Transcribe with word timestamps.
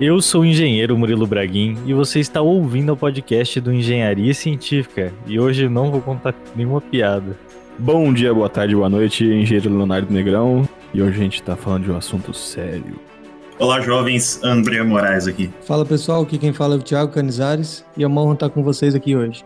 Eu 0.00 0.20
sou 0.22 0.40
o 0.40 0.44
engenheiro 0.44 0.96
Murilo 0.96 1.26
Braguin 1.26 1.76
e 1.86 1.92
você 1.92 2.18
está 2.18 2.40
ouvindo 2.40 2.92
o 2.92 2.96
podcast 2.96 3.60
do 3.60 3.72
Engenharia 3.72 4.32
Científica 4.32 5.12
e 5.26 5.38
hoje 5.38 5.68
não 5.68 5.90
vou 5.90 6.00
contar 6.00 6.34
nenhuma 6.56 6.80
piada. 6.80 7.38
Bom 7.78 8.12
dia, 8.12 8.32
boa 8.32 8.48
tarde, 8.48 8.74
boa 8.74 8.88
noite, 8.88 9.22
engenheiro 9.22 9.68
Leonardo 9.68 10.12
Negrão 10.12 10.66
e 10.94 11.02
hoje 11.02 11.20
a 11.20 11.22
gente 11.22 11.34
está 11.34 11.56
falando 11.56 11.84
de 11.84 11.90
um 11.90 11.96
assunto 11.96 12.32
sério. 12.32 12.98
Olá, 13.58 13.80
jovens, 13.80 14.42
André 14.42 14.82
Moraes 14.82 15.28
aqui. 15.28 15.50
Fala 15.66 15.84
pessoal, 15.84 16.22
aqui 16.22 16.38
quem 16.38 16.54
fala 16.54 16.74
é 16.74 16.78
o 16.78 16.82
Thiago 16.82 17.12
Canizares 17.12 17.84
e 17.96 18.02
é 18.02 18.06
uma 18.06 18.22
honra 18.22 18.34
estar 18.34 18.50
com 18.50 18.62
vocês 18.62 18.94
aqui 18.94 19.14
hoje. 19.14 19.44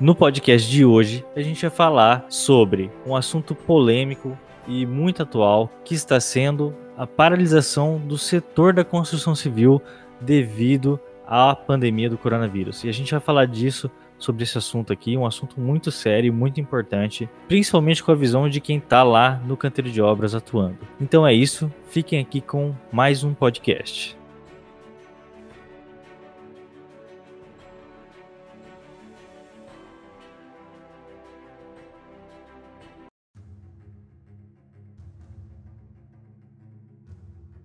No 0.00 0.14
podcast 0.14 0.68
de 0.68 0.84
hoje, 0.84 1.24
a 1.36 1.42
gente 1.42 1.60
vai 1.60 1.70
falar 1.70 2.24
sobre 2.30 2.90
um 3.06 3.14
assunto 3.14 3.54
polêmico 3.54 4.36
e 4.66 4.86
muito 4.86 5.22
atual 5.22 5.70
que 5.84 5.94
está 5.94 6.18
sendo 6.18 6.74
a 6.96 7.06
paralisação 7.06 7.98
do 7.98 8.16
setor 8.16 8.72
da 8.72 8.84
construção 8.84 9.34
civil 9.34 9.80
devido 10.20 10.98
à 11.26 11.54
pandemia 11.54 12.08
do 12.08 12.18
coronavírus. 12.18 12.84
E 12.84 12.88
a 12.88 12.92
gente 12.92 13.10
vai 13.10 13.20
falar 13.20 13.46
disso 13.46 13.90
sobre 14.18 14.44
esse 14.44 14.56
assunto 14.56 14.92
aqui, 14.92 15.16
um 15.16 15.26
assunto 15.26 15.60
muito 15.60 15.90
sério, 15.90 16.32
muito 16.32 16.60
importante, 16.60 17.28
principalmente 17.48 18.02
com 18.02 18.12
a 18.12 18.14
visão 18.14 18.48
de 18.48 18.60
quem 18.60 18.78
está 18.78 19.02
lá 19.02 19.40
no 19.44 19.56
canteiro 19.56 19.90
de 19.90 20.00
obras 20.00 20.34
atuando. 20.34 20.78
Então 21.00 21.26
é 21.26 21.34
isso, 21.34 21.70
fiquem 21.88 22.20
aqui 22.20 22.40
com 22.40 22.74
mais 22.92 23.24
um 23.24 23.34
podcast. 23.34 24.16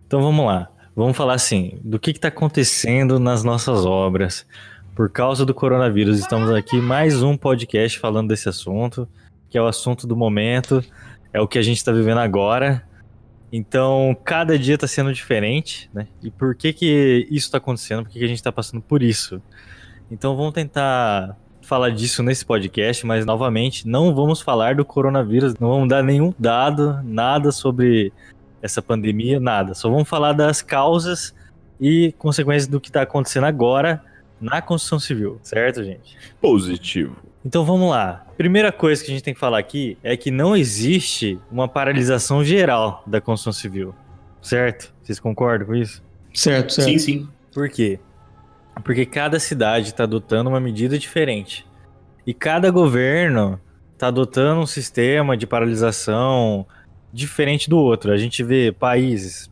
Então 0.10 0.24
vamos 0.24 0.44
lá. 0.44 0.68
Vamos 0.96 1.16
falar 1.16 1.36
assim, 1.36 1.80
do 1.84 2.00
que 2.00 2.10
está 2.10 2.30
acontecendo 2.30 3.20
nas 3.20 3.44
nossas 3.44 3.86
obras 3.86 4.44
por 4.96 5.12
causa 5.12 5.46
do 5.46 5.54
coronavírus. 5.54 6.18
Estamos 6.18 6.50
aqui 6.50 6.78
mais 6.82 7.22
um 7.22 7.38
podcast 7.38 8.00
falando 8.00 8.30
desse 8.30 8.50
assunto, 8.50 9.08
que 9.52 9.56
é 9.56 9.62
o 9.62 9.68
assunto 9.68 10.08
do 10.08 10.16
momento, 10.16 10.84
é 11.32 11.40
o 11.40 11.48
que 11.48 11.60
a 11.60 11.62
gente 11.62 11.78
está 11.78 11.92
vivendo 11.92 12.18
agora. 12.18 12.84
Então, 13.54 14.18
cada 14.26 14.58
dia 14.58 14.74
está 14.74 14.88
sendo 14.88 15.14
diferente, 15.14 15.88
né? 15.94 16.08
E 16.24 16.32
por 16.32 16.56
que 16.56 16.74
que 16.74 17.28
isso 17.30 17.46
está 17.46 17.60
acontecendo? 17.60 18.02
Por 18.02 18.10
que, 18.10 18.18
que 18.18 18.26
a 18.26 18.28
gente 18.28 18.38
está 18.38 18.52
passando 18.52 18.82
por 18.82 19.04
isso? 19.04 19.40
Então, 20.10 20.36
vamos 20.36 20.54
tentar 20.54 21.38
falar 21.62 21.92
disso 21.92 22.24
nesse 22.24 22.44
podcast, 22.44 23.06
mas 23.06 23.28
novamente, 23.28 23.88
não 23.88 24.16
vamos 24.16 24.42
falar 24.42 24.74
do 24.74 24.84
coronavírus, 24.84 25.54
não 25.60 25.70
vamos 25.70 25.88
dar 25.88 26.04
nenhum 26.04 26.34
dado, 26.40 27.00
nada 27.04 27.52
sobre 27.52 28.12
essa 28.62 28.82
pandemia, 28.82 29.40
nada. 29.40 29.74
Só 29.74 29.90
vamos 29.90 30.08
falar 30.08 30.34
das 30.34 30.62
causas 30.62 31.34
e 31.80 32.14
consequências 32.18 32.68
do 32.68 32.80
que 32.80 32.90
está 32.90 33.02
acontecendo 33.02 33.46
agora 33.46 34.04
na 34.40 34.62
construção 34.62 35.00
civil, 35.00 35.40
certo, 35.42 35.84
gente? 35.84 36.18
Positivo. 36.42 37.16
Então 37.46 37.64
vamos 37.64 37.90
lá. 37.90 38.26
Primeira 38.38 38.72
coisa 38.72 39.04
que 39.04 39.12
a 39.12 39.14
gente 39.14 39.24
tem 39.24 39.34
que 39.34 39.40
falar 39.40 39.60
aqui 39.60 39.98
é 40.04 40.16
que 40.18 40.30
não 40.32 40.56
existe 40.56 41.40
uma 41.52 41.68
paralisação 41.68 42.44
geral 42.44 43.04
da 43.06 43.22
construção 43.22 43.54
civil, 43.54 43.96
certo? 44.42 44.94
Vocês 45.02 45.20
concordam 45.20 45.68
com 45.68 45.76
isso? 45.76 46.04
Certo, 46.34 46.74
certo. 46.74 46.90
Sim, 46.90 47.00
sim. 47.00 47.30
Por 47.54 47.70
quê? 47.70 48.00
Porque 48.84 49.06
cada 49.06 49.40
cidade 49.40 49.88
está 49.88 50.04
adotando 50.04 50.50
uma 50.50 50.60
medida 50.60 50.98
diferente. 50.98 51.66
E 52.26 52.34
cada 52.34 52.70
governo 52.70 53.60
está 53.94 54.08
adotando 54.08 54.62
um 54.62 54.66
sistema 54.66 55.36
de 55.36 55.48
paralisação 55.48 56.66
diferente 57.12 57.70
do 57.70 57.78
outro. 57.78 58.12
A 58.12 58.18
gente 58.18 58.44
vê 58.44 58.72
países 58.72 59.50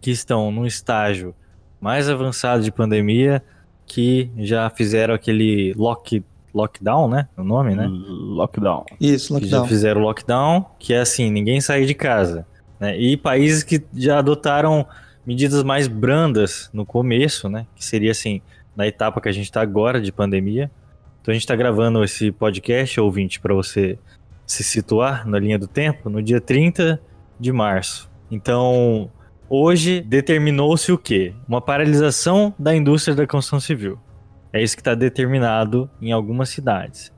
que 0.00 0.10
estão 0.10 0.50
num 0.50 0.66
estágio 0.66 1.34
mais 1.80 2.08
avançado 2.08 2.62
de 2.62 2.70
pandemia 2.70 3.42
que 3.86 4.30
já 4.38 4.68
fizeram 4.70 5.14
aquele 5.14 5.72
lock, 5.74 6.22
lockdown, 6.52 7.08
né? 7.08 7.28
O 7.36 7.44
nome, 7.44 7.74
né? 7.74 7.86
Lockdown. 7.88 8.84
Isso, 9.00 9.28
Que 9.28 9.32
lockdown. 9.34 9.62
já 9.62 9.68
fizeram 9.68 10.00
lockdown, 10.00 10.66
que 10.78 10.92
é 10.94 11.00
assim, 11.00 11.30
ninguém 11.30 11.60
sair 11.60 11.86
de 11.86 11.94
casa. 11.94 12.46
Né? 12.80 12.98
E 12.98 13.16
países 13.16 13.62
que 13.62 13.82
já 13.94 14.18
adotaram 14.18 14.86
medidas 15.24 15.62
mais 15.62 15.88
brandas 15.88 16.70
no 16.72 16.84
começo, 16.84 17.48
né? 17.48 17.66
Que 17.74 17.84
seria 17.84 18.10
assim, 18.10 18.40
na 18.74 18.86
etapa 18.86 19.20
que 19.20 19.28
a 19.28 19.32
gente 19.32 19.44
está 19.44 19.60
agora 19.60 20.00
de 20.00 20.12
pandemia. 20.12 20.70
Então 21.20 21.32
a 21.32 21.34
gente 21.34 21.42
está 21.42 21.56
gravando 21.56 22.04
esse 22.04 22.30
podcast, 22.30 23.00
ouvinte, 23.00 23.40
para 23.40 23.54
você 23.54 23.98
se 24.46 24.62
situar 24.62 25.26
na 25.26 25.38
linha 25.38 25.58
do 25.58 25.66
tempo, 25.66 26.08
no 26.08 26.22
dia 26.22 26.40
30 26.40 27.00
de 27.38 27.52
março. 27.52 28.10
Então, 28.30 29.10
hoje 29.48 30.00
determinou-se 30.00 30.90
o 30.92 30.98
quê? 30.98 31.34
Uma 31.48 31.60
paralisação 31.60 32.54
da 32.58 32.74
indústria 32.74 33.14
da 33.14 33.26
construção 33.26 33.60
civil. 33.60 33.98
É 34.52 34.62
isso 34.62 34.76
que 34.76 34.80
está 34.80 34.94
determinado 34.94 35.90
em 36.00 36.12
algumas 36.12 36.48
cidades. 36.48 37.12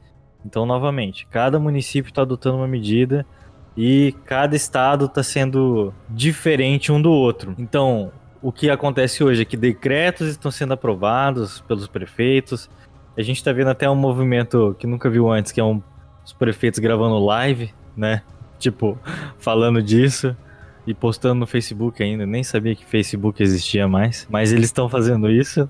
Então, 0.45 0.65
novamente, 0.65 1.27
cada 1.27 1.59
município 1.59 2.09
está 2.09 2.23
adotando 2.23 2.57
uma 2.57 2.69
medida 2.69 3.27
e 3.77 4.15
cada 4.25 4.57
estado 4.57 5.05
está 5.05 5.23
sendo 5.23 5.93
diferente 6.09 6.91
um 6.91 7.01
do 7.01 7.13
outro. 7.13 7.55
Então, 7.59 8.11
o 8.43 8.51
que 8.51 8.71
acontece 8.71 9.23
hoje 9.23 9.43
é 9.43 9.45
que 9.45 9.57
decretos 9.57 10.29
estão 10.29 10.51
sendo 10.51 10.73
aprovados 10.73 11.61
pelos 11.63 11.87
prefeitos. 11.87 12.71
A 13.17 13.23
gente 13.23 13.37
está 13.37 13.53
vendo 13.53 13.69
até 13.69 13.89
um 13.89 13.97
movimento 13.97 14.75
que 14.79 14.87
nunca 14.87 15.11
viu 15.11 15.31
antes, 15.31 15.53
que 15.53 15.61
é 15.61 15.65
um, 15.65 15.83
os 16.29 16.33
prefeitos 16.35 16.79
gravando 16.79 17.19
live, 17.25 17.73
né? 17.97 18.21
Tipo, 18.59 18.99
falando 19.39 19.83
disso 19.83 20.37
e 20.87 20.93
postando 20.93 21.37
no 21.37 21.47
Facebook 21.47 22.03
ainda. 22.03 22.27
Nem 22.27 22.45
sabia 22.45 22.77
que 22.77 22.85
Facebook 22.85 23.43
existia 23.43 23.89
mais, 23.89 24.27
mas 24.29 24.53
eles 24.53 24.67
estão 24.67 24.91
fazendo 24.91 25.31
isso, 25.31 25.67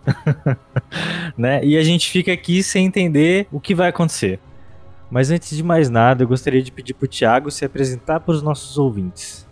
né? 1.38 1.64
E 1.64 1.76
a 1.76 1.82
gente 1.84 2.10
fica 2.10 2.32
aqui 2.32 2.60
sem 2.60 2.86
entender 2.86 3.46
o 3.52 3.60
que 3.60 3.72
vai 3.72 3.91
acontecer. 3.91 4.41
Mas 5.08 5.30
antes 5.30 5.56
de 5.56 5.62
mais 5.62 5.88
nada, 5.88 6.24
eu 6.24 6.28
gostaria 6.28 6.60
de 6.60 6.72
pedir 6.72 6.94
para 6.94 7.04
o 7.04 7.08
Thiago 7.08 7.52
se 7.52 7.64
apresentar 7.64 8.19
para 8.19 8.32
os 8.34 8.42
nossos 8.42 8.76
ouvintes. 8.76 9.46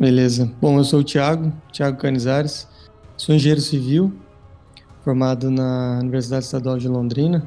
Beleza. 0.00 0.50
Bom, 0.58 0.78
eu 0.78 0.84
sou 0.84 1.00
o 1.00 1.04
Thiago, 1.04 1.52
Thiago 1.70 1.98
Canizares. 1.98 2.66
Sou 3.14 3.34
engenheiro 3.34 3.60
civil, 3.60 4.10
formado 5.04 5.50
na 5.50 5.98
Universidade 6.00 6.46
Estadual 6.46 6.78
de 6.78 6.88
Londrina. 6.88 7.44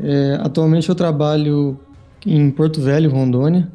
É, 0.00 0.40
atualmente 0.42 0.88
eu 0.88 0.96
trabalho 0.96 1.78
em 2.26 2.50
Porto 2.50 2.80
Velho, 2.80 3.10
Rondônia, 3.10 3.70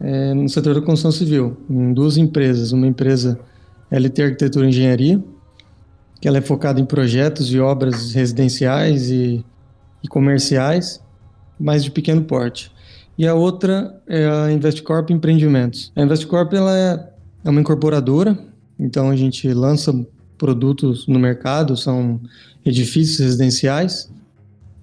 é, 0.00 0.34
no 0.34 0.48
setor 0.48 0.74
da 0.74 0.80
construção 0.80 1.12
civil, 1.12 1.56
em 1.68 1.92
duas 1.92 2.16
empresas. 2.16 2.72
Uma 2.72 2.86
empresa 2.86 3.38
LT 3.90 4.22
Arquitetura 4.22 4.66
e 4.66 4.68
Engenharia, 4.68 5.22
que 6.20 6.28
ela 6.28 6.38
é 6.38 6.40
focada 6.40 6.80
em 6.80 6.84
projetos 6.84 7.52
e 7.52 7.60
obras 7.60 8.12
residenciais 8.12 9.10
e, 9.10 9.44
e 10.02 10.08
comerciais, 10.08 11.02
mas 11.58 11.84
de 11.84 11.90
pequeno 11.90 12.22
porte. 12.22 12.72
E 13.16 13.26
a 13.26 13.34
outra 13.34 14.00
é 14.08 14.26
a 14.26 14.50
Investcorp 14.50 15.10
Empreendimentos. 15.10 15.92
A 15.94 16.02
Investcorp 16.02 16.52
ela 16.52 16.76
é, 16.76 17.08
é 17.44 17.50
uma 17.50 17.60
incorporadora, 17.60 18.36
então 18.78 19.10
a 19.10 19.16
gente 19.16 19.52
lança 19.52 19.94
produtos 20.36 21.06
no 21.06 21.18
mercado, 21.18 21.76
são 21.76 22.20
edifícios 22.66 23.20
residenciais, 23.20 24.10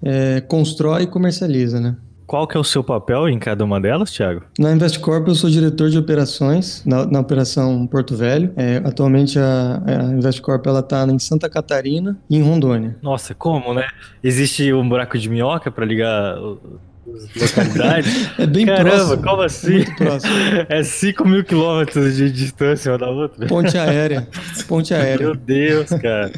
é, 0.01 0.39
constrói 0.41 1.03
e 1.03 1.07
comercializa, 1.07 1.79
né? 1.79 1.97
Qual 2.31 2.47
que 2.47 2.55
é 2.55 2.59
o 2.61 2.63
seu 2.63 2.81
papel 2.81 3.27
em 3.27 3.37
cada 3.37 3.61
uma 3.65 3.77
delas, 3.77 4.09
Thiago? 4.09 4.41
Na 4.57 4.71
Investcorp 4.71 5.27
eu 5.27 5.35
sou 5.35 5.49
diretor 5.49 5.89
de 5.89 5.97
operações 5.97 6.81
na, 6.85 7.05
na 7.05 7.19
operação 7.19 7.85
Porto 7.85 8.15
Velho. 8.15 8.53
É, 8.55 8.77
atualmente 8.85 9.37
a, 9.37 9.83
a 9.85 10.03
Investcorp 10.13 10.65
ela 10.65 10.79
está 10.79 11.05
em 11.07 11.19
Santa 11.19 11.49
Catarina 11.49 12.17
e 12.29 12.37
em 12.37 12.41
Rondônia. 12.41 12.95
Nossa, 13.01 13.35
como, 13.35 13.73
né? 13.73 13.85
Existe 14.23 14.71
um 14.71 14.87
buraco 14.87 15.17
de 15.17 15.27
minhoca 15.27 15.69
para 15.69 15.83
ligar 15.83 16.37
as 16.37 17.35
localidades? 17.35 18.29
É 18.39 18.47
bem 18.47 18.65
Caramba, 18.65 18.89
próximo. 18.91 19.23
como 19.23 19.41
assim? 19.41 19.83
Próximo. 19.97 20.33
É 20.69 20.83
5 20.83 21.27
mil 21.27 21.43
quilômetros 21.43 22.15
de 22.15 22.31
distância 22.31 22.93
uma 22.93 22.97
da 22.97 23.09
outra? 23.09 23.45
Ponte 23.45 23.77
aérea. 23.77 24.25
Ponte 24.69 24.93
aérea. 24.95 25.25
Meu 25.25 25.35
Deus, 25.35 25.89
cara. 25.89 26.31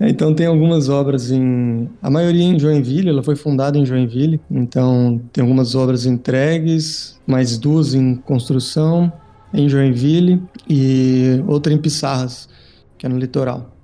É, 0.00 0.08
Então 0.08 0.34
tem 0.34 0.46
algumas 0.46 0.88
obras 0.88 1.30
em. 1.30 1.88
A 2.00 2.10
maioria 2.10 2.44
em 2.44 2.58
Joinville, 2.58 3.08
ela 3.08 3.22
foi 3.22 3.36
fundada 3.36 3.78
em 3.78 3.84
Joinville. 3.84 4.40
Então 4.50 5.20
tem 5.32 5.42
algumas 5.42 5.74
obras 5.74 6.06
entregues, 6.06 7.18
mais 7.26 7.58
duas 7.58 7.94
em 7.94 8.14
construção 8.14 9.12
em 9.52 9.68
Joinville 9.68 10.42
e 10.68 11.42
outra 11.46 11.72
em 11.72 11.78
Pissarras, 11.78 12.48
que 12.96 13.06
é 13.06 13.08
no 13.08 13.18
litoral. 13.18 13.74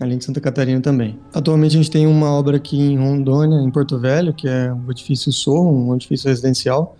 Além 0.00 0.18
de 0.18 0.24
Santa 0.24 0.40
Catarina 0.40 0.80
também. 0.80 1.18
Atualmente 1.32 1.74
a 1.74 1.76
gente 1.76 1.90
tem 1.90 2.06
uma 2.06 2.30
obra 2.32 2.56
aqui 2.56 2.76
em 2.76 2.98
Rondônia, 2.98 3.60
em 3.60 3.70
Porto 3.70 3.98
Velho, 3.98 4.32
que 4.32 4.48
é 4.48 4.72
o 4.72 4.90
edifício 4.90 5.32
Sorro, 5.32 5.70
um 5.70 5.94
edifício 5.94 6.28
residencial 6.28 6.96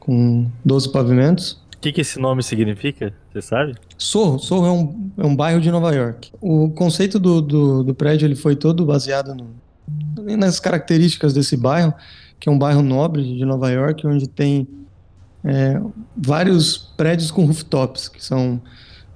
com 0.00 0.46
12 0.64 0.90
pavimentos. 0.90 1.61
Que, 1.82 1.90
que 1.90 2.00
esse 2.00 2.20
nome 2.20 2.44
significa? 2.44 3.12
Você 3.32 3.42
sabe? 3.42 3.74
Sorro, 3.98 4.38
Sorro 4.38 4.66
é 4.66 4.70
um, 4.70 5.10
é 5.18 5.26
um 5.26 5.34
bairro 5.34 5.60
de 5.60 5.68
Nova 5.68 5.92
York. 5.92 6.30
O 6.40 6.70
conceito 6.70 7.18
do, 7.18 7.42
do, 7.42 7.82
do 7.82 7.92
prédio 7.92 8.24
ele 8.24 8.36
foi 8.36 8.54
todo 8.54 8.86
baseado 8.86 9.34
no, 9.34 10.36
nas 10.36 10.60
características 10.60 11.34
desse 11.34 11.56
bairro, 11.56 11.92
que 12.38 12.48
é 12.48 12.52
um 12.52 12.58
bairro 12.58 12.82
nobre 12.82 13.24
de 13.36 13.44
Nova 13.44 13.68
York, 13.68 14.06
onde 14.06 14.28
tem 14.28 14.68
é, 15.42 15.82
vários 16.16 16.78
prédios 16.96 17.32
com 17.32 17.44
rooftops, 17.44 18.06
que 18.06 18.24
são 18.24 18.62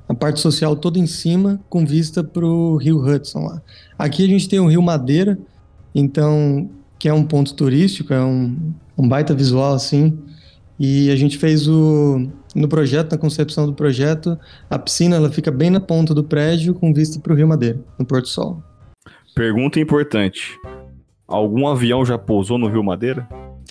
a 0.09 0.15
parte 0.15 0.41
social 0.41 0.75
toda 0.75 0.99
em 0.99 1.07
cima, 1.07 1.61
com 1.71 1.87
vista 1.87 2.25
para 2.25 2.45
o 2.45 2.77
Rio 2.79 2.99
Hudson 2.99 3.47
lá. 3.47 3.63
Aqui 3.97 4.25
a 4.25 4.29
gente 4.29 4.49
tem 4.49 4.59
o 4.59 4.67
Rio 4.67 4.83
Madeira, 4.83 5.39
então 5.95 6.69
que 6.99 7.09
é 7.09 7.15
um 7.15 7.23
ponto 7.23 7.55
turístico, 7.55 8.13
é 8.13 8.25
um, 8.25 8.57
um 8.99 9.09
baita 9.09 9.33
visual 9.33 9.73
assim. 9.73 10.19
E 10.79 11.11
a 11.11 11.17
gente 11.17 11.39
fez 11.39 11.69
o 11.69 12.29
no 12.57 12.69
projeto, 12.69 13.13
na 13.13 13.19
concepção 13.19 13.67
do 13.67 13.75
projeto, 13.75 14.39
a 14.69 14.79
piscina 14.79 15.17
ela 15.17 15.31
fica 15.31 15.51
bem 15.51 15.71
na 15.71 15.81
ponta 15.81 16.15
do 16.15 16.25
prédio 16.25 16.75
com 16.75 16.93
vista 16.93 17.21
para 17.21 17.33
o 17.33 17.37
Rio 17.37 17.47
Madeira, 17.47 17.79
no 17.99 18.05
Porto 18.05 18.29
Sol. 18.29 18.63
Pergunta 19.35 19.79
importante: 19.79 20.59
algum 21.29 21.69
avião 21.69 22.05
já 22.05 22.17
pousou 22.17 22.59
no 22.59 22.69
Rio 22.69 22.83
Madeira? 22.83 23.29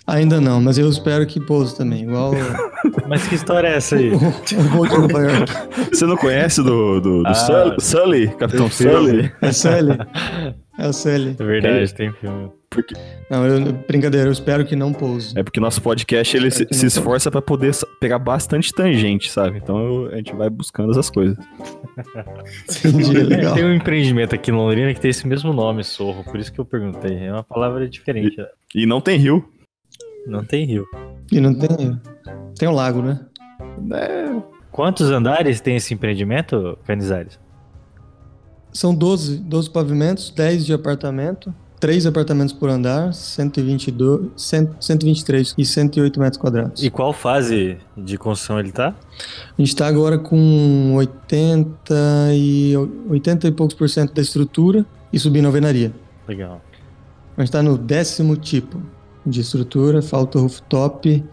Ainda 0.07 0.39
não, 0.39 0.61
mas 0.61 0.77
eu 0.77 0.87
espero 0.87 1.25
que 1.25 1.39
pouse 1.39 1.75
também, 1.75 2.03
igual. 2.03 2.31
Mas 3.09 3.27
que 3.27 3.33
história 3.33 3.67
é 3.69 3.77
essa 3.77 3.95
aí? 3.95 4.11
o 4.13 4.19
voo 4.19 4.85
de 4.87 4.95
Nova 4.95 5.19
York. 5.19 5.51
Você 5.91 6.05
não 6.05 6.15
conhece 6.15 6.61
do, 6.61 7.01
do, 7.01 7.23
do 7.23 7.27
Ah, 7.27 7.33
Sully, 7.33 7.75
Sully? 7.81 8.27
Capitão. 8.35 8.69
Sully? 8.69 9.31
É 9.41 9.51
Sully. 9.51 9.97
É 10.77 10.87
o 10.89 10.93
Sully. 10.93 11.35
É 11.39 11.43
verdade, 11.43 11.93
tem 11.93 12.11
filme. 12.11 12.51
Porque, 12.75 12.93
Não, 13.31 13.45
eu, 13.47 13.73
brincadeira, 13.87 14.27
eu 14.27 14.31
espero 14.31 14.65
que 14.65 14.75
não 14.75 14.91
pouse. 14.93 15.35
é 15.37 15.41
porque 15.41 15.59
nosso 15.59 15.81
podcast 15.81 16.35
ele 16.37 16.51
se, 16.51 16.67
se 16.71 16.85
esforça 16.85 17.31
pra 17.31 17.41
poder 17.41 17.73
pegar 17.99 18.19
bastante 18.19 18.71
tangente, 18.73 19.31
sabe? 19.31 19.57
Então 19.57 19.79
eu- 19.79 20.07
a 20.13 20.17
gente 20.17 20.35
vai 20.35 20.49
buscando 20.49 20.91
essas 20.91 21.09
coisas. 21.09 21.37
Entendi, 22.85 23.17
É, 23.17 23.23
legal. 23.23 23.53
tem 23.55 23.65
um 23.65 23.73
empreendimento 23.73 24.35
aqui 24.35 24.51
em 24.51 24.53
Londrina 24.53 24.93
que 24.93 24.99
tem 24.99 25.09
esse 25.11 25.25
mesmo 25.27 25.53
nome, 25.53 25.83
Sorro, 25.83 26.23
por 26.23 26.39
isso 26.39 26.51
que 26.51 26.59
eu 26.59 26.65
perguntei. 26.65 27.17
É 27.25 27.31
uma 27.31 27.43
palavra 27.43 27.87
diferente. 27.89 28.37
né? 28.37 28.45
E 28.75 28.85
não 28.85 28.99
tem 29.01 29.17
rio. 29.17 29.47
Não 30.27 30.43
tem 30.43 30.65
rio. 30.65 30.85
E 31.31 31.39
não 31.39 31.53
tem. 31.53 31.99
Tem 32.57 32.67
um 32.67 32.73
lago, 32.73 33.01
né? 33.01 33.19
É, 33.93 34.35
Quantos 34.71 35.09
andares 35.09 35.61
tem 35.61 35.77
esse 35.77 35.93
empreendimento, 35.93 36.77
Canizares? 36.85 37.39
São 38.73 38.93
12, 38.93 39.37
12 39.37 39.69
pavimentos, 39.69 40.29
10 40.31 40.65
de 40.65 40.73
apartamento, 40.73 41.53
3 41.79 42.05
apartamentos 42.05 42.53
por 42.53 42.69
andar, 42.69 43.13
122, 43.13 44.29
100, 44.35 44.69
123 44.79 45.55
e 45.57 45.65
108 45.65 46.19
metros 46.19 46.37
quadrados. 46.37 46.83
E 46.83 46.89
qual 46.89 47.13
fase 47.13 47.77
de 47.95 48.17
construção 48.17 48.59
ele 48.59 48.71
tá? 48.71 48.89
A 48.89 49.61
gente 49.61 49.69
está 49.69 49.87
agora 49.87 50.17
com 50.17 50.93
80 50.95 51.93
e, 52.33 52.73
80 53.09 53.47
e 53.47 53.51
poucos 53.51 53.75
por 53.75 53.89
cento 53.89 54.13
da 54.13 54.21
estrutura 54.21 54.85
e 55.11 55.19
subindo 55.19 55.45
a 55.45 55.49
alvenaria. 55.49 55.93
Legal. 56.27 56.61
A 57.37 57.41
gente 57.41 57.49
está 57.49 57.61
no 57.61 57.77
décimo 57.77 58.37
tipo 58.37 58.81
de 59.25 59.41
estrutura, 59.41 60.01
falta 60.01 60.37
o 60.37 60.41
rooftop 60.41 61.23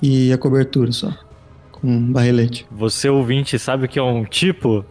e 0.00 0.32
a 0.32 0.38
cobertura 0.38 0.92
só, 0.92 1.12
com 1.84 2.12
barrelete. 2.12 2.66
Você 2.70 3.10
ouvinte 3.10 3.58
sabe 3.58 3.84
o 3.84 3.88
que 3.88 3.98
é 3.98 4.02
um 4.02 4.24
tipo? 4.24 4.86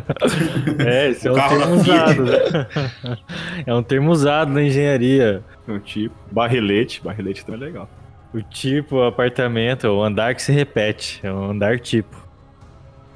é, 0.82 1.10
esse 1.10 1.28
é 1.28 1.32
um 1.32 1.34
termo 1.34 1.74
usado, 1.74 2.24
né? 2.24 3.18
É 3.66 3.74
um 3.74 3.82
termo 3.82 4.10
usado 4.10 4.50
na 4.50 4.62
engenharia. 4.62 5.42
um 5.68 5.78
tipo. 5.78 6.14
Barrilete. 6.32 7.02
Barrilete 7.04 7.44
também 7.44 7.60
é 7.60 7.64
legal. 7.64 7.90
O 8.32 8.40
tipo, 8.40 8.96
o 8.96 9.02
apartamento, 9.02 9.86
o 9.88 10.02
andar 10.02 10.34
que 10.34 10.40
se 10.40 10.50
repete. 10.50 11.20
É 11.22 11.30
um 11.30 11.50
andar 11.50 11.78
tipo. 11.78 12.16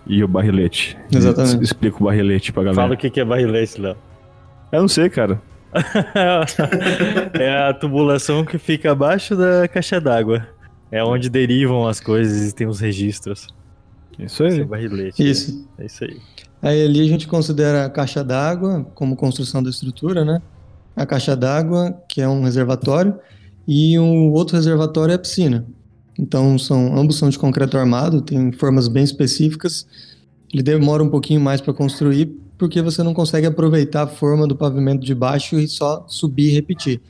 E 0.06 0.22
o 0.22 0.28
barrilete. 0.28 0.98
Exatamente. 1.10 1.64
Explica 1.64 1.96
o 1.98 2.04
barrilete 2.04 2.52
pra 2.52 2.62
galera. 2.62 2.82
Fala 2.82 2.94
o 2.94 2.96
que 2.96 3.08
que 3.08 3.20
é 3.20 3.24
barrilete, 3.24 3.80
Léo. 3.80 3.96
Eu 4.70 4.82
não 4.82 4.88
sei, 4.88 5.08
cara. 5.08 5.40
é 7.32 7.68
a 7.68 7.72
tubulação 7.72 8.44
que 8.44 8.58
fica 8.58 8.92
abaixo 8.92 9.34
da 9.34 9.66
caixa 9.66 9.98
d'água. 9.98 10.46
É 10.90 11.02
onde 11.02 11.28
derivam 11.28 11.86
as 11.88 12.00
coisas 12.00 12.50
e 12.50 12.54
tem 12.54 12.66
os 12.66 12.80
registros. 12.80 13.48
Isso 14.18 14.44
Esse 14.44 14.56
é 14.56 14.60
aí. 14.60 14.62
o 14.62 14.66
barrilete. 14.66 15.30
Isso. 15.30 15.68
É 15.78 15.86
isso 15.86 16.04
aí. 16.04 16.20
Aí 16.62 16.84
ali 16.84 17.00
a 17.00 17.08
gente 17.08 17.26
considera 17.26 17.84
a 17.84 17.90
caixa 17.90 18.22
d'água 18.22 18.86
como 18.94 19.16
construção 19.16 19.62
da 19.62 19.70
estrutura, 19.70 20.24
né? 20.24 20.40
A 20.96 21.04
caixa 21.04 21.36
d'água, 21.36 21.92
que 22.08 22.20
é 22.20 22.28
um 22.28 22.42
reservatório, 22.44 23.18
e 23.66 23.98
um 23.98 24.30
outro 24.32 24.56
reservatório 24.56 25.12
é 25.12 25.14
a 25.16 25.18
piscina. 25.18 25.66
Então 26.18 26.58
são 26.58 26.96
ambos 26.96 27.16
são 27.16 27.28
de 27.28 27.38
concreto 27.38 27.76
armado, 27.76 28.22
tem 28.22 28.52
formas 28.52 28.88
bem 28.88 29.02
específicas. 29.02 29.86
Ele 30.52 30.62
demora 30.62 31.02
um 31.02 31.08
pouquinho 31.08 31.40
mais 31.40 31.60
para 31.60 31.74
construir 31.74 32.26
porque 32.56 32.80
você 32.80 33.02
não 33.02 33.12
consegue 33.12 33.46
aproveitar 33.46 34.02
a 34.02 34.06
forma 34.06 34.46
do 34.46 34.54
pavimento 34.54 35.04
de 35.04 35.14
baixo 35.14 35.58
e 35.58 35.66
só 35.66 36.04
subir 36.06 36.50
e 36.50 36.54
repetir. 36.54 37.00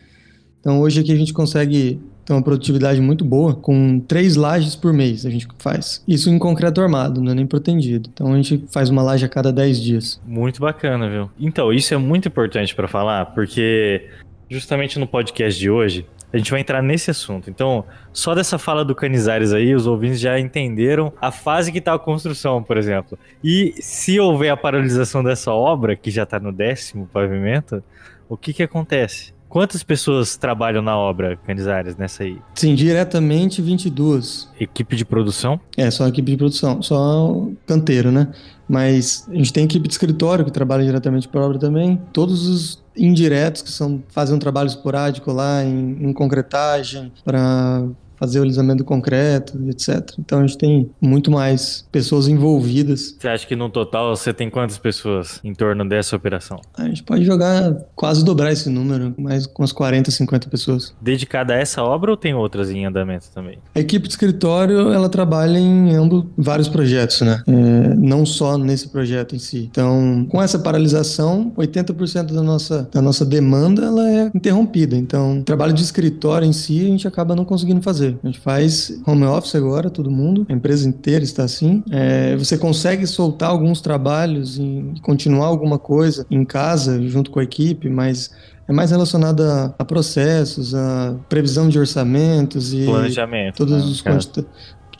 Então 0.58 0.80
hoje 0.80 1.00
aqui 1.00 1.12
a 1.12 1.16
gente 1.16 1.34
consegue 1.34 2.00
ter 2.24 2.32
uma 2.32 2.42
produtividade 2.42 3.00
muito 3.00 3.24
boa, 3.24 3.54
com 3.54 4.00
três 4.00 4.36
lajes 4.36 4.74
por 4.74 4.92
mês 4.92 5.26
a 5.26 5.30
gente 5.30 5.46
faz. 5.58 6.02
Isso 6.08 6.30
em 6.30 6.38
concreto 6.38 6.80
armado, 6.80 7.20
não 7.20 7.32
é 7.32 7.34
nem 7.34 7.46
protendido. 7.46 8.08
Então 8.12 8.32
a 8.32 8.36
gente 8.36 8.64
faz 8.70 8.88
uma 8.90 9.02
laje 9.02 9.24
a 9.24 9.28
cada 9.28 9.52
10 9.52 9.80
dias. 9.80 10.20
Muito 10.26 10.60
bacana, 10.60 11.08
viu? 11.08 11.30
Então, 11.38 11.72
isso 11.72 11.92
é 11.92 11.96
muito 11.96 12.28
importante 12.28 12.74
pra 12.74 12.88
falar, 12.88 13.26
porque 13.26 14.08
justamente 14.48 14.98
no 14.98 15.06
podcast 15.06 15.58
de 15.58 15.70
hoje 15.70 16.06
a 16.32 16.36
gente 16.36 16.50
vai 16.50 16.60
entrar 16.60 16.82
nesse 16.82 17.12
assunto. 17.12 17.48
Então, 17.48 17.84
só 18.12 18.34
dessa 18.34 18.58
fala 18.58 18.84
do 18.84 18.92
Canizares 18.92 19.52
aí, 19.52 19.72
os 19.72 19.86
ouvintes 19.86 20.18
já 20.18 20.38
entenderam 20.38 21.12
a 21.20 21.30
fase 21.30 21.70
que 21.70 21.80
tá 21.80 21.94
a 21.94 21.98
construção, 21.98 22.60
por 22.60 22.76
exemplo. 22.76 23.16
E 23.42 23.74
se 23.78 24.18
houver 24.18 24.50
a 24.50 24.56
paralisação 24.56 25.22
dessa 25.22 25.52
obra, 25.52 25.94
que 25.94 26.10
já 26.10 26.26
tá 26.26 26.40
no 26.40 26.50
décimo 26.50 27.08
pavimento, 27.12 27.84
o 28.28 28.36
que 28.36 28.52
que 28.52 28.64
acontece? 28.64 29.32
Quantas 29.54 29.84
pessoas 29.84 30.36
trabalham 30.36 30.82
na 30.82 30.98
obra, 30.98 31.36
Canizares, 31.46 31.96
nessa 31.96 32.24
aí? 32.24 32.36
Sim, 32.56 32.74
diretamente 32.74 33.62
22. 33.62 34.48
Equipe 34.58 34.96
de 34.96 35.04
produção? 35.04 35.60
É, 35.76 35.88
só 35.92 36.08
equipe 36.08 36.32
de 36.32 36.36
produção, 36.36 36.82
só 36.82 37.46
canteiro, 37.64 38.10
né? 38.10 38.32
Mas 38.68 39.28
a 39.30 39.34
gente 39.36 39.52
tem 39.52 39.64
equipe 39.64 39.86
de 39.86 39.94
escritório 39.94 40.44
que 40.44 40.50
trabalha 40.50 40.84
diretamente 40.84 41.28
para 41.28 41.40
obra 41.40 41.56
também. 41.56 42.02
Todos 42.12 42.48
os 42.48 42.84
indiretos 42.96 43.62
que 43.62 43.70
são 43.70 44.02
fazem 44.08 44.34
um 44.34 44.40
trabalho 44.40 44.66
esporádico 44.66 45.30
lá 45.30 45.62
em, 45.62 46.08
em 46.08 46.12
concretagem 46.12 47.12
para 47.24 47.86
fazer 48.16 48.40
o 48.40 48.42
alisamento 48.42 48.78
do 48.78 48.84
concreto, 48.84 49.58
etc. 49.68 50.14
Então 50.18 50.40
a 50.40 50.46
gente 50.46 50.58
tem 50.58 50.90
muito 51.00 51.30
mais 51.30 51.86
pessoas 51.90 52.28
envolvidas. 52.28 53.16
Você 53.18 53.28
acha 53.28 53.46
que 53.46 53.56
no 53.56 53.68
total 53.68 54.14
você 54.14 54.32
tem 54.32 54.50
quantas 54.50 54.78
pessoas 54.78 55.40
em 55.42 55.54
torno 55.54 55.88
dessa 55.88 56.16
operação? 56.16 56.60
A 56.76 56.84
gente 56.84 57.02
pode 57.02 57.24
jogar 57.24 57.74
quase 57.94 58.24
dobrar 58.24 58.52
esse 58.52 58.68
número, 58.68 59.14
mais 59.18 59.46
com 59.46 59.62
umas 59.62 59.72
40, 59.72 60.10
50 60.10 60.48
pessoas. 60.48 60.94
Dedicada 61.00 61.54
a 61.54 61.56
essa 61.56 61.82
obra 61.82 62.10
ou 62.10 62.16
tem 62.16 62.34
outras 62.34 62.70
em 62.70 62.84
andamento 62.84 63.26
também? 63.34 63.58
A 63.74 63.80
equipe 63.80 64.06
de 64.06 64.12
escritório, 64.12 64.92
ela 64.92 65.08
trabalha 65.08 65.58
em 65.58 65.94
ambos 65.94 66.24
vários 66.36 66.68
projetos, 66.68 67.20
né? 67.20 67.42
É, 67.46 67.94
não 67.94 68.24
só 68.24 68.56
nesse 68.58 68.88
projeto 68.88 69.34
em 69.34 69.38
si. 69.38 69.68
Então, 69.70 70.26
com 70.30 70.42
essa 70.42 70.58
paralisação, 70.58 71.52
80% 71.56 72.32
da 72.32 72.42
nossa, 72.42 72.88
da 72.92 73.02
nossa 73.02 73.24
demanda, 73.24 73.84
ela 73.84 74.08
é 74.08 74.23
interrompida. 74.34 74.96
Então, 74.96 75.40
trabalho 75.42 75.72
de 75.72 75.82
escritório 75.82 76.46
em 76.46 76.52
si, 76.52 76.80
a 76.80 76.88
gente 76.88 77.06
acaba 77.06 77.36
não 77.36 77.44
conseguindo 77.44 77.80
fazer. 77.80 78.18
A 78.22 78.26
gente 78.26 78.40
faz 78.40 79.00
home 79.06 79.24
office 79.24 79.54
agora, 79.54 79.88
todo 79.88 80.10
mundo, 80.10 80.44
a 80.48 80.52
empresa 80.52 80.88
inteira 80.88 81.22
está 81.22 81.44
assim. 81.44 81.82
É, 81.90 82.36
você 82.36 82.58
consegue 82.58 83.06
soltar 83.06 83.50
alguns 83.50 83.80
trabalhos 83.80 84.58
e 84.58 84.84
continuar 85.02 85.46
alguma 85.46 85.78
coisa 85.78 86.26
em 86.30 86.44
casa, 86.44 87.00
junto 87.08 87.30
com 87.30 87.38
a 87.38 87.44
equipe, 87.44 87.88
mas 87.88 88.30
é 88.66 88.72
mais 88.72 88.90
relacionado 88.90 89.42
a, 89.78 89.84
processos, 89.84 90.74
a 90.74 91.14
previsão 91.28 91.68
de 91.68 91.78
orçamentos 91.78 92.72
e 92.74 92.84
Planejamento. 92.86 93.56
todos 93.56 93.72
né, 93.74 93.78
os 93.90 94.00
quantita- 94.02 94.44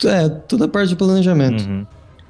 É, 0.05 0.27
toda 0.29 0.65
a 0.65 0.67
parte 0.67 0.89
de 0.89 0.95
planejamento. 0.95 1.63
Uhum. 1.67 1.85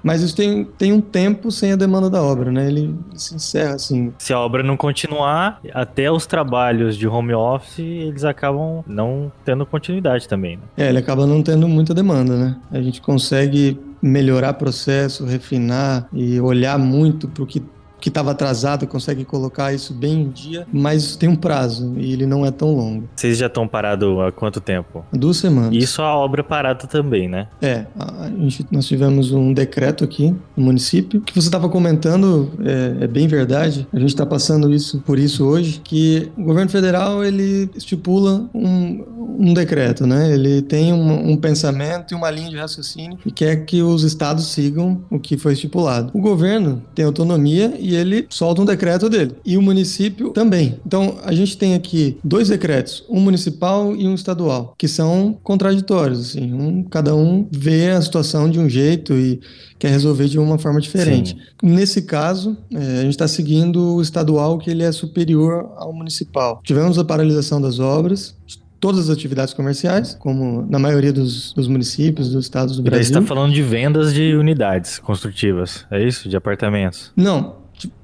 Mas 0.05 0.21
isso 0.21 0.35
tem, 0.35 0.63
tem 0.63 0.93
um 0.93 1.01
tempo 1.01 1.49
sem 1.49 1.71
a 1.71 1.75
demanda 1.75 2.11
da 2.11 2.21
obra, 2.21 2.51
né? 2.51 2.67
Ele 2.67 2.93
se 3.15 3.33
encerra 3.33 3.73
assim. 3.73 4.13
Se 4.19 4.31
a 4.31 4.39
obra 4.39 4.61
não 4.61 4.77
continuar, 4.77 5.59
até 5.73 6.11
os 6.11 6.27
trabalhos 6.27 6.95
de 6.95 7.07
home 7.07 7.33
office, 7.33 7.79
eles 7.79 8.23
acabam 8.23 8.83
não 8.85 9.31
tendo 9.43 9.65
continuidade 9.65 10.27
também, 10.27 10.57
né? 10.57 10.63
É, 10.77 10.89
ele 10.89 10.99
acaba 10.99 11.25
não 11.25 11.41
tendo 11.41 11.67
muita 11.67 11.91
demanda, 11.91 12.37
né? 12.37 12.55
A 12.71 12.79
gente 12.83 13.01
consegue 13.01 13.79
melhorar 13.99 14.53
processo, 14.53 15.25
refinar 15.25 16.07
e 16.13 16.39
olhar 16.39 16.77
muito 16.77 17.27
para 17.27 17.41
o 17.41 17.47
que 17.47 17.63
que 18.05 18.09
estava 18.09 18.29
atrasado, 18.29 18.85
consegue 18.85 19.25
colocar 19.25 19.73
isso 19.73 19.91
bem 19.91 20.21
em 20.21 20.29
dia, 20.29 20.67
mas 20.71 21.15
tem 21.15 21.27
um 21.27 21.35
prazo 21.35 21.95
e 21.97 22.13
ele 22.13 22.27
não 22.27 22.45
é 22.45 22.51
tão 22.51 22.71
longo. 22.71 23.09
Vocês 23.15 23.39
já 23.39 23.47
estão 23.47 23.67
parados 23.67 24.07
há 24.19 24.31
quanto 24.31 24.61
tempo? 24.61 25.03
Duas 25.11 25.37
semanas. 25.37 25.73
Isso 25.73 26.03
a 26.03 26.15
obra 26.15 26.43
parada 26.43 26.85
também, 26.85 27.27
né? 27.27 27.47
É, 27.59 27.87
a 27.97 28.29
gente, 28.29 28.63
nós 28.69 28.85
tivemos 28.85 29.31
um 29.31 29.51
decreto 29.51 30.03
aqui 30.03 30.35
no 30.55 30.65
município. 30.65 31.19
O 31.19 31.23
que 31.23 31.33
você 31.33 31.47
estava 31.47 31.67
comentando 31.67 32.51
é, 32.63 33.05
é 33.05 33.07
bem 33.07 33.27
verdade. 33.27 33.87
A 33.91 33.97
gente 33.97 34.09
está 34.09 34.23
passando 34.23 34.71
isso 34.71 34.99
por 34.99 35.17
isso 35.17 35.43
hoje, 35.43 35.81
que 35.83 36.31
o 36.37 36.43
governo 36.43 36.69
federal 36.69 37.25
ele 37.25 37.67
estipula 37.75 38.47
um, 38.53 39.03
um 39.39 39.51
decreto, 39.51 40.05
né? 40.05 40.31
Ele 40.31 40.61
tem 40.61 40.93
um, 40.93 41.31
um, 41.31 41.37
pensamento 41.37 42.13
e 42.13 42.15
uma 42.15 42.29
linha 42.29 42.51
de 42.51 42.57
raciocínio 42.57 43.17
e 43.25 43.31
quer 43.31 43.65
que 43.65 43.81
os 43.81 44.03
estados 44.03 44.45
sigam 44.47 45.03
o 45.09 45.19
que 45.19 45.37
foi 45.37 45.53
estipulado. 45.53 46.11
O 46.13 46.21
governo 46.21 46.83
tem 46.93 47.03
autonomia 47.03 47.73
e 47.79 47.94
ele 47.95 48.25
solta 48.29 48.61
um 48.61 48.65
decreto 48.65 49.09
dele. 49.09 49.35
E 49.45 49.57
o 49.57 49.61
município 49.61 50.29
também. 50.29 50.79
Então, 50.85 51.17
a 51.23 51.33
gente 51.33 51.57
tem 51.57 51.73
aqui 51.73 52.17
dois 52.23 52.49
decretos, 52.49 53.03
um 53.09 53.19
municipal 53.19 53.95
e 53.95 54.07
um 54.07 54.13
estadual, 54.13 54.73
que 54.77 54.87
são 54.87 55.37
contraditórios, 55.43 56.19
assim. 56.19 56.53
Um, 56.53 56.83
cada 56.83 57.15
um 57.15 57.47
vê 57.51 57.91
a 57.91 58.01
situação 58.01 58.49
de 58.49 58.59
um 58.59 58.69
jeito 58.69 59.13
e 59.13 59.39
quer 59.79 59.89
resolver 59.89 60.27
de 60.27 60.39
uma 60.39 60.57
forma 60.57 60.79
diferente. 60.79 61.31
Sim. 61.31 61.69
Nesse 61.69 62.01
caso, 62.01 62.57
é, 62.73 62.99
a 62.99 63.01
gente 63.01 63.11
está 63.11 63.27
seguindo 63.27 63.95
o 63.95 64.01
estadual, 64.01 64.57
que 64.57 64.69
ele 64.69 64.83
é 64.83 64.91
superior 64.91 65.71
ao 65.77 65.93
municipal. 65.93 66.61
Tivemos 66.63 66.97
a 66.97 67.05
paralisação 67.05 67.61
das 67.61 67.79
obras, 67.79 68.35
todas 68.79 69.09
as 69.09 69.09
atividades 69.09 69.53
comerciais, 69.53 70.15
como 70.19 70.65
na 70.69 70.77
maioria 70.77 71.11
dos, 71.11 71.53
dos 71.53 71.67
municípios, 71.67 72.29
dos 72.29 72.45
estados 72.45 72.77
do 72.77 72.83
Brasil. 72.83 73.03
Você 73.03 73.11
está 73.11 73.21
falando 73.21 73.53
de 73.53 73.61
vendas 73.61 74.13
de 74.13 74.35
unidades 74.35 74.99
construtivas, 74.99 75.85
é 75.89 76.05
isso? 76.05 76.29
De 76.29 76.37
apartamentos? 76.37 77.11
Não, 77.15 77.55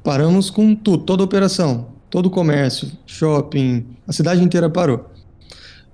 paramos 0.04 0.50
com 0.50 0.76
tudo, 0.76 1.04
toda 1.04 1.24
a 1.24 1.26
operação, 1.26 1.88
todo 2.10 2.28
o 2.28 2.30
comércio, 2.30 2.92
shopping, 3.06 3.86
a 4.08 4.12
cidade 4.14 4.44
inteira 4.44 4.70
parou. 4.70 5.10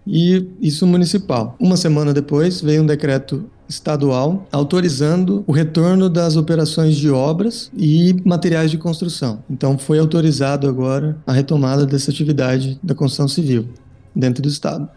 E 0.06 0.48
isso 0.62 0.88
municipal. 0.88 1.56
Uma 1.60 1.76
semana 1.76 2.14
depois 2.14 2.62
veio 2.62 2.82
um 2.82 2.86
decreto 2.86 3.50
estadual 3.68 4.48
autorizando 4.52 5.44
o 5.46 5.52
retorno 5.52 6.10
das 6.10 6.38
operações 6.38 6.96
de 6.96 7.10
obras 7.10 7.70
e 7.78 8.16
materiais 8.24 8.72
de 8.72 8.78
construção. 8.78 9.44
Então 9.50 9.78
foi 9.78 10.00
autorizado 10.00 10.70
agora 10.70 11.18
a 11.28 11.34
retomada 11.34 11.86
dessa 11.86 12.10
atividade 12.10 12.80
da 12.82 12.96
construção 12.96 13.28
civil 13.28 13.68
dentro 14.16 14.42
do 14.42 14.48
estado. 14.48 14.88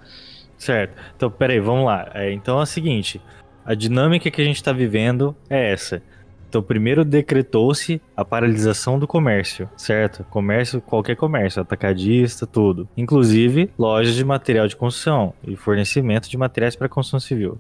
Certo. 0.57 0.95
Então, 1.17 1.31
peraí, 1.31 1.59
vamos 1.59 1.87
lá. 1.87 2.09
É, 2.15 2.33
então 2.33 2.61
é 2.61 2.63
o 2.63 2.67
seguinte: 2.67 3.21
a 3.65 3.75
dinâmica 3.75 4.31
que 4.31 4.41
a 4.41 4.45
gente 4.45 4.57
está 4.57 4.73
vivendo 4.73 5.35
é 5.49 5.73
essa. 5.73 6.03
Então, 6.51 6.61
primeiro 6.61 7.05
decretou-se 7.05 8.03
a 8.17 8.25
paralisação 8.25 8.99
do 8.99 9.07
comércio, 9.07 9.71
certo? 9.77 10.25
Comércio, 10.25 10.81
qualquer 10.81 11.15
comércio, 11.15 11.63
atacadista, 11.63 12.45
tudo. 12.45 12.89
Inclusive 12.97 13.71
lojas 13.79 14.17
de 14.17 14.25
material 14.25 14.67
de 14.67 14.75
construção 14.75 15.33
e 15.47 15.55
fornecimento 15.55 16.29
de 16.29 16.37
materiais 16.37 16.75
para 16.75 16.89
construção 16.89 17.21
civil. 17.21 17.57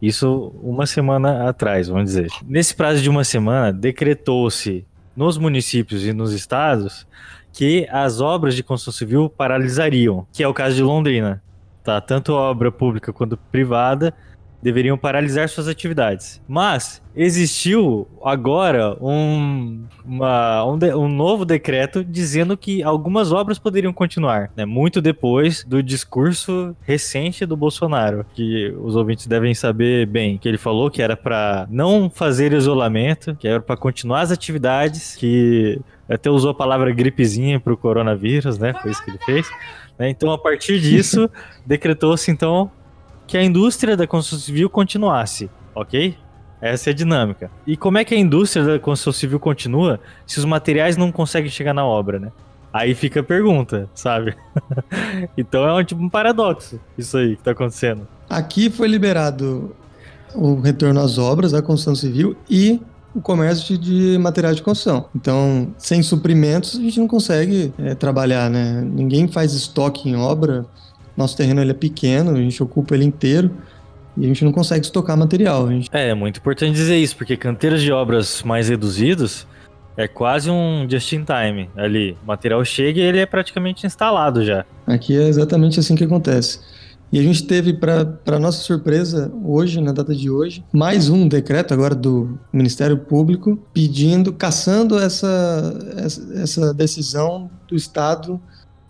Isso 0.00 0.50
uma 0.62 0.86
semana 0.86 1.46
atrás, 1.46 1.88
vamos 1.88 2.06
dizer. 2.06 2.30
Nesse 2.46 2.74
prazo 2.74 3.02
de 3.02 3.10
uma 3.10 3.22
semana, 3.22 3.70
decretou-se 3.70 4.86
nos 5.14 5.36
municípios 5.36 6.02
e 6.06 6.14
nos 6.14 6.32
estados 6.32 7.06
que 7.52 7.86
as 7.90 8.18
obras 8.22 8.54
de 8.54 8.62
construção 8.62 8.94
civil 8.94 9.28
paralisariam, 9.28 10.26
que 10.32 10.42
é 10.42 10.48
o 10.48 10.54
caso 10.54 10.74
de 10.74 10.82
Londrina. 10.82 11.42
Tá? 11.84 12.00
Tanto 12.00 12.32
obra 12.32 12.72
pública 12.72 13.12
quanto 13.12 13.36
privada 13.36 14.14
deveriam 14.62 14.96
paralisar 14.96 15.48
suas 15.48 15.66
atividades. 15.66 16.40
Mas 16.46 17.02
existiu 17.14 18.08
agora 18.24 18.96
um, 19.00 19.84
uma, 20.04 20.64
um, 20.64 20.78
de, 20.78 20.94
um, 20.94 21.08
novo 21.08 21.44
decreto 21.44 22.04
dizendo 22.04 22.56
que 22.56 22.82
algumas 22.82 23.32
obras 23.32 23.58
poderiam 23.58 23.92
continuar, 23.92 24.50
né? 24.56 24.64
muito 24.64 25.02
depois 25.02 25.64
do 25.64 25.82
discurso 25.82 26.74
recente 26.80 27.44
do 27.44 27.56
Bolsonaro, 27.56 28.24
que 28.32 28.72
os 28.80 28.96
ouvintes 28.96 29.26
devem 29.26 29.54
saber 29.54 30.06
bem, 30.06 30.38
que 30.38 30.48
ele 30.48 30.58
falou 30.58 30.90
que 30.90 31.02
era 31.02 31.16
para 31.16 31.66
não 31.68 32.08
fazer 32.08 32.52
isolamento, 32.52 33.34
que 33.34 33.48
era 33.48 33.60
para 33.60 33.76
continuar 33.76 34.20
as 34.20 34.30
atividades, 34.30 35.16
que 35.16 35.80
até 36.08 36.30
usou 36.30 36.50
a 36.50 36.54
palavra 36.54 36.92
gripezinha 36.92 37.58
para 37.58 37.72
o 37.72 37.76
coronavírus, 37.76 38.58
né? 38.58 38.74
Foi 38.80 38.90
isso 38.90 39.02
que 39.04 39.10
ele 39.10 39.18
fez. 39.24 39.50
Né? 39.98 40.10
Então, 40.10 40.30
a 40.30 40.38
partir 40.38 40.80
disso, 40.80 41.30
decretou-se 41.66 42.30
então 42.30 42.70
que 43.26 43.36
a 43.36 43.42
indústria 43.42 43.96
da 43.96 44.06
construção 44.06 44.44
civil 44.44 44.68
continuasse, 44.68 45.50
ok? 45.74 46.16
Essa 46.60 46.90
é 46.90 46.92
a 46.92 46.94
dinâmica. 46.94 47.50
E 47.66 47.76
como 47.76 47.98
é 47.98 48.04
que 48.04 48.14
a 48.14 48.18
indústria 48.18 48.64
da 48.64 48.78
construção 48.78 49.12
civil 49.12 49.40
continua 49.40 49.98
se 50.26 50.38
os 50.38 50.44
materiais 50.44 50.96
não 50.96 51.10
conseguem 51.10 51.50
chegar 51.50 51.74
na 51.74 51.84
obra, 51.84 52.20
né? 52.20 52.30
Aí 52.72 52.94
fica 52.94 53.20
a 53.20 53.22
pergunta, 53.22 53.88
sabe? 53.94 54.34
então 55.36 55.66
é 55.66 55.72
um 55.74 55.84
tipo 55.84 56.00
um 56.00 56.08
paradoxo 56.08 56.80
isso 56.96 57.18
aí 57.18 57.36
que 57.36 57.42
tá 57.42 57.50
acontecendo. 57.50 58.06
Aqui 58.30 58.70
foi 58.70 58.88
liberado 58.88 59.74
o 60.34 60.60
retorno 60.60 61.00
às 61.00 61.18
obras 61.18 61.52
da 61.52 61.60
construção 61.60 61.94
civil 61.94 62.36
e 62.48 62.80
o 63.14 63.20
comércio 63.20 63.76
de 63.76 64.16
materiais 64.18 64.56
de 64.56 64.62
construção. 64.62 65.06
Então, 65.14 65.74
sem 65.76 66.02
suprimentos, 66.02 66.78
a 66.78 66.82
gente 66.82 66.98
não 66.98 67.06
consegue 67.06 67.74
é, 67.78 67.94
trabalhar, 67.94 68.48
né? 68.48 68.80
Ninguém 68.80 69.28
faz 69.28 69.52
estoque 69.52 70.08
em 70.08 70.16
obra 70.16 70.64
nosso 71.16 71.36
terreno 71.36 71.60
ele 71.60 71.70
é 71.70 71.74
pequeno, 71.74 72.32
a 72.32 72.36
gente 72.36 72.62
ocupa 72.62 72.94
ele 72.94 73.04
inteiro 73.04 73.50
e 74.16 74.24
a 74.24 74.28
gente 74.28 74.44
não 74.44 74.52
consegue 74.52 74.84
estocar 74.84 75.16
material. 75.16 75.68
Gente... 75.68 75.88
É, 75.92 76.10
é 76.10 76.14
muito 76.14 76.38
importante 76.38 76.74
dizer 76.74 76.96
isso, 76.98 77.16
porque 77.16 77.36
canteiras 77.36 77.82
de 77.82 77.92
obras 77.92 78.42
mais 78.42 78.68
reduzidos 78.68 79.46
é 79.96 80.08
quase 80.08 80.50
um 80.50 80.86
just 80.88 81.12
in 81.12 81.24
time 81.24 81.68
ali. 81.76 82.16
O 82.22 82.26
material 82.26 82.64
chega 82.64 83.00
e 83.00 83.02
ele 83.02 83.18
é 83.18 83.26
praticamente 83.26 83.86
instalado 83.86 84.44
já. 84.44 84.64
Aqui 84.86 85.16
é 85.16 85.28
exatamente 85.28 85.78
assim 85.80 85.94
que 85.94 86.04
acontece. 86.04 86.60
E 87.12 87.18
a 87.18 87.22
gente 87.22 87.44
teve, 87.44 87.74
para 87.74 88.38
nossa 88.40 88.62
surpresa, 88.62 89.30
hoje, 89.44 89.82
na 89.82 89.92
data 89.92 90.14
de 90.14 90.30
hoje, 90.30 90.64
mais 90.72 91.10
um 91.10 91.28
decreto 91.28 91.74
agora 91.74 91.94
do 91.94 92.38
Ministério 92.50 92.96
Público 92.96 93.58
pedindo, 93.74 94.32
caçando 94.32 94.98
essa, 94.98 95.74
essa 96.36 96.72
decisão 96.72 97.50
do 97.68 97.76
Estado 97.76 98.40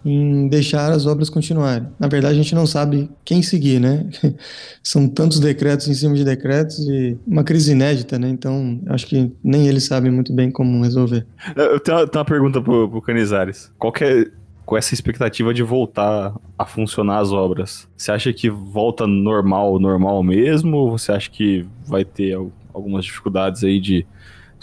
em 0.04 0.48
deixar 0.48 0.90
as 0.90 1.06
obras 1.06 1.30
continuarem. 1.30 1.88
Na 1.98 2.08
verdade, 2.08 2.34
a 2.34 2.42
gente 2.42 2.54
não 2.54 2.66
sabe 2.66 3.08
quem 3.24 3.42
seguir, 3.42 3.80
né? 3.80 4.06
São 4.82 5.08
tantos 5.08 5.38
decretos 5.38 5.88
em 5.88 5.94
cima 5.94 6.14
de 6.14 6.24
decretos 6.24 6.78
e 6.80 7.16
uma 7.26 7.44
crise 7.44 7.72
inédita, 7.72 8.18
né? 8.18 8.28
Então, 8.28 8.80
acho 8.88 9.06
que 9.06 9.32
nem 9.42 9.68
eles 9.68 9.84
sabem 9.84 10.10
muito 10.10 10.32
bem 10.32 10.50
como 10.50 10.82
resolver. 10.82 11.26
Eu 11.56 11.78
tenho 11.80 11.98
uma, 11.98 12.06
tenho 12.06 12.20
uma 12.20 12.24
pergunta 12.24 12.60
pro, 12.60 12.88
pro 12.88 13.02
Canizares. 13.02 13.70
Qual 13.78 13.92
é 14.00 14.26
com 14.64 14.76
essa 14.76 14.94
expectativa 14.94 15.52
de 15.52 15.62
voltar 15.62 16.34
a 16.58 16.64
funcionar 16.64 17.18
as 17.18 17.32
obras? 17.32 17.88
Você 17.96 18.10
acha 18.10 18.32
que 18.32 18.48
volta 18.48 19.06
normal, 19.06 19.78
normal 19.78 20.22
mesmo? 20.22 20.76
Ou 20.76 20.98
você 20.98 21.12
acha 21.12 21.30
que 21.30 21.66
vai 21.86 22.04
ter 22.04 22.36
algumas 22.72 23.04
dificuldades 23.04 23.62
aí 23.64 23.80
de 23.80 24.06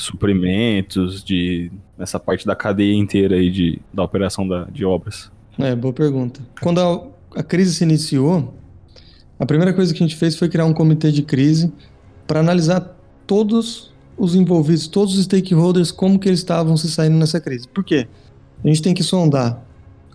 suprimentos, 0.03 1.23
de 1.23 1.71
nessa 1.97 2.19
parte 2.19 2.45
da 2.45 2.55
cadeia 2.55 2.95
inteira 2.95 3.35
aí 3.35 3.51
de, 3.51 3.81
da 3.93 4.03
operação 4.03 4.47
da, 4.47 4.65
de 4.65 4.85
obras? 4.85 5.31
É, 5.57 5.75
boa 5.75 5.93
pergunta. 5.93 6.39
Quando 6.61 6.79
a, 6.79 7.39
a 7.39 7.43
crise 7.43 7.73
se 7.75 7.83
iniciou, 7.83 8.53
a 9.37 9.45
primeira 9.45 9.73
coisa 9.73 9.93
que 9.93 10.03
a 10.03 10.07
gente 10.07 10.17
fez 10.17 10.35
foi 10.37 10.49
criar 10.49 10.65
um 10.65 10.73
comitê 10.73 11.11
de 11.11 11.21
crise 11.21 11.71
para 12.25 12.39
analisar 12.39 12.95
todos 13.25 13.93
os 14.17 14.35
envolvidos, 14.35 14.87
todos 14.87 15.17
os 15.17 15.23
stakeholders, 15.23 15.91
como 15.91 16.19
que 16.19 16.27
eles 16.27 16.39
estavam 16.39 16.75
se 16.75 16.89
saindo 16.89 17.17
nessa 17.17 17.39
crise. 17.39 17.67
Por 17.67 17.83
quê? 17.83 18.07
A 18.63 18.67
gente 18.67 18.81
tem 18.81 18.93
que 18.93 19.03
sondar 19.03 19.63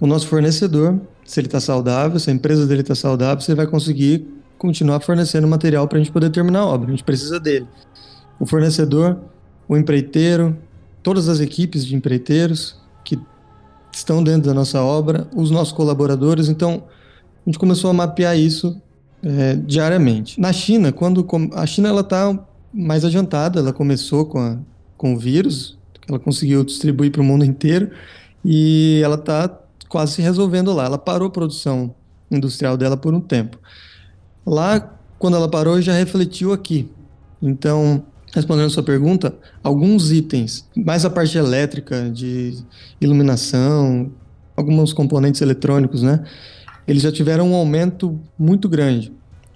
o 0.00 0.07
nosso 0.07 0.26
fornecedor, 0.26 1.00
se 1.25 1.41
ele 1.41 1.47
está 1.47 1.61
saudável, 1.61 2.19
se 2.19 2.31
a 2.31 2.33
empresa 2.33 2.67
dele 2.67 2.83
está 2.83 2.95
saudável, 2.95 3.41
se 3.41 3.50
ele 3.50 3.57
vai 3.57 3.67
conseguir 3.67 4.26
continuar 4.59 5.00
fornecendo 5.00 5.47
material 5.49 5.88
para 5.88 5.99
a 5.99 6.03
gente 6.03 6.12
poder 6.12 6.31
terminar 6.31 6.61
a 6.61 6.67
obra. 6.67 6.88
A 6.88 6.91
gente 6.91 7.05
precisa 7.05 7.41
dele. 7.41 7.67
O 8.38 8.47
fornecedor 8.47 9.19
o 9.68 9.76
empreiteiro, 9.76 10.56
todas 11.02 11.28
as 11.28 11.40
equipes 11.40 11.85
de 11.85 11.94
empreiteiros 11.94 12.76
que 13.04 13.18
estão 13.92 14.23
dentro 14.23 14.49
da 14.49 14.54
nossa 14.54 14.83
obra, 14.83 15.28
os 15.35 15.50
nossos 15.50 15.73
colaboradores. 15.73 16.49
Então, 16.49 16.85
a 17.47 17.50
gente 17.50 17.59
começou 17.59 17.90
a 17.90 17.92
mapear 17.92 18.38
isso 18.38 18.80
é, 19.23 19.56
diariamente. 19.56 20.40
Na 20.40 20.52
China, 20.52 20.92
quando 20.92 21.26
a 21.54 21.66
China 21.66 21.88
ela 21.88 22.00
está 22.00 22.38
mais 22.73 23.04
adiantada, 23.04 23.61
ela 23.61 23.73
começou 23.73 24.26
com, 24.26 24.38
a, 24.38 24.59
com 24.97 25.14
o 25.14 25.18
vírus, 25.18 25.78
ela 26.09 26.18
conseguiu 26.18 26.64
distribuir 26.64 27.11
para 27.11 27.23
o 27.23 27.25
mundo 27.25 27.44
inteiro 27.44 27.90
e 28.44 29.00
ela 29.02 29.14
está 29.14 29.49
quase 29.88 30.12
se 30.14 30.23
resolvendo 30.23 30.73
lá. 30.73 30.85
Ela 30.85 30.99
parou 30.99 31.28
a 31.28 31.30
produção 31.30 31.94
industrial 32.30 32.76
dela 32.76 32.97
por 32.97 33.14
um 33.14 33.21
tempo. 33.21 33.59
Lá, 34.44 34.99
quando 35.18 35.37
ela 35.37 35.49
parou, 35.49 35.80
já 35.80 35.94
refletiu 35.94 36.52
aqui. 36.52 36.90
Então, 37.40 38.04
respondendo 38.35 38.67
a 38.67 38.71
sua 38.71 38.83
pergunta, 38.83 39.35
alguns 39.62 40.11
itens, 40.11 40.69
mais 40.76 41.05
a 41.05 41.11
parte 41.11 41.38
elétrica, 41.38 42.11
de 42.11 42.59
iluminação, 43.00 44.11
alguns 44.57 44.93
componentes 44.93 45.41
eletrônicos, 45.41 46.03
né? 46.03 46.25
Eles 46.87 47.03
já 47.03 47.12
tiveram 47.12 47.53
um 47.53 47.55
aumento 47.55 48.21
muito 48.38 48.69
grande 48.69 49.12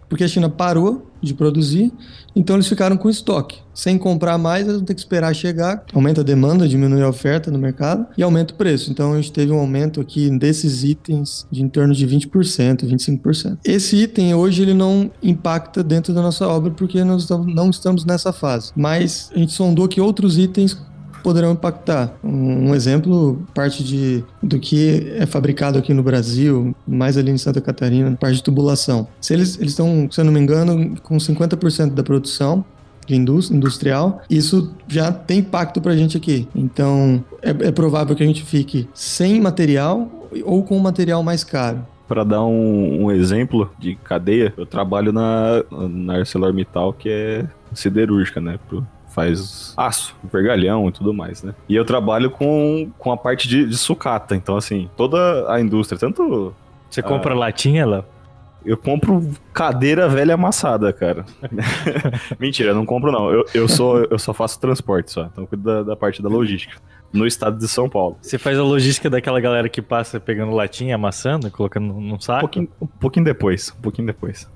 porque 0.09 0.25
a 0.25 0.29
China 0.29 0.49
parou 0.49 1.07
de 1.21 1.35
produzir, 1.35 1.93
então 2.35 2.57
eles 2.57 2.69
ficaram 2.69 2.97
com 2.97 3.11
estoque. 3.11 3.59
Sem 3.75 3.99
comprar 3.99 4.39
mais, 4.39 4.63
eles 4.63 4.77
vão 4.77 4.85
ter 4.85 4.95
que 4.95 5.01
esperar 5.01 5.35
chegar, 5.35 5.85
aumenta 5.93 6.21
a 6.21 6.25
demanda, 6.25 6.69
diminui 6.69 7.03
a 7.03 7.09
oferta 7.09 7.51
no 7.51 7.59
mercado 7.59 8.07
e 8.17 8.23
aumenta 8.23 8.55
o 8.55 8.57
preço. 8.57 8.91
Então 8.91 9.13
a 9.13 9.17
gente 9.17 9.33
teve 9.33 9.53
um 9.53 9.59
aumento 9.59 10.01
aqui 10.01 10.31
desses 10.39 10.85
itens 10.85 11.47
de 11.51 11.63
em 11.63 11.69
torno 11.69 11.95
de 11.95 12.07
20%, 12.07 12.85
25%. 12.85 13.59
Esse 13.65 13.97
item 13.97 14.35
hoje 14.35 14.63
ele 14.63 14.75
não 14.75 15.11
impacta 15.23 15.83
dentro 15.83 16.15
da 16.15 16.23
nossa 16.23 16.47
obra 16.47 16.71
porque 16.71 17.03
nós 17.05 17.29
não 17.29 17.71
estamos 17.71 18.05
nessa 18.05 18.33
fase, 18.33 18.73
mas 18.77 19.31
a 19.35 19.39
gente 19.39 19.53
sondou 19.53 19.89
que 19.89 20.01
outros 20.01 20.39
itens 20.39 20.77
poderão 21.29 21.53
impactar. 21.53 22.15
Um, 22.25 22.71
um 22.71 22.75
exemplo, 22.75 23.39
parte 23.55 23.85
de, 23.85 24.25
do 24.43 24.59
que 24.59 25.13
é 25.15 25.27
fabricado 25.27 25.77
aqui 25.77 25.93
no 25.93 26.03
Brasil, 26.03 26.75
mais 26.87 27.19
ali 27.19 27.31
em 27.31 27.37
Santa 27.37 27.61
Catarina, 27.61 28.17
parte 28.19 28.37
de 28.37 28.43
tubulação. 28.43 29.07
Se 29.21 29.35
eles 29.35 29.59
estão, 29.61 30.09
se 30.11 30.19
eu 30.19 30.25
não 30.25 30.33
me 30.33 30.41
engano, 30.41 30.97
com 31.03 31.19
50% 31.19 31.93
da 31.93 32.03
produção 32.03 32.65
de 33.07 33.15
industrial, 33.15 34.23
isso 34.31 34.75
já 34.87 35.13
tem 35.13 35.41
impacto 35.41 35.83
para 35.83 35.93
a 35.93 35.97
gente 35.99 36.17
aqui. 36.17 36.49
Então, 36.57 37.23
é, 37.43 37.51
é 37.51 37.73
provável 37.73 38.17
que 38.17 38.23
a 38.23 38.27
gente 38.27 38.43
fique 38.43 38.89
sem 38.95 39.39
material 39.39 40.11
ou 40.45 40.63
com 40.63 40.79
material 40.79 41.23
mais 41.23 41.45
caro. 41.45 41.85
Para 42.07 42.25
dar 42.25 42.43
um, 42.43 43.05
um, 43.05 43.11
exemplo 43.11 43.71
de 43.79 43.97
cadeia, 43.97 44.55
eu 44.57 44.65
trabalho 44.65 45.13
na, 45.13 45.63
na 45.91 46.15
ArcelorMittal, 46.15 46.95
que 46.95 47.11
é 47.11 47.47
siderúrgica, 47.75 48.41
né? 48.41 48.59
Faz 49.19 49.75
aço, 49.77 50.15
vergalhão 50.33 50.89
e 50.89 50.93
tudo 50.93 51.13
mais, 51.13 51.43
né? 51.43 51.53
E 51.69 51.75
eu 51.75 51.85
trabalho 51.85 52.31
com, 52.31 52.89
com 52.97 53.11
a 53.11 53.17
parte 53.17 53.49
de, 53.49 53.67
de 53.67 53.77
sucata. 53.77 54.37
Então, 54.37 54.57
assim, 54.57 54.89
toda 54.97 55.53
a 55.53 55.61
indústria, 55.61 55.99
tanto. 55.99 56.55
Você 56.89 57.03
compra 57.03 57.35
a... 57.35 57.37
latinha, 57.37 57.85
lá? 57.85 58.05
Eu 58.65 58.77
compro 58.77 59.31
cadeira 59.53 60.09
velha 60.09 60.35
amassada, 60.35 60.93
cara. 60.93 61.25
Mentira, 62.39 62.71
eu 62.71 62.75
não 62.75 62.87
compro 62.87 63.11
não. 63.11 63.31
Eu, 63.31 63.45
eu, 63.55 63.69
sou, 63.69 64.05
eu 64.05 64.19
só 64.19 64.33
faço 64.33 64.61
transporte 64.61 65.11
só. 65.11 65.25
Então 65.25 65.47
cuido 65.47 65.65
da, 65.65 65.83
da 65.83 65.97
parte 65.97 66.23
da 66.23 66.29
logística 66.29 66.77
no 67.13 67.27
estado 67.27 67.57
de 67.57 67.67
São 67.67 67.89
Paulo. 67.89 68.19
Você 68.21 68.37
faz 68.37 68.59
a 68.59 68.63
logística 68.63 69.09
daquela 69.09 69.41
galera 69.41 69.69
que 69.69 69.81
passa 69.81 70.21
pegando 70.21 70.53
latinha, 70.53 70.97
amassando, 70.97 71.51
colocando 71.51 71.95
num 71.95 72.21
saco? 72.21 72.39
Um 72.39 72.41
pouquinho, 72.41 72.69
um 72.81 72.87
pouquinho 72.87 73.25
depois, 73.25 73.75
um 73.79 73.81
pouquinho 73.81 74.07
depois. 74.07 74.49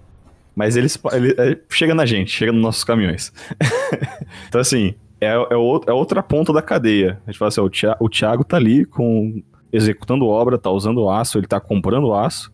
Mas 0.54 0.76
eles, 0.76 0.98
ele, 1.12 1.34
é, 1.38 1.58
chega 1.70 1.94
na 1.94 2.04
gente, 2.04 2.30
chega 2.30 2.52
nos 2.52 2.62
nossos 2.62 2.84
caminhões. 2.84 3.32
então, 4.48 4.60
assim, 4.60 4.94
é, 5.20 5.28
é, 5.28 5.54
é, 5.54 5.92
outra 5.92 6.22
ponta 6.22 6.52
da 6.52 6.60
cadeia. 6.60 7.20
A 7.26 7.30
gente 7.30 7.38
fala 7.38 7.48
assim, 7.48 7.60
ó, 7.60 7.64
o, 7.64 7.70
Thiago, 7.70 8.04
o 8.04 8.08
Thiago 8.08 8.44
tá 8.44 8.56
ali 8.56 8.84
com, 8.84 9.42
executando 9.72 10.26
obra, 10.26 10.58
tá 10.58 10.70
usando 10.70 11.08
aço, 11.08 11.38
ele 11.38 11.46
tá 11.46 11.58
comprando 11.58 12.12
aço. 12.12 12.52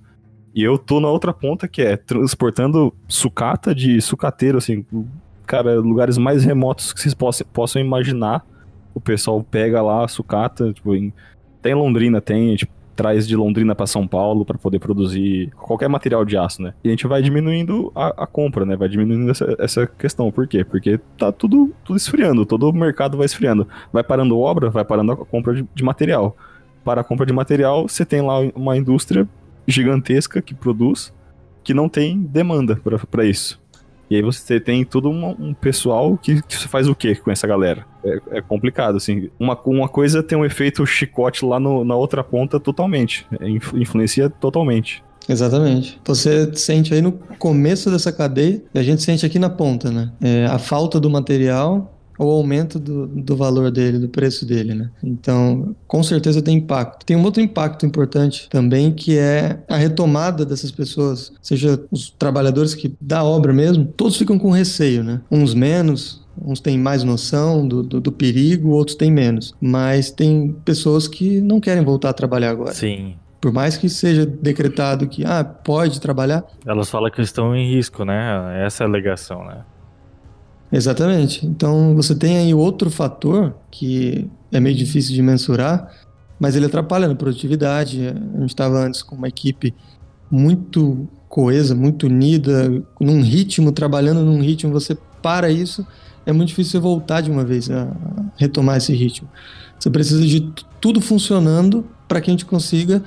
E 0.54 0.62
eu 0.62 0.78
tô 0.78 1.00
na 1.00 1.08
outra 1.08 1.32
ponta 1.32 1.66
que 1.68 1.82
é 1.82 1.96
transportando 1.96 2.94
sucata 3.08 3.74
de 3.74 4.00
sucateiro, 4.00 4.58
assim, 4.58 4.84
cara, 5.46 5.78
lugares 5.80 6.18
mais 6.18 6.44
remotos 6.44 6.92
que 6.92 7.00
vocês 7.00 7.14
possam, 7.14 7.46
possam 7.52 7.82
imaginar 7.82 8.44
o 8.94 9.00
pessoal 9.00 9.42
pega 9.42 9.80
lá 9.80 10.04
a 10.04 10.08
sucata, 10.08 10.72
tipo, 10.72 10.94
em, 10.94 11.12
tem 11.62 11.74
Londrina, 11.74 12.20
tem, 12.20 12.56
tipo, 12.56 12.72
traz 12.98 13.28
de 13.28 13.36
Londrina 13.36 13.76
para 13.76 13.86
São 13.86 14.08
Paulo 14.08 14.44
para 14.44 14.58
poder 14.58 14.80
produzir 14.80 15.52
qualquer 15.52 15.88
material 15.88 16.24
de 16.24 16.36
aço, 16.36 16.60
né? 16.60 16.74
E 16.82 16.88
a 16.88 16.90
gente 16.90 17.06
vai 17.06 17.22
diminuindo 17.22 17.92
a, 17.94 18.24
a 18.24 18.26
compra, 18.26 18.66
né? 18.66 18.74
Vai 18.74 18.88
diminuindo 18.88 19.30
essa, 19.30 19.54
essa, 19.56 19.86
questão. 19.86 20.32
Por 20.32 20.48
quê? 20.48 20.64
Porque 20.64 20.98
tá 21.16 21.30
tudo, 21.30 21.72
tudo 21.84 21.96
esfriando, 21.96 22.44
todo 22.44 22.68
o 22.68 22.72
mercado 22.72 23.16
vai 23.16 23.26
esfriando. 23.26 23.68
Vai 23.92 24.02
parando 24.02 24.36
obra, 24.36 24.68
vai 24.68 24.84
parando 24.84 25.12
a 25.12 25.16
compra 25.16 25.54
de, 25.54 25.64
de 25.72 25.84
material. 25.84 26.36
Para 26.84 27.02
a 27.02 27.04
compra 27.04 27.24
de 27.24 27.32
material, 27.32 27.86
você 27.88 28.04
tem 28.04 28.20
lá 28.20 28.40
uma 28.52 28.76
indústria 28.76 29.28
gigantesca 29.64 30.42
que 30.42 30.52
produz, 30.52 31.14
que 31.62 31.72
não 31.72 31.88
tem 31.88 32.20
demanda 32.20 32.80
para 33.08 33.24
isso. 33.24 33.60
E 34.10 34.16
aí 34.16 34.22
você 34.22 34.58
tem 34.58 34.84
todo 34.84 35.08
um, 35.08 35.36
um 35.38 35.54
pessoal 35.54 36.16
que, 36.16 36.42
que, 36.42 36.66
faz 36.66 36.88
o 36.88 36.96
que 36.96 37.14
com 37.14 37.30
essa 37.30 37.46
galera? 37.46 37.86
É, 38.08 38.38
é, 38.38 38.42
complicado, 38.42 38.96
assim. 38.96 39.30
Uma, 39.38 39.58
uma 39.64 39.88
coisa 39.88 40.22
tem 40.22 40.36
um 40.36 40.44
efeito 40.44 40.84
chicote 40.86 41.44
lá 41.44 41.60
no, 41.60 41.84
na 41.84 41.94
outra 41.94 42.24
ponta 42.24 42.58
totalmente. 42.58 43.26
É, 43.40 43.48
influencia 43.48 44.30
totalmente. 44.30 45.02
Exatamente. 45.28 46.00
Você 46.06 46.50
sente 46.54 46.94
aí 46.94 47.02
no 47.02 47.12
começo 47.38 47.90
dessa 47.90 48.10
cadeia 48.10 48.62
e 48.72 48.78
a 48.78 48.82
gente 48.82 49.02
sente 49.02 49.26
aqui 49.26 49.38
na 49.38 49.50
ponta, 49.50 49.90
né? 49.90 50.10
É, 50.22 50.46
a 50.46 50.58
falta 50.58 50.98
do 50.98 51.10
material 51.10 51.94
o 52.18 52.30
aumento 52.30 52.78
do, 52.78 53.06
do 53.06 53.36
valor 53.36 53.70
dele, 53.70 53.98
do 53.98 54.08
preço 54.08 54.44
dele, 54.44 54.74
né? 54.74 54.90
Então, 55.02 55.74
com 55.86 56.02
certeza 56.02 56.42
tem 56.42 56.56
impacto. 56.56 57.06
Tem 57.06 57.16
um 57.16 57.22
outro 57.22 57.40
impacto 57.40 57.86
importante 57.86 58.48
também, 58.50 58.92
que 58.92 59.16
é 59.16 59.60
a 59.68 59.76
retomada 59.76 60.44
dessas 60.44 60.72
pessoas, 60.72 61.32
seja 61.40 61.80
os 61.90 62.10
trabalhadores 62.10 62.74
que 62.74 62.92
da 63.00 63.22
obra 63.22 63.52
mesmo, 63.52 63.84
todos 63.84 64.16
ficam 64.16 64.38
com 64.38 64.50
receio, 64.50 65.04
né? 65.04 65.20
Uns 65.30 65.54
menos, 65.54 66.26
Uns 66.44 66.60
têm 66.60 66.78
mais 66.78 67.04
noção 67.04 67.66
do, 67.66 67.82
do, 67.82 68.00
do, 68.00 68.12
perigo, 68.12 68.70
outros 68.70 68.96
têm 68.96 69.10
menos. 69.10 69.54
Mas 69.60 70.10
tem 70.10 70.54
pessoas 70.64 71.08
que 71.08 71.40
não 71.40 71.60
querem 71.60 71.84
voltar 71.84 72.10
a 72.10 72.12
trabalhar 72.12 72.50
agora. 72.50 72.72
Sim. 72.72 73.14
Por 73.40 73.52
mais 73.52 73.76
que 73.76 73.88
seja 73.88 74.26
decretado 74.26 75.06
que 75.06 75.24
ah, 75.24 75.44
pode 75.44 76.00
trabalhar. 76.00 76.44
Elas 76.66 76.90
falam 76.90 77.10
que 77.10 77.22
estão 77.22 77.54
em 77.54 77.70
risco, 77.74 78.04
né? 78.04 78.64
Essa 78.64 78.82
é 78.82 78.86
a 78.86 78.88
alegação, 78.88 79.44
né? 79.44 79.64
Exatamente. 80.72 81.46
Então 81.46 81.94
você 81.94 82.14
tem 82.14 82.38
aí 82.38 82.54
outro 82.54 82.90
fator 82.90 83.54
que 83.70 84.28
é 84.52 84.60
meio 84.60 84.76
difícil 84.76 85.14
de 85.14 85.22
mensurar, 85.22 85.90
mas 86.38 86.56
ele 86.56 86.66
atrapalha 86.66 87.08
na 87.08 87.14
produtividade. 87.14 88.08
A 88.08 88.40
gente 88.40 88.50
estava 88.50 88.78
antes 88.78 89.02
com 89.02 89.16
uma 89.16 89.28
equipe 89.28 89.74
muito 90.30 91.08
coesa, 91.28 91.74
muito 91.74 92.06
unida, 92.06 92.82
num 93.00 93.22
ritmo, 93.22 93.72
trabalhando 93.72 94.24
num 94.24 94.40
ritmo. 94.40 94.72
Você 94.72 94.96
para 95.22 95.50
isso, 95.50 95.86
é 96.28 96.32
muito 96.32 96.50
difícil 96.50 96.72
você 96.72 96.78
voltar 96.78 97.22
de 97.22 97.30
uma 97.30 97.42
vez 97.42 97.70
a 97.70 97.88
retomar 98.36 98.76
esse 98.76 98.94
ritmo. 98.94 99.26
Você 99.78 99.88
precisa 99.88 100.26
de 100.26 100.52
tudo 100.78 101.00
funcionando 101.00 101.86
para 102.06 102.20
que 102.20 102.30
a 102.30 102.32
gente 102.32 102.44
consiga 102.44 103.02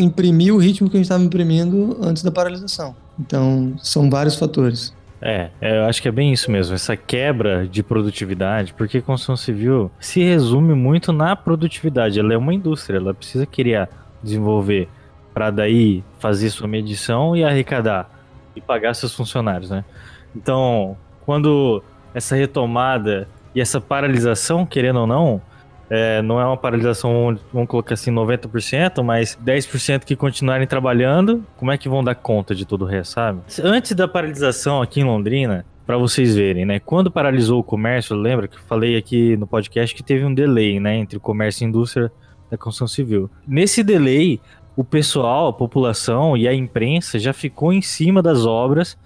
imprimir 0.00 0.52
o 0.52 0.58
ritmo 0.58 0.90
que 0.90 0.96
a 0.96 0.98
gente 0.98 1.04
estava 1.04 1.22
imprimindo 1.22 1.96
antes 2.02 2.24
da 2.24 2.32
paralisação. 2.32 2.96
Então, 3.18 3.74
são 3.78 4.10
vários 4.10 4.34
fatores. 4.34 4.92
É, 5.22 5.50
é, 5.60 5.78
eu 5.78 5.84
acho 5.84 6.02
que 6.02 6.08
é 6.08 6.10
bem 6.10 6.32
isso 6.32 6.50
mesmo, 6.50 6.74
essa 6.74 6.96
quebra 6.96 7.66
de 7.66 7.80
produtividade, 7.80 8.74
porque 8.74 9.00
construção 9.00 9.36
civil 9.36 9.88
se 10.00 10.20
resume 10.22 10.74
muito 10.74 11.12
na 11.12 11.36
produtividade. 11.36 12.18
Ela 12.18 12.34
é 12.34 12.36
uma 12.36 12.52
indústria, 12.52 12.96
ela 12.96 13.14
precisa 13.14 13.46
criar, 13.46 13.88
desenvolver, 14.20 14.88
para 15.32 15.52
daí 15.52 16.02
fazer 16.18 16.50
sua 16.50 16.66
medição 16.66 17.36
e 17.36 17.44
arrecadar 17.44 18.10
e 18.56 18.60
pagar 18.60 18.94
seus 18.94 19.14
funcionários, 19.14 19.70
né? 19.70 19.84
Então, 20.34 20.96
quando 21.24 21.82
essa 22.14 22.36
retomada 22.36 23.28
e 23.54 23.60
essa 23.60 23.80
paralisação, 23.80 24.64
querendo 24.64 25.00
ou 25.00 25.06
não, 25.06 25.42
é, 25.90 26.22
não 26.22 26.40
é 26.40 26.46
uma 26.46 26.56
paralisação, 26.56 27.38
vamos 27.52 27.68
colocar 27.68 27.94
assim, 27.94 28.10
90%, 28.10 29.02
mas 29.02 29.38
10% 29.44 30.04
que 30.04 30.16
continuarem 30.16 30.66
trabalhando, 30.66 31.44
como 31.56 31.70
é 31.70 31.78
que 31.78 31.88
vão 31.88 32.02
dar 32.02 32.14
conta 32.14 32.54
de 32.54 32.64
todo 32.64 32.82
o 32.82 32.86
resto, 32.86 33.12
sabe? 33.12 33.40
Antes 33.62 33.92
da 33.92 34.08
paralisação 34.08 34.80
aqui 34.80 35.00
em 35.00 35.04
Londrina, 35.04 35.64
para 35.86 35.98
vocês 35.98 36.34
verem, 36.34 36.64
né? 36.64 36.80
Quando 36.80 37.10
paralisou 37.10 37.60
o 37.60 37.64
comércio, 37.64 38.16
lembra 38.16 38.48
que 38.48 38.56
eu 38.56 38.62
falei 38.66 38.96
aqui 38.96 39.36
no 39.36 39.46
podcast 39.46 39.94
que 39.94 40.02
teve 40.02 40.24
um 40.24 40.32
delay, 40.32 40.80
né, 40.80 40.96
entre 40.96 41.18
o 41.18 41.20
comércio 41.20 41.62
e 41.62 41.66
a 41.66 41.68
indústria 41.68 42.12
da 42.50 42.56
construção 42.56 42.88
civil. 42.88 43.30
Nesse 43.46 43.82
delay, 43.82 44.40
o 44.74 44.82
pessoal, 44.82 45.48
a 45.48 45.52
população 45.52 46.36
e 46.36 46.48
a 46.48 46.54
imprensa 46.54 47.18
já 47.18 47.32
ficou 47.32 47.72
em 47.72 47.82
cima 47.82 48.22
das 48.22 48.46
obras 48.46 48.96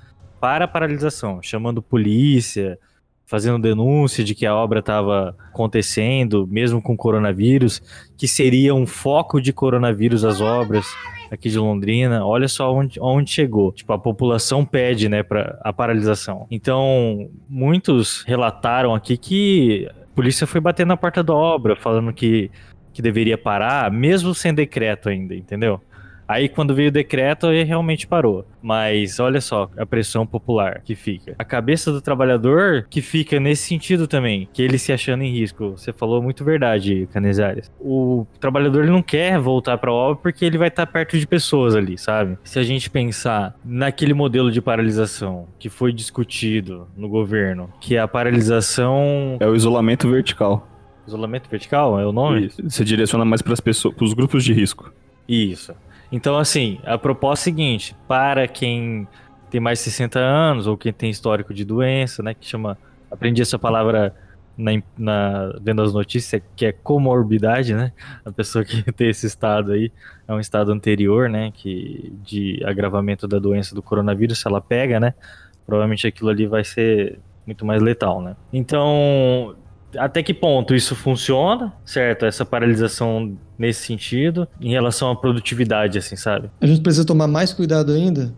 para 0.40 0.66
a 0.66 0.68
paralisação, 0.68 1.42
chamando 1.42 1.82
polícia, 1.82 2.78
fazendo 3.28 3.60
denúncia 3.60 4.24
de 4.24 4.34
que 4.34 4.46
a 4.46 4.54
obra 4.54 4.78
estava 4.80 5.36
acontecendo, 5.52 6.48
mesmo 6.50 6.80
com 6.80 6.96
coronavírus, 6.96 7.82
que 8.16 8.26
seria 8.26 8.74
um 8.74 8.86
foco 8.86 9.38
de 9.38 9.52
coronavírus 9.52 10.24
as 10.24 10.40
obras 10.40 10.86
aqui 11.30 11.50
de 11.50 11.58
Londrina. 11.58 12.24
Olha 12.24 12.48
só 12.48 12.72
onde, 12.74 12.98
onde 12.98 13.30
chegou. 13.30 13.70
Tipo, 13.70 13.92
a 13.92 13.98
população 13.98 14.64
pede, 14.64 15.10
né, 15.10 15.22
para 15.22 15.60
a 15.62 15.70
paralisação. 15.74 16.46
Então, 16.50 17.28
muitos 17.46 18.22
relataram 18.26 18.94
aqui 18.94 19.18
que 19.18 19.86
a 19.90 20.14
polícia 20.14 20.46
foi 20.46 20.58
bater 20.58 20.86
na 20.86 20.96
porta 20.96 21.22
da 21.22 21.34
obra, 21.34 21.76
falando 21.76 22.14
que, 22.14 22.50
que 22.94 23.02
deveria 23.02 23.36
parar, 23.36 23.90
mesmo 23.92 24.34
sem 24.34 24.54
decreto 24.54 25.10
ainda, 25.10 25.34
entendeu? 25.34 25.82
Aí 26.28 26.48
quando 26.48 26.74
veio 26.74 26.88
o 26.88 26.92
decreto, 26.92 27.46
aí 27.46 27.64
realmente 27.64 28.06
parou. 28.06 28.44
Mas 28.62 29.18
olha 29.18 29.40
só 29.40 29.70
a 29.78 29.86
pressão 29.86 30.26
popular 30.26 30.82
que 30.84 30.94
fica. 30.94 31.34
A 31.38 31.44
cabeça 31.44 31.90
do 31.90 32.02
trabalhador 32.02 32.86
que 32.90 33.00
fica 33.00 33.40
nesse 33.40 33.62
sentido 33.62 34.06
também, 34.06 34.46
que 34.52 34.62
ele 34.62 34.78
se 34.78 34.92
achando 34.92 35.22
em 35.22 35.32
risco. 35.32 35.70
Você 35.70 35.92
falou 35.92 36.22
muito 36.22 36.44
verdade, 36.44 37.08
Canizares. 37.12 37.70
O 37.80 38.26
trabalhador 38.38 38.82
ele 38.82 38.92
não 38.92 39.02
quer 39.02 39.38
voltar 39.38 39.78
para 39.78 39.90
a 39.90 39.94
obra 39.94 40.16
porque 40.22 40.44
ele 40.44 40.58
vai 40.58 40.68
estar 40.68 40.84
tá 40.84 40.92
perto 40.92 41.18
de 41.18 41.26
pessoas 41.26 41.74
ali, 41.74 41.96
sabe? 41.96 42.36
Se 42.44 42.58
a 42.58 42.62
gente 42.62 42.90
pensar 42.90 43.56
naquele 43.64 44.12
modelo 44.12 44.52
de 44.52 44.60
paralisação 44.60 45.48
que 45.58 45.70
foi 45.70 45.92
discutido 45.92 46.88
no 46.96 47.08
governo, 47.08 47.72
que 47.80 47.96
é 47.96 48.00
a 48.00 48.08
paralisação 48.08 49.38
é 49.40 49.46
o 49.46 49.54
isolamento 49.54 50.10
vertical. 50.10 50.68
Isolamento 51.06 51.48
vertical 51.48 51.98
é 51.98 52.06
o 52.06 52.12
nome? 52.12 52.46
Isso. 52.46 52.62
Você 52.68 52.84
direciona 52.84 53.24
mais 53.24 53.40
para 53.40 53.54
as 53.54 53.60
pessoas, 53.60 53.94
para 53.94 54.04
os 54.04 54.12
grupos 54.12 54.44
de 54.44 54.52
risco. 54.52 54.92
Isso. 55.26 55.74
Então, 56.10 56.38
assim, 56.38 56.78
a 56.84 56.96
proposta 56.96 57.42
é 57.42 57.42
a 57.42 57.44
seguinte: 57.44 57.96
para 58.06 58.46
quem 58.48 59.06
tem 59.50 59.60
mais 59.60 59.78
de 59.78 59.84
60 59.84 60.18
anos 60.18 60.66
ou 60.66 60.76
quem 60.76 60.92
tem 60.92 61.10
histórico 61.10 61.52
de 61.54 61.64
doença, 61.64 62.22
né, 62.22 62.34
que 62.34 62.46
chama. 62.46 62.76
Aprendi 63.10 63.40
essa 63.40 63.58
palavra 63.58 64.14
na, 64.58 64.72
na, 64.98 65.58
vendo 65.62 65.80
as 65.80 65.94
notícias, 65.94 66.42
que 66.56 66.66
é 66.66 66.72
comorbidade, 66.72 67.72
né? 67.72 67.92
A 68.24 68.32
pessoa 68.32 68.64
que 68.64 68.82
tem 68.92 69.08
esse 69.08 69.26
estado 69.26 69.72
aí 69.72 69.90
é 70.26 70.32
um 70.34 70.40
estado 70.40 70.72
anterior, 70.72 71.30
né? 71.30 71.52
Que 71.54 72.12
de 72.22 72.62
agravamento 72.66 73.28
da 73.28 73.38
doença 73.38 73.74
do 73.74 73.82
coronavírus, 73.82 74.40
se 74.40 74.48
ela 74.48 74.60
pega, 74.60 74.98
né? 74.98 75.14
Provavelmente 75.64 76.06
aquilo 76.06 76.28
ali 76.28 76.46
vai 76.46 76.64
ser 76.64 77.18
muito 77.46 77.64
mais 77.64 77.80
letal, 77.80 78.20
né? 78.20 78.36
Então, 78.52 79.56
até 79.96 80.22
que 80.22 80.34
ponto 80.34 80.74
isso 80.74 80.94
funciona, 80.94 81.72
certo? 81.84 82.26
Essa 82.26 82.44
paralisação 82.44 83.36
nesse 83.58 83.86
sentido, 83.86 84.46
em 84.60 84.70
relação 84.70 85.10
à 85.10 85.16
produtividade, 85.16 85.98
assim, 85.98 86.16
sabe? 86.16 86.50
A 86.60 86.66
gente 86.66 86.80
precisa 86.80 87.04
tomar 87.04 87.26
mais 87.26 87.52
cuidado 87.52 87.92
ainda. 87.92 88.32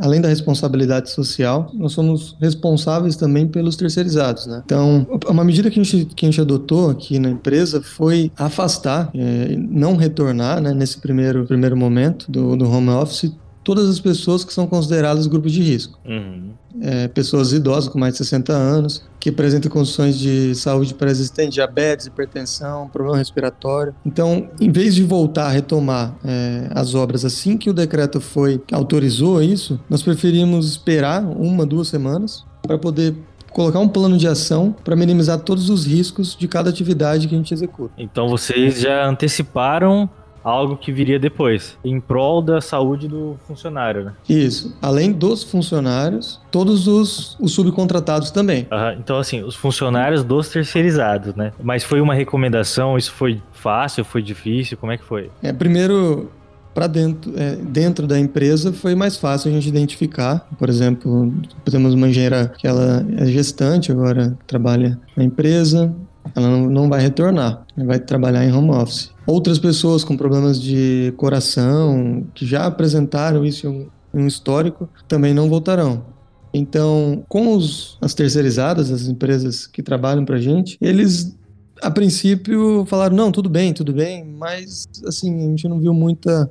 Além 0.00 0.22
da 0.22 0.28
responsabilidade 0.28 1.10
social, 1.10 1.70
nós 1.74 1.92
somos 1.92 2.34
responsáveis 2.40 3.14
também 3.14 3.46
pelos 3.46 3.76
terceirizados, 3.76 4.46
né? 4.46 4.62
Então, 4.64 5.06
uma 5.28 5.44
medida 5.44 5.70
que 5.70 5.78
a 5.78 5.82
gente, 5.82 6.06
que 6.06 6.24
a 6.24 6.30
gente 6.30 6.40
adotou 6.40 6.90
aqui 6.90 7.18
na 7.18 7.28
empresa 7.28 7.82
foi 7.82 8.32
afastar, 8.38 9.10
é, 9.14 9.54
não 9.56 9.94
retornar, 9.96 10.62
né, 10.62 10.72
nesse 10.72 10.98
primeiro, 10.98 11.44
primeiro 11.44 11.76
momento 11.76 12.30
do, 12.30 12.56
do 12.56 12.70
home 12.70 12.88
office, 12.88 13.30
todas 13.66 13.90
as 13.90 13.98
pessoas 13.98 14.44
que 14.44 14.52
são 14.52 14.64
consideradas 14.64 15.26
grupos 15.26 15.50
de 15.50 15.60
risco. 15.60 15.98
Uhum. 16.04 16.52
É, 16.80 17.08
pessoas 17.08 17.52
idosas 17.52 17.88
com 17.88 17.98
mais 17.98 18.14
de 18.14 18.18
60 18.18 18.52
anos, 18.52 19.04
que 19.18 19.30
apresentam 19.30 19.68
condições 19.68 20.16
de 20.16 20.54
saúde 20.54 20.94
pré-existente, 20.94 21.54
diabetes, 21.54 22.06
hipertensão, 22.06 22.88
problema 22.88 23.18
respiratório. 23.18 23.92
Então, 24.06 24.48
em 24.60 24.70
vez 24.70 24.94
de 24.94 25.02
voltar 25.02 25.46
a 25.46 25.50
retomar 25.50 26.14
é, 26.24 26.68
as 26.70 26.94
obras 26.94 27.24
assim 27.24 27.58
que 27.58 27.68
o 27.68 27.74
decreto 27.74 28.20
foi 28.20 28.62
autorizou 28.70 29.42
isso, 29.42 29.80
nós 29.90 30.00
preferimos 30.00 30.70
esperar 30.70 31.24
uma, 31.24 31.66
duas 31.66 31.88
semanas 31.88 32.44
para 32.62 32.78
poder 32.78 33.16
colocar 33.50 33.80
um 33.80 33.88
plano 33.88 34.16
de 34.16 34.28
ação 34.28 34.76
para 34.84 34.94
minimizar 34.94 35.40
todos 35.40 35.70
os 35.70 35.84
riscos 35.84 36.36
de 36.36 36.46
cada 36.46 36.70
atividade 36.70 37.26
que 37.26 37.34
a 37.34 37.38
gente 37.38 37.52
executa. 37.52 37.94
Então 37.98 38.28
vocês 38.28 38.80
já 38.80 39.08
anteciparam 39.08 40.08
algo 40.46 40.76
que 40.76 40.92
viria 40.92 41.18
depois, 41.18 41.76
em 41.84 41.98
prol 41.98 42.40
da 42.40 42.60
saúde 42.60 43.08
do 43.08 43.36
funcionário, 43.48 44.04
né? 44.04 44.12
Isso. 44.28 44.76
Além 44.80 45.10
dos 45.12 45.42
funcionários, 45.42 46.40
todos 46.52 46.86
os, 46.86 47.36
os 47.40 47.52
subcontratados 47.52 48.30
também. 48.30 48.68
Uhum. 48.70 48.92
Então, 49.00 49.18
assim, 49.18 49.42
os 49.42 49.56
funcionários 49.56 50.22
dos 50.22 50.48
terceirizados, 50.48 51.34
né? 51.34 51.52
Mas 51.60 51.82
foi 51.82 52.00
uma 52.00 52.14
recomendação? 52.14 52.96
Isso 52.96 53.12
foi 53.12 53.42
fácil? 53.52 54.04
Foi 54.04 54.22
difícil? 54.22 54.76
Como 54.76 54.92
é 54.92 54.96
que 54.96 55.04
foi? 55.04 55.30
É, 55.42 55.52
primeiro, 55.52 56.30
para 56.72 56.86
dentro, 56.86 57.32
é, 57.36 57.56
dentro 57.56 58.06
da 58.06 58.16
empresa 58.16 58.72
foi 58.72 58.94
mais 58.94 59.16
fácil 59.16 59.50
a 59.50 59.54
gente 59.54 59.68
identificar. 59.68 60.46
Por 60.56 60.68
exemplo, 60.68 61.32
temos 61.64 61.92
uma 61.94 62.08
engenheira 62.08 62.52
que 62.56 62.68
ela 62.68 63.04
é 63.16 63.26
gestante 63.26 63.90
agora, 63.90 64.36
trabalha 64.46 64.96
na 65.16 65.24
empresa, 65.24 65.92
ela 66.34 66.48
não, 66.68 66.88
vai 66.88 67.00
retornar, 67.00 67.66
vai 67.76 67.98
trabalhar 67.98 68.44
em 68.44 68.52
home 68.52 68.70
office. 68.70 69.10
Outras 69.26 69.58
pessoas 69.58 70.04
com 70.04 70.16
problemas 70.16 70.60
de 70.60 71.12
coração, 71.16 72.26
que 72.34 72.46
já 72.46 72.66
apresentaram 72.66 73.44
isso 73.44 73.66
em 73.66 73.88
um 74.14 74.26
histórico, 74.26 74.88
também 75.06 75.34
não 75.34 75.48
voltarão. 75.48 76.04
Então, 76.52 77.24
com 77.28 77.54
os, 77.54 77.98
as 78.00 78.14
terceirizadas, 78.14 78.90
as 78.90 79.08
empresas 79.08 79.66
que 79.66 79.82
trabalham 79.82 80.24
para 80.24 80.36
a 80.36 80.40
gente, 80.40 80.78
eles 80.80 81.36
a 81.82 81.90
princípio 81.90 82.86
falaram 82.86 83.14
não, 83.14 83.30
tudo 83.30 83.50
bem, 83.50 83.72
tudo 83.72 83.92
bem, 83.92 84.24
mas 84.24 84.88
assim 85.06 85.46
a 85.46 85.50
gente 85.50 85.68
não 85.68 85.78
viu 85.78 85.92
muita 85.92 86.50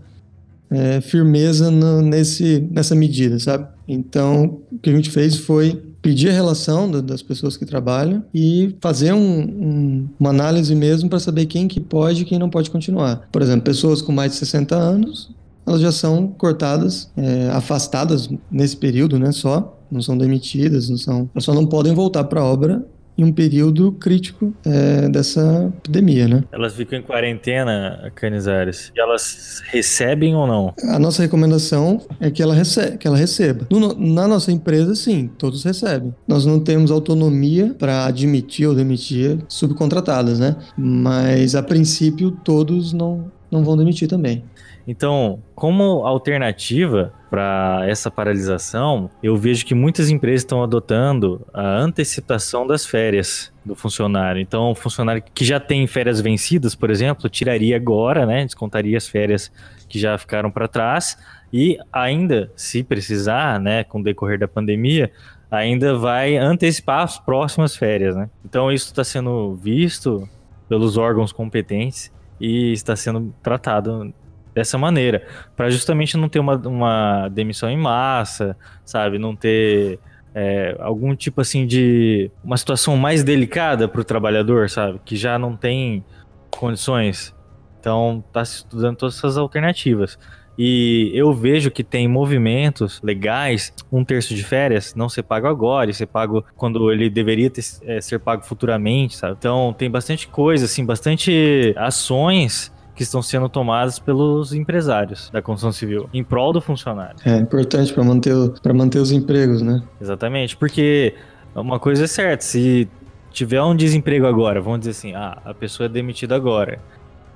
é, 0.70 1.02
firmeza 1.02 1.72
no, 1.72 2.02
nesse 2.02 2.68
nessa 2.72 2.94
medida, 2.94 3.40
sabe? 3.40 3.68
Então, 3.88 4.62
o 4.72 4.78
que 4.78 4.90
a 4.90 4.94
gente 4.94 5.10
fez 5.10 5.38
foi 5.38 5.82
pedir 6.06 6.30
a 6.30 6.34
relação 6.34 6.88
do, 6.88 7.02
das 7.02 7.24
pessoas 7.24 7.58
que 7.58 7.66
trabalham 7.66 8.24
e 8.32 8.76
fazer 8.80 9.12
um, 9.12 9.40
um, 9.40 10.10
uma 10.20 10.30
análise 10.30 10.76
mesmo 10.76 11.10
para 11.10 11.18
saber 11.18 11.48
quem 11.48 11.68
que 11.68 11.80
pode 11.80 12.22
e 12.22 12.26
quem 12.26 12.38
não 12.38 12.48
pode 12.48 12.70
continuar. 12.70 13.28
Por 13.32 13.42
exemplo, 13.42 13.64
pessoas 13.64 14.04
com 14.04 14.12
mais 14.12 14.34
de 14.34 14.38
60 14.38 14.76
anos, 14.76 15.32
elas 15.66 15.82
já 15.82 15.92
são 15.92 16.28
cortadas, 16.28 17.10
é, 17.18 17.50
afastadas 17.50 18.30
nesse 18.52 18.78
período, 18.78 19.18
né, 19.18 19.32
só, 19.32 19.80
não 19.92 20.00
são 20.00 20.16
demitidas, 20.16 20.90
não 20.90 20.98
são, 20.98 21.28
só 21.40 21.56
não 21.56 21.66
podem 21.66 21.96
voltar 21.96 22.26
para 22.26 22.40
a 22.40 22.46
obra 22.46 22.86
em 23.18 23.24
um 23.24 23.32
período 23.32 23.92
crítico 23.94 24.54
é, 24.66 25.08
dessa 25.10 25.72
epidemia, 25.78 26.28
né? 26.28 26.44
Elas 26.52 26.76
ficam 26.76 27.00
em 27.00 27.02
quarentena, 27.02 28.12
Canizares, 28.16 28.92
e 28.96 29.00
elas 29.00 29.62
recebem 29.68 30.36
ou 30.36 30.46
não? 30.46 30.74
A 30.90 31.00
nossa 31.00 31.22
recomendação 31.22 32.02
é 32.20 32.30
que 32.30 32.42
ela, 32.42 32.54
recebe, 32.54 32.98
que 32.98 33.08
ela 33.08 33.18
receba. 33.18 33.68
No, 33.70 33.94
na 33.94 34.28
nossa 34.28 34.52
empresa, 34.52 34.96
sim, 34.96 35.30
todos 35.38 35.64
recebem. 35.64 36.14
Nós 36.28 36.46
não 36.46 36.60
temos 36.60 36.92
autonomia 36.92 37.76
para 37.78 38.06
admitir 38.06 38.68
ou 38.68 38.76
demitir 38.76 39.40
subcontratadas, 39.48 40.40
né? 40.40 40.56
Mas, 40.78 41.56
a 41.56 41.64
princípio, 41.64 42.32
todos 42.32 42.94
não, 42.94 43.32
não 43.50 43.64
vão 43.64 43.78
demitir 43.78 44.08
também. 44.08 44.44
Então, 44.88 45.42
como 45.56 46.06
alternativa 46.06 47.12
para 47.30 47.84
essa 47.88 48.12
paralisação, 48.12 49.10
eu 49.22 49.36
vejo 49.36 49.66
que 49.66 49.74
muitas 49.74 50.10
empresas 50.10 50.42
estão 50.42 50.64
adotando 50.64 51.46
a 51.54 51.78
antecipação 51.78 52.68
das 52.68 52.86
férias 52.86 53.52
do 53.66 53.76
funcionário. 53.76 54.40
Então, 54.40 54.72
o 54.72 54.76
funcionário 54.76 55.24
que 55.34 55.44
já 55.44 55.60
tem 55.60 55.88
férias 55.88 56.22
vencidas, 56.22 56.76
por 56.76 56.92
exemplo, 56.92 57.28
tiraria 57.28 57.76
agora, 57.76 58.26
né, 58.26 58.46
descontaria 58.46 58.98
as 58.98 59.08
férias 59.08 59.52
que 59.90 60.00
já 60.00 60.18
ficaram 60.18 60.52
para 60.52 60.68
trás 60.68 61.18
e 61.52 61.78
ainda, 61.92 62.52
se 62.56 62.84
precisar, 62.84 63.60
né, 63.60 63.84
com 63.84 64.00
o 64.00 64.04
decorrer 64.04 64.38
da 64.38 64.48
pandemia, 64.48 65.12
ainda 65.50 65.98
vai 65.98 66.38
antecipar 66.38 67.02
as 67.02 67.18
próximas 67.18 67.76
férias, 67.76 68.16
né? 68.16 68.30
Então, 68.44 68.72
isso 68.72 68.88
está 68.88 69.04
sendo 69.04 69.56
visto 69.56 70.28
pelos 70.68 70.98
órgãos 70.98 71.32
competentes 71.32 72.12
e 72.40 72.72
está 72.72 72.96
sendo 72.96 73.34
tratado 73.42 74.14
dessa 74.56 74.78
maneira, 74.78 75.28
para 75.56 75.70
justamente 75.70 76.16
não 76.16 76.30
ter 76.30 76.40
uma, 76.40 76.56
uma 76.56 77.28
demissão 77.28 77.70
em 77.70 77.78
massa, 77.78 78.56
sabe? 78.86 79.20
Não 79.20 79.36
ter 79.36 80.00
é, 80.34 80.76
algum 80.80 81.14
tipo 81.14 81.42
assim 81.42 81.68
de 81.68 82.32
uma 82.42 82.56
situação 82.56 82.96
mais 82.96 83.22
delicada 83.22 83.88
para 83.88 84.00
o 84.00 84.04
trabalhador, 84.04 84.70
sabe? 84.70 85.00
Que 85.04 85.18
já 85.18 85.38
não 85.38 85.58
tem 85.58 86.04
condições. 86.50 87.36
Então, 87.80 88.24
está 88.28 88.44
se 88.46 88.58
estudando 88.58 88.96
todas 88.96 89.18
essas 89.18 89.38
alternativas. 89.38 90.18
E 90.58 91.12
eu 91.14 91.34
vejo 91.34 91.70
que 91.70 91.84
tem 91.84 92.08
movimentos 92.08 93.02
legais, 93.04 93.74
um 93.92 94.06
terço 94.06 94.34
de 94.34 94.42
férias 94.42 94.96
não 94.96 95.10
ser 95.10 95.24
pago 95.24 95.48
agora, 95.48 95.92
e 95.92 95.94
ser 95.94 96.06
pago 96.06 96.46
quando 96.56 96.90
ele 96.92 97.10
deveria 97.10 97.50
ter, 97.50 97.64
é, 97.84 98.00
ser 98.00 98.20
pago 98.20 98.44
futuramente, 98.44 99.18
sabe? 99.18 99.36
Então 99.38 99.76
tem 99.78 99.92
bastante 99.92 100.28
coisa, 100.30 100.64
assim, 100.64 100.86
bastante 100.86 101.74
ações 101.78 102.74
que 102.96 103.04
estão 103.04 103.22
sendo 103.22 103.50
tomadas 103.50 104.00
pelos 104.00 104.54
empresários 104.54 105.30
da 105.30 105.42
construção 105.42 105.72
civil 105.72 106.10
em 106.14 106.24
prol 106.24 106.54
do 106.54 106.62
funcionário. 106.62 107.18
É 107.26 107.38
importante 107.38 107.94
para 107.94 108.04
manter, 108.04 108.34
para 108.62 108.74
manter 108.74 109.00
os 109.00 109.12
empregos, 109.12 109.62
né? 109.62 109.84
Exatamente, 110.00 110.56
porque 110.56 111.14
uma 111.54 111.80
coisa 111.80 112.06
é 112.06 112.08
certa, 112.08 112.44
se 112.44 112.88
tiver 113.32 113.62
um 113.62 113.76
desemprego 113.76 114.26
agora, 114.26 114.62
vamos 114.62 114.80
dizer 114.80 114.92
assim, 114.92 115.14
ah, 115.14 115.38
a 115.44 115.54
pessoa 115.54 115.88
é 115.88 115.90
demitida 115.90 116.36
agora, 116.36 116.80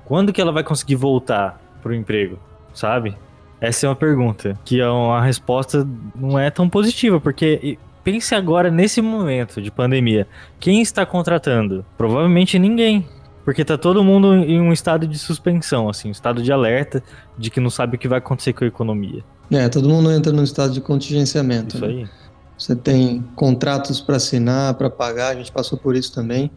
quando 0.06 0.32
que 0.32 0.40
ela 0.40 0.50
vai 0.50 0.64
conseguir 0.64 0.96
voltar 0.96 1.60
pro 1.82 1.94
emprego, 1.94 2.38
sabe? 2.72 3.14
Essa 3.60 3.86
é 3.86 3.88
uma 3.90 3.96
pergunta, 3.96 4.58
que 4.64 4.80
é 4.80 4.88
uma 4.88 5.22
resposta 5.22 5.86
não 6.14 6.38
é 6.38 6.50
tão 6.50 6.68
positiva, 6.68 7.20
porque 7.20 7.78
pense 8.02 8.34
agora 8.34 8.70
nesse 8.70 9.02
momento 9.02 9.60
de 9.60 9.70
pandemia, 9.70 10.26
quem 10.58 10.80
está 10.80 11.04
contratando? 11.04 11.84
Provavelmente 11.98 12.58
ninguém. 12.58 13.06
Porque 13.50 13.64
tá 13.64 13.76
todo 13.76 14.04
mundo 14.04 14.32
em 14.32 14.60
um 14.60 14.72
estado 14.72 15.08
de 15.08 15.18
suspensão, 15.18 15.88
assim, 15.88 16.06
um 16.06 16.12
estado 16.12 16.40
de 16.40 16.52
alerta 16.52 17.02
de 17.36 17.50
que 17.50 17.58
não 17.58 17.68
sabe 17.68 17.96
o 17.96 17.98
que 17.98 18.06
vai 18.06 18.18
acontecer 18.18 18.52
com 18.52 18.62
a 18.62 18.68
economia. 18.68 19.24
É, 19.50 19.68
todo 19.68 19.88
mundo 19.88 20.08
entra 20.12 20.32
num 20.32 20.44
estado 20.44 20.72
de 20.72 20.80
contingenciamento. 20.80 21.74
Isso 21.74 21.84
né? 21.84 21.92
aí. 21.92 22.08
Você 22.56 22.76
tem 22.76 23.24
contratos 23.34 24.00
para 24.00 24.14
assinar, 24.18 24.74
para 24.74 24.88
pagar, 24.88 25.30
a 25.30 25.34
gente 25.34 25.50
passou 25.50 25.76
por 25.76 25.96
isso 25.96 26.14
também. 26.14 26.48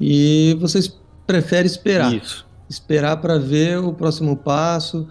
E 0.00 0.56
vocês 0.60 0.98
preferem 1.24 1.66
esperar. 1.66 2.12
Isso. 2.12 2.44
Esperar 2.68 3.18
para 3.18 3.38
ver 3.38 3.78
o 3.78 3.92
próximo 3.92 4.36
passo. 4.36 5.06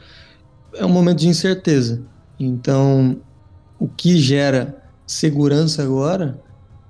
É 0.75 0.86
um 0.86 0.89
momento 0.89 1.19
de 1.19 1.29
incerteza. 1.29 2.01
Então, 2.38 3.15
o 3.79 3.88
que 3.88 4.17
gera 4.17 4.77
segurança 5.07 5.83
agora 5.83 6.38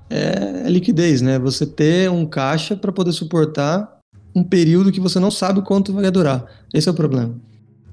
é 0.09 0.67
liquidez, 0.67 1.21
né? 1.21 1.37
Você 1.37 1.67
ter 1.67 2.09
um 2.09 2.25
caixa 2.25 2.75
para 2.75 2.91
poder 2.91 3.11
suportar 3.11 4.01
um 4.35 4.43
período 4.43 4.91
que 4.91 4.99
você 4.99 5.19
não 5.19 5.29
sabe 5.29 5.61
quanto 5.61 5.93
vai 5.93 6.09
durar. 6.09 6.45
Esse 6.73 6.89
é 6.89 6.91
o 6.91 6.95
problema. 6.95 7.35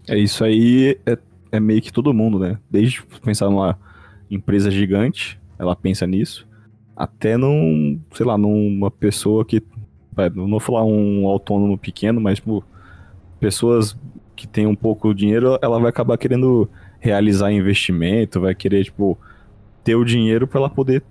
É 0.09 0.19
isso 0.19 0.43
aí, 0.43 0.99
é, 1.05 1.19
é 1.53 1.61
meio 1.61 1.83
que 1.83 1.93
todo 1.93 2.15
mundo, 2.15 2.39
né? 2.39 2.59
Desde 2.71 3.03
pensar 3.23 3.51
numa 3.51 3.79
empresa 4.31 4.71
gigante, 4.71 5.39
ela 5.59 5.77
pensa 5.77 6.07
nisso, 6.07 6.47
até 6.97 7.37
num, 7.37 8.01
sei 8.15 8.27
lá, 8.27 8.39
numa 8.39 8.91
pessoa 8.91 9.45
que. 9.45 9.63
Não 10.35 10.51
vou 10.51 10.61
falar 10.61 10.85
um 10.85 11.27
autônomo 11.27 11.79
pequeno, 11.79 12.21
mas, 12.21 12.37
tipo, 12.37 12.63
pessoas 13.39 13.97
que 14.37 14.47
têm 14.47 14.67
um 14.67 14.75
pouco 14.75 15.15
de 15.15 15.21
dinheiro, 15.21 15.59
ela 15.63 15.79
vai 15.79 15.89
acabar 15.89 16.19
querendo 16.19 16.69
realizar 16.99 17.51
investimento, 17.53 18.41
vai 18.41 18.55
querer, 18.55 18.85
tipo, 18.85 19.17
ter 19.83 19.95
o 19.95 20.05
dinheiro 20.05 20.47
para 20.47 20.61
ela 20.61 20.69
poder, 20.69 21.03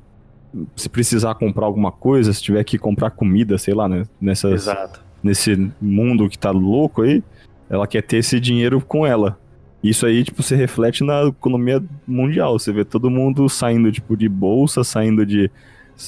se 0.76 0.88
precisar 0.90 1.34
comprar 1.36 1.66
alguma 1.66 1.92
coisa, 1.92 2.32
se 2.34 2.44
tiver 2.44 2.64
que 2.64 2.78
comprar 2.78 3.10
comida, 3.12 3.58
sei 3.58 3.74
lá, 3.74 3.88
né? 3.88 4.04
Nessas, 4.22 4.54
Exato 4.54 5.09
nesse 5.24 5.72
mundo 5.82 6.30
que 6.30 6.38
tá 6.38 6.52
louco 6.52 7.02
aí, 7.02 7.24
ela 7.70 7.88
quer 7.88 8.02
ter 8.02 8.18
esse 8.18 8.40
dinheiro 8.40 8.82
com 8.82 9.06
ela. 9.06 9.38
Isso 9.84 10.06
aí, 10.06 10.24
tipo, 10.24 10.44
se 10.44 10.56
reflete 10.56 11.04
na 11.04 11.24
economia 11.28 11.82
mundial. 12.06 12.60
Você 12.60 12.72
vê 12.72 12.84
todo 12.84 13.10
mundo 13.10 13.48
saindo, 13.48 13.92
tipo, 13.92 14.18
de 14.18 14.28
bolsa, 14.28 14.84
saindo 14.84 15.26
de, 15.26 15.50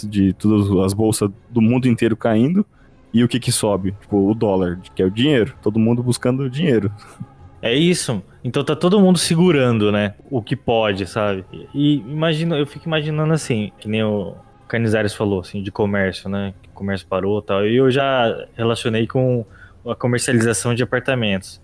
de 0.04 0.34
todas 0.34 0.69
as 0.86 0.93
bolsas 0.93 1.30
do 1.50 1.62
mundo 1.62 1.88
inteiro 1.88 2.17
caindo. 2.17 2.65
E 3.13 3.24
o 3.24 3.28
que 3.28 3.39
que 3.39 3.52
sobe? 3.52 3.93
Tipo, 4.02 4.30
o 4.30 4.34
dólar, 4.34 4.80
que 4.95 5.02
é 5.02 5.06
o 5.06 5.12
dinheiro. 5.12 5.54
Todo 5.62 5.80
mundo 5.80 6.04
buscando 6.04 6.50
dinheiro. 6.50 6.91
É 7.63 7.76
isso. 7.76 8.24
Então 8.43 8.63
tá 8.63 8.76
todo 8.76 9.00
mundo 9.00 9.19
segurando, 9.19 9.91
né? 9.91 10.15
O 10.32 10.41
que 10.41 10.56
pode, 10.56 11.06
sabe? 11.06 11.45
E 11.76 11.97
imagina, 11.97 12.58
eu 12.58 12.65
fico 12.65 12.88
imaginando 12.88 13.34
assim, 13.34 13.71
que 13.78 13.88
nem 13.88 14.02
o 14.04 14.34
Canizares 14.71 15.13
falou, 15.13 15.41
assim, 15.41 15.62
de 15.62 15.69
comércio, 15.69 16.29
né? 16.29 16.53
Que 16.63 16.69
o 16.69 16.71
comércio 16.71 17.05
parou 17.05 17.39
e 17.39 17.43
tal. 17.43 17.67
E 17.67 17.75
eu 17.75 17.91
já 17.91 18.47
relacionei 18.55 19.05
com 19.05 19.45
a 19.86 19.93
comercialização 19.93 20.73
de 20.73 20.81
apartamentos. 20.81 21.60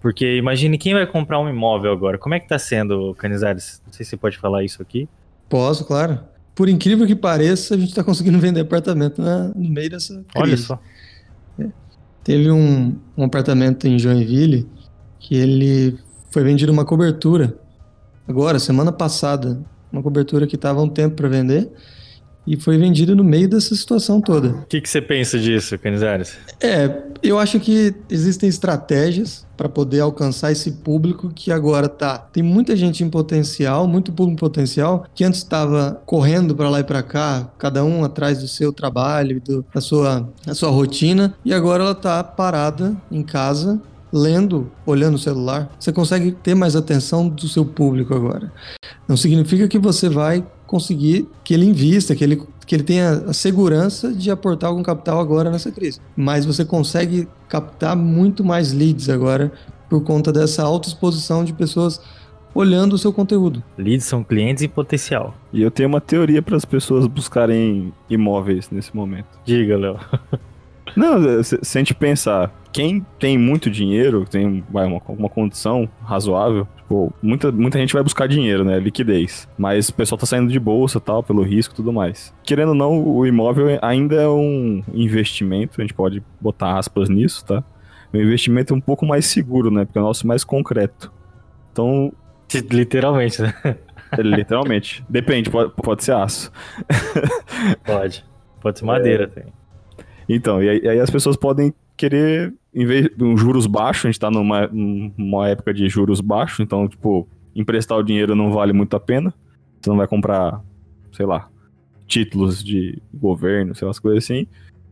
Porque 0.00 0.38
imagine 0.38 0.78
quem 0.78 0.94
vai 0.94 1.06
comprar 1.06 1.38
um 1.38 1.50
imóvel 1.50 1.92
agora. 1.92 2.16
Como 2.16 2.34
é 2.34 2.40
que 2.40 2.48
tá 2.48 2.58
sendo, 2.58 3.14
Canizares? 3.18 3.82
Não 3.84 3.92
sei 3.92 4.06
se 4.06 4.10
você 4.10 4.16
pode 4.16 4.38
falar 4.38 4.64
isso 4.64 4.80
aqui. 4.80 5.06
Posso, 5.50 5.84
claro. 5.84 6.18
Por 6.54 6.66
incrível 6.70 7.06
que 7.06 7.14
pareça, 7.14 7.74
a 7.74 7.78
gente 7.78 7.90
está 7.90 8.02
conseguindo 8.02 8.38
vender 8.38 8.60
apartamento 8.60 9.20
na, 9.20 9.48
no 9.48 9.68
meio 9.68 9.90
dessa 9.90 10.14
crise. 10.14 10.30
Olha 10.34 10.56
só. 10.56 10.80
É. 11.58 11.66
Teve 12.24 12.50
um, 12.50 12.98
um 13.18 13.24
apartamento 13.24 13.86
em 13.86 13.98
Joinville 13.98 14.66
que 15.20 15.36
ele 15.36 15.98
foi 16.30 16.42
vendido 16.42 16.72
uma 16.72 16.86
cobertura. 16.86 17.54
Agora, 18.26 18.58
semana 18.58 18.92
passada, 18.92 19.62
uma 19.92 20.02
cobertura 20.02 20.46
que 20.46 20.56
estava 20.56 20.80
um 20.80 20.88
tempo 20.88 21.16
para 21.16 21.28
vender 21.28 21.70
e 22.46 22.56
foi 22.56 22.78
vendido 22.78 23.16
no 23.16 23.24
meio 23.24 23.48
dessa 23.48 23.74
situação 23.74 24.20
toda. 24.20 24.48
O 24.48 24.66
que, 24.66 24.80
que 24.80 24.88
você 24.88 25.02
pensa 25.02 25.38
disso, 25.38 25.78
Canizares? 25.78 26.36
É, 26.60 27.02
eu 27.22 27.38
acho 27.38 27.58
que 27.58 27.94
existem 28.08 28.48
estratégias 28.48 29.44
para 29.56 29.68
poder 29.68 30.00
alcançar 30.00 30.52
esse 30.52 30.70
público 30.70 31.30
que 31.34 31.50
agora 31.50 31.88
tá. 31.88 32.18
Tem 32.18 32.42
muita 32.42 32.76
gente 32.76 33.02
em 33.02 33.08
potencial, 33.08 33.88
muito 33.88 34.12
público 34.12 34.38
potencial, 34.38 35.06
que 35.14 35.24
antes 35.24 35.40
estava 35.40 36.00
correndo 36.04 36.54
para 36.54 36.68
lá 36.68 36.80
e 36.80 36.84
para 36.84 37.02
cá, 37.02 37.50
cada 37.58 37.84
um 37.84 38.04
atrás 38.04 38.38
do 38.38 38.48
seu 38.48 38.72
trabalho, 38.72 39.40
do, 39.40 39.64
da, 39.74 39.80
sua, 39.80 40.28
da 40.44 40.54
sua 40.54 40.70
rotina, 40.70 41.34
e 41.44 41.54
agora 41.54 41.82
ela 41.82 41.94
tá 41.94 42.22
parada 42.22 42.94
em 43.10 43.22
casa 43.22 43.80
lendo, 44.12 44.70
olhando 44.86 45.16
o 45.16 45.18
celular, 45.18 45.70
você 45.78 45.92
consegue 45.92 46.32
ter 46.32 46.54
mais 46.54 46.76
atenção 46.76 47.28
do 47.28 47.48
seu 47.48 47.64
público 47.64 48.14
agora. 48.14 48.52
Não 49.06 49.16
significa 49.16 49.68
que 49.68 49.78
você 49.78 50.08
vai 50.08 50.44
conseguir 50.66 51.28
que 51.44 51.54
ele 51.54 51.66
invista, 51.66 52.14
que 52.14 52.24
ele, 52.24 52.42
que 52.66 52.74
ele 52.74 52.82
tenha 52.82 53.24
a 53.26 53.32
segurança 53.32 54.12
de 54.12 54.30
aportar 54.30 54.70
algum 54.70 54.82
capital 54.82 55.20
agora 55.20 55.50
nessa 55.50 55.70
crise. 55.70 56.00
Mas 56.16 56.44
você 56.44 56.64
consegue 56.64 57.28
captar 57.48 57.96
muito 57.96 58.44
mais 58.44 58.72
leads 58.72 59.08
agora 59.08 59.52
por 59.88 60.02
conta 60.02 60.32
dessa 60.32 60.62
alta 60.62 60.88
exposição 60.88 61.44
de 61.44 61.52
pessoas 61.52 62.00
olhando 62.54 62.94
o 62.94 62.98
seu 62.98 63.12
conteúdo. 63.12 63.62
Leads 63.76 64.06
são 64.06 64.24
clientes 64.24 64.62
em 64.62 64.68
potencial. 64.68 65.34
E 65.52 65.62
eu 65.62 65.70
tenho 65.70 65.88
uma 65.88 66.00
teoria 66.00 66.40
para 66.40 66.56
as 66.56 66.64
pessoas 66.64 67.06
buscarem 67.06 67.92
imóveis 68.08 68.70
nesse 68.70 68.96
momento. 68.96 69.28
Diga, 69.44 69.76
Léo. 69.76 69.98
Não, 70.94 71.42
se, 71.42 71.56
a 71.56 71.78
gente 71.78 71.94
pensar, 71.94 72.52
quem 72.72 73.04
tem 73.18 73.36
muito 73.38 73.70
dinheiro, 73.70 74.24
tem 74.24 74.62
vai, 74.70 74.86
uma, 74.86 75.00
uma 75.08 75.28
condição 75.28 75.88
razoável, 76.02 76.68
tipo, 76.76 77.12
muita, 77.22 77.50
muita 77.50 77.78
gente 77.78 77.92
vai 77.92 78.02
buscar 78.02 78.28
dinheiro, 78.28 78.64
né? 78.64 78.78
Liquidez. 78.78 79.48
Mas 79.58 79.88
o 79.88 79.94
pessoal 79.94 80.18
tá 80.18 80.26
saindo 80.26 80.50
de 80.50 80.58
bolsa 80.58 81.00
tal, 81.00 81.22
pelo 81.22 81.42
risco 81.42 81.74
e 81.74 81.76
tudo 81.76 81.92
mais. 81.92 82.34
Querendo 82.44 82.68
ou 82.68 82.74
não, 82.74 83.02
o 83.02 83.26
imóvel 83.26 83.78
ainda 83.82 84.16
é 84.16 84.28
um 84.28 84.82
investimento, 84.92 85.80
a 85.80 85.82
gente 85.82 85.94
pode 85.94 86.22
botar 86.40 86.78
aspas 86.78 87.08
nisso, 87.08 87.44
tá? 87.44 87.64
É 88.12 88.18
um 88.18 88.20
investimento 88.20 88.74
um 88.74 88.80
pouco 88.80 89.04
mais 89.04 89.26
seguro, 89.26 89.70
né? 89.70 89.84
Porque 89.84 89.98
é 89.98 90.02
o 90.02 90.04
nosso 90.04 90.26
mais 90.26 90.44
concreto. 90.44 91.12
Então. 91.72 92.12
Literalmente, 92.70 93.42
né? 93.42 93.54
Literalmente. 94.18 95.04
Depende, 95.10 95.50
pode, 95.50 95.72
pode 95.74 96.04
ser 96.04 96.12
aço. 96.12 96.52
Pode. 97.84 98.24
Pode 98.60 98.78
ser 98.78 98.84
madeira 98.84 99.24
é... 99.24 99.26
também. 99.26 99.52
Então, 100.28 100.62
e 100.62 100.68
aí, 100.68 100.80
e 100.82 100.88
aí, 100.88 101.00
as 101.00 101.10
pessoas 101.10 101.36
podem 101.36 101.72
querer, 101.96 102.52
em 102.74 102.84
vez 102.84 103.08
de 103.16 103.24
um 103.24 103.36
juros 103.36 103.66
baixos, 103.66 104.04
a 104.04 104.08
gente 104.08 104.20
tá 104.20 104.30
numa, 104.30 104.68
numa 104.68 105.48
época 105.48 105.72
de 105.72 105.88
juros 105.88 106.20
baixos, 106.20 106.60
então, 106.60 106.88
tipo, 106.88 107.28
emprestar 107.54 107.96
o 107.98 108.02
dinheiro 108.02 108.34
não 108.34 108.52
vale 108.52 108.72
muito 108.72 108.94
a 108.96 109.00
pena. 109.00 109.32
Você 109.80 109.88
não 109.88 109.96
vai 109.96 110.06
comprar, 110.06 110.62
sei 111.12 111.24
lá, 111.24 111.48
títulos 112.06 112.62
de 112.62 113.00
governo, 113.14 113.74
sei 113.74 113.86
lá, 113.86 113.90
as 113.90 113.98
coisas 113.98 114.24
assim. 114.24 114.46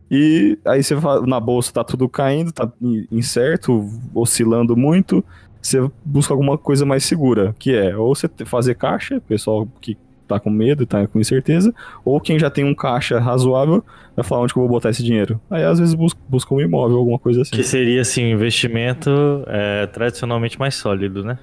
E 0.09 0.57
aí 0.65 0.83
você 0.83 0.95
na 1.25 1.39
bolsa 1.39 1.73
tá 1.73 1.83
tudo 1.83 2.07
caindo, 2.07 2.51
tá 2.51 2.71
incerto, 3.11 3.89
oscilando 4.13 4.75
muito. 4.75 5.23
Você 5.61 5.79
busca 6.03 6.33
alguma 6.33 6.57
coisa 6.57 6.85
mais 6.85 7.03
segura, 7.03 7.55
que 7.57 7.73
é 7.73 7.97
ou 7.97 8.15
você 8.15 8.29
fazer 8.45 8.75
caixa, 8.75 9.19
pessoal 9.21 9.67
que 9.81 9.97
tá 10.27 10.39
com 10.39 10.49
medo, 10.49 10.85
tá 10.85 11.07
com 11.07 11.19
incerteza, 11.19 11.73
ou 12.03 12.19
quem 12.19 12.37
já 12.39 12.49
tem 12.49 12.63
um 12.63 12.73
caixa 12.73 13.19
razoável 13.19 13.83
vai 14.15 14.23
falar 14.23 14.41
onde 14.41 14.53
que 14.53 14.59
eu 14.59 14.63
vou 14.63 14.69
botar 14.69 14.89
esse 14.89 15.03
dinheiro. 15.03 15.39
Aí 15.49 15.63
às 15.63 15.79
vezes 15.79 15.93
busca, 15.93 16.19
busca 16.27 16.53
um 16.53 16.61
imóvel, 16.61 16.97
alguma 16.97 17.19
coisa 17.19 17.41
assim. 17.41 17.51
Que 17.51 17.63
seria 17.63 18.01
assim, 18.01 18.25
um 18.25 18.29
investimento 18.29 19.11
é, 19.47 19.87
tradicionalmente 19.87 20.57
mais 20.59 20.75
sólido, 20.75 21.23
né? 21.23 21.37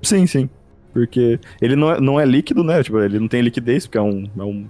Sim, 0.00 0.26
sim. 0.26 0.48
Porque 0.92 1.38
ele 1.60 1.76
não 1.76 1.92
é, 1.92 2.00
não 2.00 2.20
é 2.20 2.24
líquido, 2.24 2.62
né? 2.62 2.82
Tipo, 2.82 2.98
ele 3.00 3.18
não 3.18 3.28
tem 3.28 3.40
liquidez, 3.40 3.86
porque 3.86 3.98
é 3.98 4.02
um, 4.02 4.28
é 4.36 4.42
um, 4.42 4.66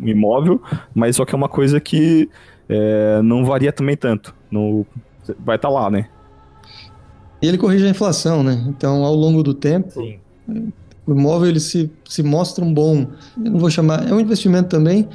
um 0.00 0.08
imóvel, 0.08 0.60
mas 0.94 1.16
só 1.16 1.24
que 1.24 1.34
é 1.34 1.36
uma 1.36 1.48
coisa 1.48 1.80
que 1.80 2.28
é, 2.68 3.22
não 3.22 3.44
varia 3.44 3.72
também 3.72 3.96
tanto. 3.96 4.34
No, 4.50 4.86
vai 5.38 5.56
estar 5.56 5.68
tá 5.68 5.74
lá, 5.74 5.90
né? 5.90 6.08
E 7.40 7.46
ele 7.46 7.56
corrige 7.56 7.86
a 7.86 7.90
inflação, 7.90 8.42
né? 8.42 8.64
Então, 8.68 9.04
ao 9.04 9.14
longo 9.14 9.42
do 9.42 9.54
tempo, 9.54 9.90
Sim. 9.92 10.18
O 11.08 11.12
imóvel 11.12 11.48
ele 11.48 11.58
se, 11.58 11.90
se 12.06 12.22
mostra 12.22 12.62
um 12.62 12.72
bom, 12.72 13.06
eu 13.42 13.50
não 13.50 13.58
vou 13.58 13.70
chamar, 13.70 14.06
é 14.06 14.12
um 14.12 14.20
investimento 14.20 14.68
também, 14.68 15.08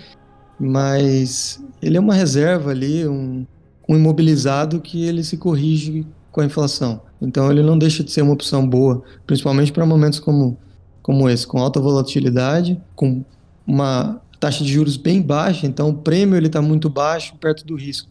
mas 0.59 1.63
ele 1.79 1.97
é 1.97 1.99
uma 1.99 2.15
reserva 2.15 2.71
ali, 2.71 3.07
um, 3.07 3.45
um 3.87 3.95
imobilizado 3.95 4.81
que 4.81 5.05
ele 5.05 5.23
se 5.23 5.37
corrige 5.37 6.07
com 6.31 6.41
a 6.41 6.45
inflação. 6.45 6.99
Então 7.21 7.51
ele 7.51 7.61
não 7.61 7.77
deixa 7.77 8.03
de 8.03 8.11
ser 8.11 8.23
uma 8.23 8.33
opção 8.33 8.67
boa, 8.67 9.03
principalmente 9.27 9.71
para 9.71 9.85
momentos 9.85 10.19
como, 10.19 10.57
como 11.03 11.29
esse, 11.29 11.45
com 11.45 11.59
alta 11.59 11.79
volatilidade, 11.79 12.81
com 12.95 13.23
uma 13.67 14.19
taxa 14.39 14.63
de 14.63 14.73
juros 14.73 14.97
bem 14.97 15.21
baixa, 15.21 15.67
então 15.67 15.89
o 15.89 15.93
prêmio 15.93 16.35
ele 16.35 16.47
está 16.47 16.59
muito 16.59 16.89
baixo 16.89 17.35
perto 17.39 17.63
do 17.63 17.75
risco. 17.75 18.09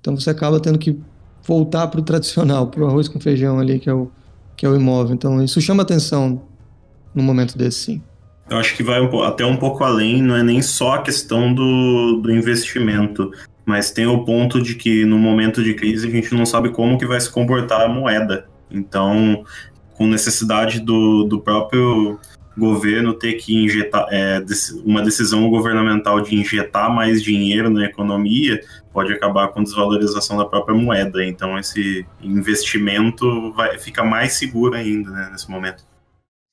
Então 0.00 0.16
você 0.16 0.30
acaba 0.30 0.58
tendo 0.58 0.80
que 0.80 0.98
voltar 1.46 1.86
para 1.86 2.00
o 2.00 2.02
tradicional, 2.02 2.66
para 2.66 2.82
o 2.82 2.88
arroz 2.88 3.06
com 3.06 3.20
feijão 3.20 3.60
ali, 3.60 3.78
que 3.78 3.88
é, 3.88 3.94
o, 3.94 4.10
que 4.56 4.66
é 4.66 4.68
o 4.68 4.74
imóvel. 4.74 5.14
Então 5.14 5.40
isso 5.40 5.60
chama 5.60 5.84
atenção 5.84 6.42
no 7.14 7.22
momento 7.22 7.56
desse, 7.56 7.78
sim. 7.78 8.02
Eu 8.48 8.58
acho 8.58 8.76
que 8.76 8.82
vai 8.82 9.00
até 9.26 9.44
um 9.44 9.56
pouco 9.56 9.82
além, 9.84 10.22
não 10.22 10.36
é 10.36 10.42
nem 10.42 10.60
só 10.60 10.94
a 10.94 11.02
questão 11.02 11.54
do, 11.54 12.20
do 12.20 12.30
investimento, 12.30 13.30
mas 13.64 13.90
tem 13.90 14.06
o 14.06 14.24
ponto 14.24 14.60
de 14.60 14.74
que 14.74 15.04
no 15.06 15.18
momento 15.18 15.64
de 15.64 15.72
crise 15.74 16.06
a 16.06 16.10
gente 16.10 16.34
não 16.34 16.44
sabe 16.44 16.68
como 16.70 16.98
que 16.98 17.06
vai 17.06 17.20
se 17.20 17.30
comportar 17.30 17.80
a 17.80 17.88
moeda. 17.88 18.46
Então, 18.70 19.44
com 19.94 20.06
necessidade 20.06 20.80
do, 20.80 21.24
do 21.24 21.40
próprio 21.40 22.18
governo 22.56 23.14
ter 23.14 23.34
que 23.34 23.64
injetar 23.64 24.06
é, 24.10 24.44
uma 24.84 25.02
decisão 25.02 25.48
governamental 25.50 26.20
de 26.20 26.36
injetar 26.36 26.92
mais 26.92 27.22
dinheiro 27.22 27.68
na 27.68 27.84
economia 27.84 28.60
pode 28.92 29.12
acabar 29.12 29.48
com 29.48 29.62
desvalorização 29.62 30.36
da 30.36 30.44
própria 30.44 30.76
moeda. 30.76 31.24
Então 31.24 31.58
esse 31.58 32.06
investimento 32.22 33.52
vai, 33.52 33.76
fica 33.78 34.04
mais 34.04 34.34
seguro 34.34 34.76
ainda 34.76 35.10
né, 35.10 35.28
nesse 35.32 35.50
momento. 35.50 35.84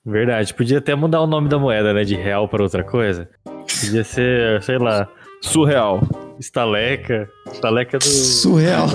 Verdade. 0.06 0.54
Podia 0.54 0.80
até 0.80 0.96
mudar 0.96 1.22
o 1.22 1.28
nome 1.28 1.48
da 1.48 1.60
moeda, 1.60 1.94
né? 1.94 2.04
De 2.04 2.16
real 2.16 2.48
para 2.48 2.64
outra 2.64 2.84
coisa. 2.84 3.30
Podia 3.46 4.04
ser, 4.04 4.62
sei 4.64 4.78
lá. 4.78 5.08
Surreal. 5.42 6.02
Estaleca. 6.40 7.30
Estaleca 7.52 8.00
do. 8.00 8.06
Surreal. 8.06 8.88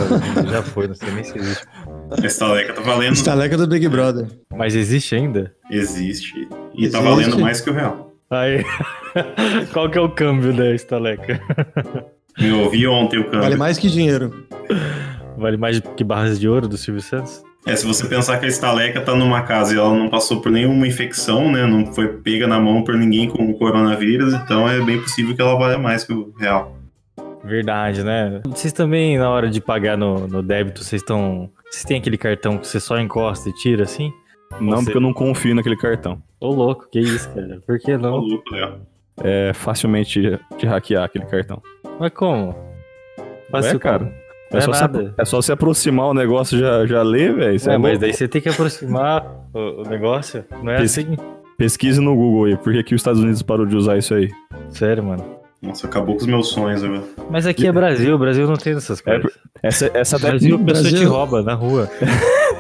Já 0.51 0.63
foi, 0.63 0.89
não 0.89 0.95
sei 0.95 1.11
nem 1.13 1.25
se 1.25 1.39
existe. 1.39 1.67
Estaleca 2.25 2.73
tá 2.73 2.83
valendo. 2.83 3.15
Estaleca 3.15 3.57
do 3.57 3.67
Big 3.67 3.89
Brother. 3.89 4.29
Mas 4.55 4.75
existe 4.75 5.15
ainda? 5.15 5.55
Existe. 5.71 6.33
E 6.41 6.47
tá 6.47 6.57
existe. 6.77 6.93
tá 6.93 7.01
valendo 7.01 7.39
mais 7.39 7.61
que 7.61 7.71
o 7.71 7.73
real. 7.73 8.13
Aí. 8.31 8.65
Qual 9.73 9.89
que 9.89 9.99
é 9.99 10.01
o 10.01 10.11
câmbio 10.11 10.53
da 10.53 10.75
estaleca? 10.75 11.41
Eu 12.39 12.61
ouvi 12.65 12.87
ontem 12.87 13.19
o 13.19 13.25
câmbio. 13.25 13.41
Vale 13.43 13.57
mais 13.57 13.79
que 13.79 13.89
dinheiro. 13.89 14.47
Vale 15.37 15.57
mais 15.57 15.81
que 15.81 16.05
barras 16.05 16.39
de 16.39 16.49
ouro 16.49 16.69
do 16.69 16.77
Silvio 16.77 17.03
Santos? 17.03 17.43
É, 17.67 17.75
se 17.75 17.85
você 17.85 18.07
pensar 18.07 18.39
que 18.39 18.47
a 18.47 18.49
estaleca 18.49 19.01
tá 19.01 19.13
numa 19.13 19.43
casa 19.43 19.75
e 19.75 19.77
ela 19.77 19.93
não 19.93 20.09
passou 20.09 20.41
por 20.41 20.53
nenhuma 20.53 20.87
infecção, 20.87 21.51
né? 21.51 21.67
Não 21.67 21.93
foi 21.93 22.07
pega 22.07 22.47
na 22.47 22.61
mão 22.61 22.85
por 22.85 22.95
ninguém 22.95 23.29
com 23.29 23.51
o 23.51 23.59
coronavírus, 23.59 24.33
então 24.35 24.69
é 24.69 24.81
bem 24.81 25.01
possível 25.01 25.35
que 25.35 25.43
ela 25.43 25.59
valha 25.59 25.77
mais 25.77 26.05
que 26.05 26.13
o 26.13 26.33
real. 26.39 26.79
Verdade, 27.43 28.05
né? 28.05 28.41
Vocês 28.45 28.73
também, 28.73 29.19
na 29.19 29.29
hora 29.29 29.51
de 29.51 29.61
pagar 29.61 29.99
no, 29.99 30.29
no 30.29 30.45
débito, 30.45 30.85
vocês 30.85 31.03
estão. 31.03 31.51
Vocês 31.69 31.85
têm 31.85 31.99
aquele 31.99 32.17
cartão 32.17 32.57
que 32.57 32.69
você 32.69 32.79
só 32.79 33.01
encosta 33.01 33.49
e 33.49 33.53
tira 33.53 33.83
assim? 33.83 34.13
Não, 34.61 34.77
você... 34.77 34.85
porque 34.85 34.97
eu 34.99 35.03
não 35.03 35.13
confio 35.13 35.53
naquele 35.53 35.77
cartão. 35.77 36.23
Ô, 36.39 36.51
louco, 36.51 36.89
que 36.89 37.01
isso, 37.01 37.29
cara? 37.35 37.61
Por 37.67 37.81
que 37.81 37.97
não? 37.97 38.15
Ô, 38.15 38.19
louco, 38.19 38.55
Léo. 38.55 38.81
É 39.25 39.53
facilmente 39.53 40.39
de 40.57 40.67
hackear 40.67 41.03
aquele 41.03 41.27
cartão. 41.27 41.61
Mas 41.99 42.13
como? 42.13 42.55
Fácil, 43.51 43.77
é, 43.77 43.79
cara. 43.81 44.26
É, 44.53 44.59
é, 44.59 44.61
só 44.61 44.73
se, 44.73 44.85
é, 45.19 45.25
só 45.25 45.43
se, 45.43 45.53
aproximar 45.53 46.07
o 46.07 46.15
negócio 46.15 46.59
já, 46.59 46.87
já 46.87 47.03
lê, 47.03 47.33
velho. 47.33 47.59
É, 47.69 47.75
é, 47.75 47.79
mas 47.79 47.99
daí 47.99 48.13
você 48.13 48.29
tem 48.29 48.41
que 48.41 48.49
aproximar 48.49 49.27
o, 49.53 49.83
o 49.83 49.89
negócio. 49.89 50.45
Não 50.63 50.73
é 50.73 50.79
Pes 50.79 50.99
assim? 50.99 51.17
Pesquise 51.59 52.01
no 52.01 52.15
Google 52.15 52.45
aí. 52.45 52.57
Por 52.57 52.73
que, 52.73 52.83
que 52.83 52.95
os 52.95 53.01
Estados 53.01 53.21
Unidos 53.21 53.43
parou 53.43 53.67
de 53.67 53.75
usar 53.77 53.97
isso 53.99 54.15
aí? 54.15 54.31
Sério, 54.71 55.03
mano. 55.03 55.25
Nossa, 55.63 55.87
acabou 55.87 56.15
com 56.15 56.21
os 56.21 56.27
meus 56.27 56.49
sonhos 56.51 56.85
agora. 56.85 57.03
Mas 57.31 57.47
aqui 57.47 57.67
é 57.67 57.73
Brasil, 57.73 58.15
o 58.15 58.19
Brasil 58.19 58.47
não 58.47 58.57
tem 58.57 58.75
essas 58.75 59.01
É, 59.01 59.19
coisas. 59.19 59.33
essa, 59.63 59.91
essa 59.95 60.19
deve 60.19 60.31
Brasil, 60.33 60.55
a 60.55 60.59
pessoa 60.59 60.85
te 60.85 60.91
Brasil- 60.91 61.11
rouba 61.11 61.43
na 61.43 61.55
rua. 61.55 61.91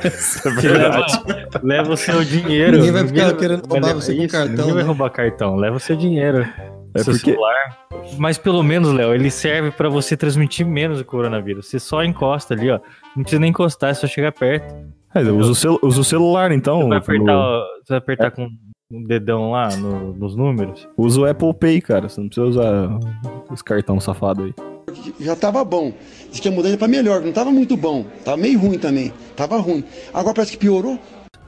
Essa 0.02 0.48
é 0.48 0.52
verdade. 0.52 1.22
leva, 1.26 1.60
leva 1.62 1.92
o 1.92 1.96
seu 1.96 2.24
dinheiro. 2.24 2.78
Ninguém 2.78 2.92
vai 2.92 3.06
ficar 3.06 3.32
querendo 3.36 3.68
vai 3.68 3.78
roubar 3.80 3.94
você 3.94 4.14
com 4.14 4.22
isso, 4.22 4.32
cartão, 4.32 4.56
Ninguém 4.56 4.72
vai 4.72 4.82
né? 4.82 4.86
roubar 4.88 5.10
cartão, 5.10 5.56
leva 5.56 5.76
o 5.76 5.80
seu 5.80 5.94
dinheiro. 5.94 6.48
É 6.96 7.04
seu 7.04 7.12
porque- 7.14 7.30
celular. 7.30 7.86
Mas 8.18 8.38
pelo 8.38 8.62
menos, 8.62 8.92
Léo, 8.92 9.14
ele 9.14 9.30
serve 9.30 9.70
pra 9.70 9.88
você 9.88 10.16
transmitir 10.16 10.66
menos 10.66 11.00
o 11.00 11.04
coronavírus. 11.04 11.66
Você 11.68 11.78
só 11.78 12.02
encosta 12.04 12.54
ali, 12.54 12.70
ó. 12.70 12.78
Não 13.16 13.22
precisa 13.22 13.40
nem 13.40 13.50
encostar, 13.50 13.90
é 13.90 13.94
só 13.94 14.06
chegar 14.06 14.32
perto. 14.32 14.74
É, 15.14 15.20
usa, 15.22 15.50
o 15.50 15.54
cel- 15.54 15.78
usa 15.82 16.00
o 16.00 16.04
celular, 16.04 16.52
então. 16.52 16.80
Você 16.82 16.88
vai 16.88 16.98
apertar, 16.98 17.36
ó, 17.36 17.60
você 17.82 17.88
vai 17.90 17.98
apertar 17.98 18.30
com 18.30 18.48
um 18.92 19.02
dedão 19.04 19.50
lá 19.50 19.74
no- 19.76 20.12
nos 20.14 20.36
números. 20.36 20.86
Usa 20.96 21.20
o 21.20 21.24
Apple 21.26 21.54
Pay, 21.54 21.80
cara. 21.80 22.08
Você 22.08 22.20
não 22.20 22.28
precisa 22.28 22.46
usar 22.46 22.98
os 23.50 23.62
cartão 23.62 23.98
safado 23.98 24.44
aí. 24.44 24.54
já 25.20 25.34
tava 25.34 25.64
bom. 25.64 25.92
Diz 26.30 26.38
que 26.40 26.48
ia 26.48 26.54
mudando 26.54 26.78
pra 26.78 26.86
melhor, 26.88 27.20
não 27.20 27.32
tava 27.32 27.50
muito 27.50 27.76
bom. 27.76 28.04
Tava 28.24 28.36
meio 28.36 28.58
ruim 28.58 28.78
também. 28.78 29.12
Tava 29.34 29.56
ruim. 29.58 29.82
Agora 30.14 30.34
parece 30.34 30.52
que 30.52 30.58
piorou. 30.58 30.98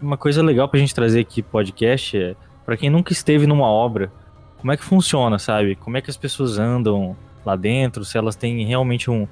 Uma 0.02 0.16
coisa 0.16 0.42
legal 0.42 0.68
pra 0.68 0.78
gente 0.80 0.94
trazer 0.94 1.20
aqui 1.20 1.42
podcast 1.42 2.16
é 2.16 2.34
pra 2.66 2.76
quem 2.76 2.90
nunca 2.90 3.12
esteve 3.12 3.46
numa 3.46 3.66
obra, 3.66 4.10
como 4.58 4.72
é 4.72 4.76
que 4.76 4.84
funciona, 4.84 5.38
sabe? 5.38 5.74
Como 5.76 5.96
é 5.96 6.00
que 6.00 6.10
as 6.10 6.16
pessoas 6.16 6.58
andam 6.58 7.16
lá 7.44 7.56
dentro, 7.56 8.04
se 8.04 8.18
elas 8.18 8.36
têm 8.36 8.66
realmente 8.66 9.10
um, 9.10 9.26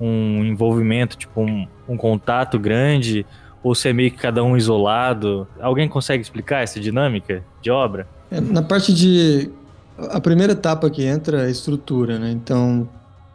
um 0.00 0.44
envolvimento, 0.44 1.16
tipo 1.16 1.40
um, 1.40 1.66
um 1.88 1.96
contato 1.96 2.58
grande, 2.58 3.26
ou 3.62 3.74
se 3.74 3.88
é 3.88 3.92
meio 3.92 4.10
que 4.10 4.18
cada 4.18 4.42
um 4.42 4.56
isolado. 4.56 5.46
Alguém 5.60 5.88
consegue 5.88 6.22
explicar 6.22 6.62
essa 6.62 6.80
dinâmica 6.80 7.42
de 7.60 7.70
obra? 7.70 8.06
É, 8.30 8.40
Na 8.40 8.62
parte 8.62 8.92
de. 8.94 9.50
A 10.10 10.20
primeira 10.20 10.52
etapa 10.52 10.88
que 10.88 11.02
entra 11.02 11.42
é 11.42 11.46
a 11.46 11.50
estrutura, 11.50 12.20
né? 12.20 12.30
Então, 12.30 12.88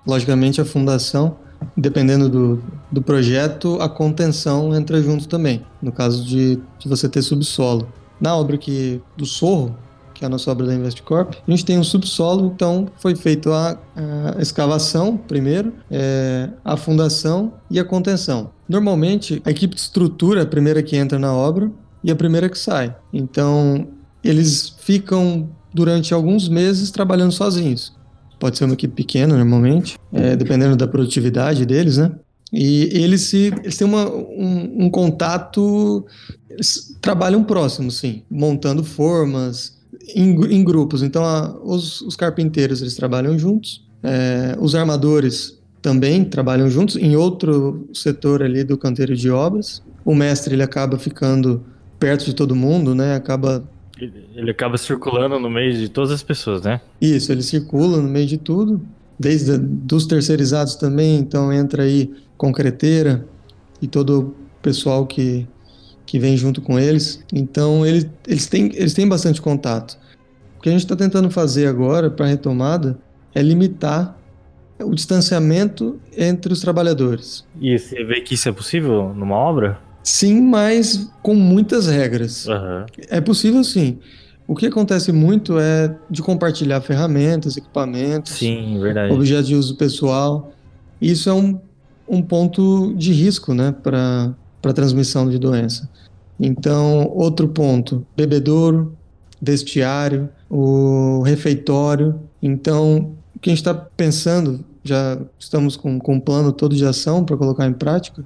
logicamente, 0.07 0.61
a 0.61 0.65
fundação, 0.65 1.35
dependendo 1.75 2.29
do, 2.29 2.63
do 2.89 3.01
projeto, 3.01 3.81
a 3.81 3.89
contenção 3.89 4.73
entra 4.73 5.01
junto 5.01 5.27
também, 5.27 5.61
no 5.81 5.91
caso 5.91 6.23
de, 6.23 6.57
de 6.79 6.87
você 6.87 7.09
ter 7.09 7.21
subsolo. 7.21 7.89
Na 8.19 8.33
obra 8.37 8.57
que, 8.57 9.01
do 9.17 9.25
Sorro, 9.25 9.75
que 10.23 10.25
é 10.25 10.27
a 10.27 10.29
nossa 10.29 10.49
obra 10.49 10.65
da 10.65 10.73
Investcorp, 10.73 11.33
a 11.45 11.51
gente 11.51 11.65
tem 11.65 11.77
um 11.77 11.83
subsolo, 11.83 12.53
então 12.55 12.87
foi 12.97 13.13
feita 13.13 13.51
a, 13.51 14.37
a 14.37 14.41
escavação 14.41 15.17
primeiro, 15.17 15.73
é, 15.91 16.49
a 16.63 16.77
fundação 16.77 17.53
e 17.69 17.77
a 17.77 17.83
contenção. 17.83 18.51
Normalmente, 18.67 19.41
a 19.43 19.51
equipe 19.51 19.75
de 19.75 19.81
estrutura 19.81 20.39
é 20.39 20.43
a 20.43 20.47
primeira 20.47 20.81
que 20.81 20.95
entra 20.95 21.19
na 21.19 21.33
obra 21.33 21.69
e 22.01 22.09
a 22.09 22.15
primeira 22.15 22.47
que 22.47 22.57
sai. 22.57 22.95
Então, 23.11 23.87
eles 24.23 24.73
ficam 24.79 25.49
durante 25.73 26.13
alguns 26.13 26.47
meses 26.47 26.89
trabalhando 26.89 27.33
sozinhos. 27.33 27.93
Pode 28.39 28.57
ser 28.57 28.63
uma 28.63 28.75
equipe 28.75 28.93
pequena, 28.93 29.35
normalmente, 29.35 29.97
é, 30.13 30.37
dependendo 30.37 30.77
da 30.77 30.87
produtividade 30.87 31.65
deles, 31.65 31.97
né? 31.97 32.11
E 32.51 32.89
eles, 32.93 33.21
se, 33.21 33.51
eles 33.63 33.75
têm 33.75 33.87
uma, 33.87 34.09
um, 34.09 34.85
um 34.85 34.89
contato, 34.89 36.05
eles 36.49 36.95
trabalham 37.01 37.43
próximo, 37.43 37.89
sim, 37.91 38.21
montando 38.29 38.83
formas 38.83 39.82
em, 40.15 40.31
em 40.53 40.63
grupos. 40.63 41.01
Então, 41.03 41.23
a- 41.23 41.55
os, 41.63 42.01
os 42.01 42.15
carpinteiros 42.15 42.81
eles 42.81 42.95
trabalham 42.95 43.37
juntos, 43.37 43.83
é, 44.01 44.55
os 44.59 44.75
armadores 44.75 45.59
também 45.81 46.23
trabalham 46.23 46.69
juntos 46.69 46.95
em 46.95 47.15
outro 47.15 47.87
setor 47.93 48.41
ali 48.41 48.63
do 48.63 48.77
canteiro 48.77 49.15
de 49.15 49.29
obras. 49.29 49.81
O 50.05 50.15
mestre 50.15 50.55
ele 50.55 50.63
acaba 50.63 50.97
ficando 50.97 51.61
perto 51.99 52.25
de 52.25 52.33
todo 52.33 52.55
mundo, 52.55 52.93
né? 52.95 53.15
Acaba 53.15 53.63
Ele 54.35 54.51
acaba 54.51 54.77
circulando 54.77 55.39
no 55.39 55.49
meio 55.49 55.73
de 55.73 55.87
todas 55.89 56.11
as 56.11 56.23
pessoas, 56.23 56.61
né? 56.63 56.81
isso, 56.99 57.31
ele 57.31 57.41
circula 57.43 57.97
no 58.01 58.09
meio 58.09 58.25
de 58.25 58.37
tudo, 58.37 58.81
desde 59.19 59.57
dos 59.57 60.05
terceirizados 60.05 60.75
também, 60.75 61.17
então 61.19 61.51
entra 61.53 61.83
aí 61.83 62.11
concreteira 62.37 63.25
e 63.81 63.87
todo 63.87 64.19
o 64.19 64.35
pessoal 64.61 65.05
que, 65.05 65.47
que 66.13 66.19
vem 66.19 66.37
junto 66.37 66.61
com 66.61 66.77
eles. 66.77 67.23
Então 67.33 67.83
ele, 67.83 68.07
eles, 68.27 68.45
têm, 68.45 68.71
eles 68.75 68.93
têm 68.93 69.07
bastante 69.07 69.41
contato. 69.41 69.97
O 70.59 70.61
que 70.61 70.69
a 70.69 70.71
gente 70.71 70.81
está 70.81 70.95
tentando 70.95 71.27
fazer 71.31 71.65
agora 71.65 72.07
para 72.07 72.27
a 72.27 72.29
retomada 72.29 72.99
é 73.33 73.41
limitar 73.41 74.15
o 74.79 74.93
distanciamento 74.93 75.99
entre 76.15 76.53
os 76.53 76.61
trabalhadores. 76.61 77.43
E 77.59 77.79
você 77.79 78.03
vê 78.03 78.21
que 78.21 78.35
isso 78.35 78.47
é 78.47 78.51
possível 78.51 79.11
numa 79.15 79.35
obra? 79.35 79.79
Sim, 80.03 80.39
mas 80.39 81.09
com 81.23 81.33
muitas 81.33 81.87
regras. 81.87 82.47
Aham. 82.47 82.85
É 83.09 83.19
possível 83.19 83.63
sim. 83.63 83.97
O 84.47 84.55
que 84.55 84.67
acontece 84.67 85.11
muito 85.11 85.57
é 85.57 85.95
de 86.11 86.21
compartilhar 86.21 86.79
ferramentas, 86.81 87.57
equipamentos, 87.57 88.33
Sim, 88.33 88.79
objetos 89.09 89.47
de 89.47 89.55
uso 89.55 89.75
pessoal. 89.77 90.53
Isso 91.01 91.27
é 91.27 91.33
um, 91.33 91.59
um 92.07 92.21
ponto 92.21 92.93
de 92.95 93.11
risco 93.11 93.55
né, 93.55 93.73
para 93.81 94.35
a 94.61 94.73
transmissão 94.73 95.27
de 95.27 95.39
doença. 95.39 95.89
Então, 96.39 97.07
outro 97.13 97.47
ponto: 97.47 98.05
bebedouro, 98.15 98.95
vestiário, 99.41 100.29
o 100.49 101.21
refeitório. 101.21 102.19
Então, 102.41 103.13
o 103.35 103.39
que 103.39 103.49
a 103.49 103.51
gente 103.51 103.59
está 103.59 103.73
pensando, 103.73 104.63
já 104.83 105.17
estamos 105.39 105.75
com, 105.75 105.99
com 105.99 106.15
um 106.15 106.19
plano 106.19 106.51
todo 106.51 106.75
de 106.75 106.85
ação 106.85 107.23
para 107.23 107.37
colocar 107.37 107.65
em 107.67 107.73
prática, 107.73 108.23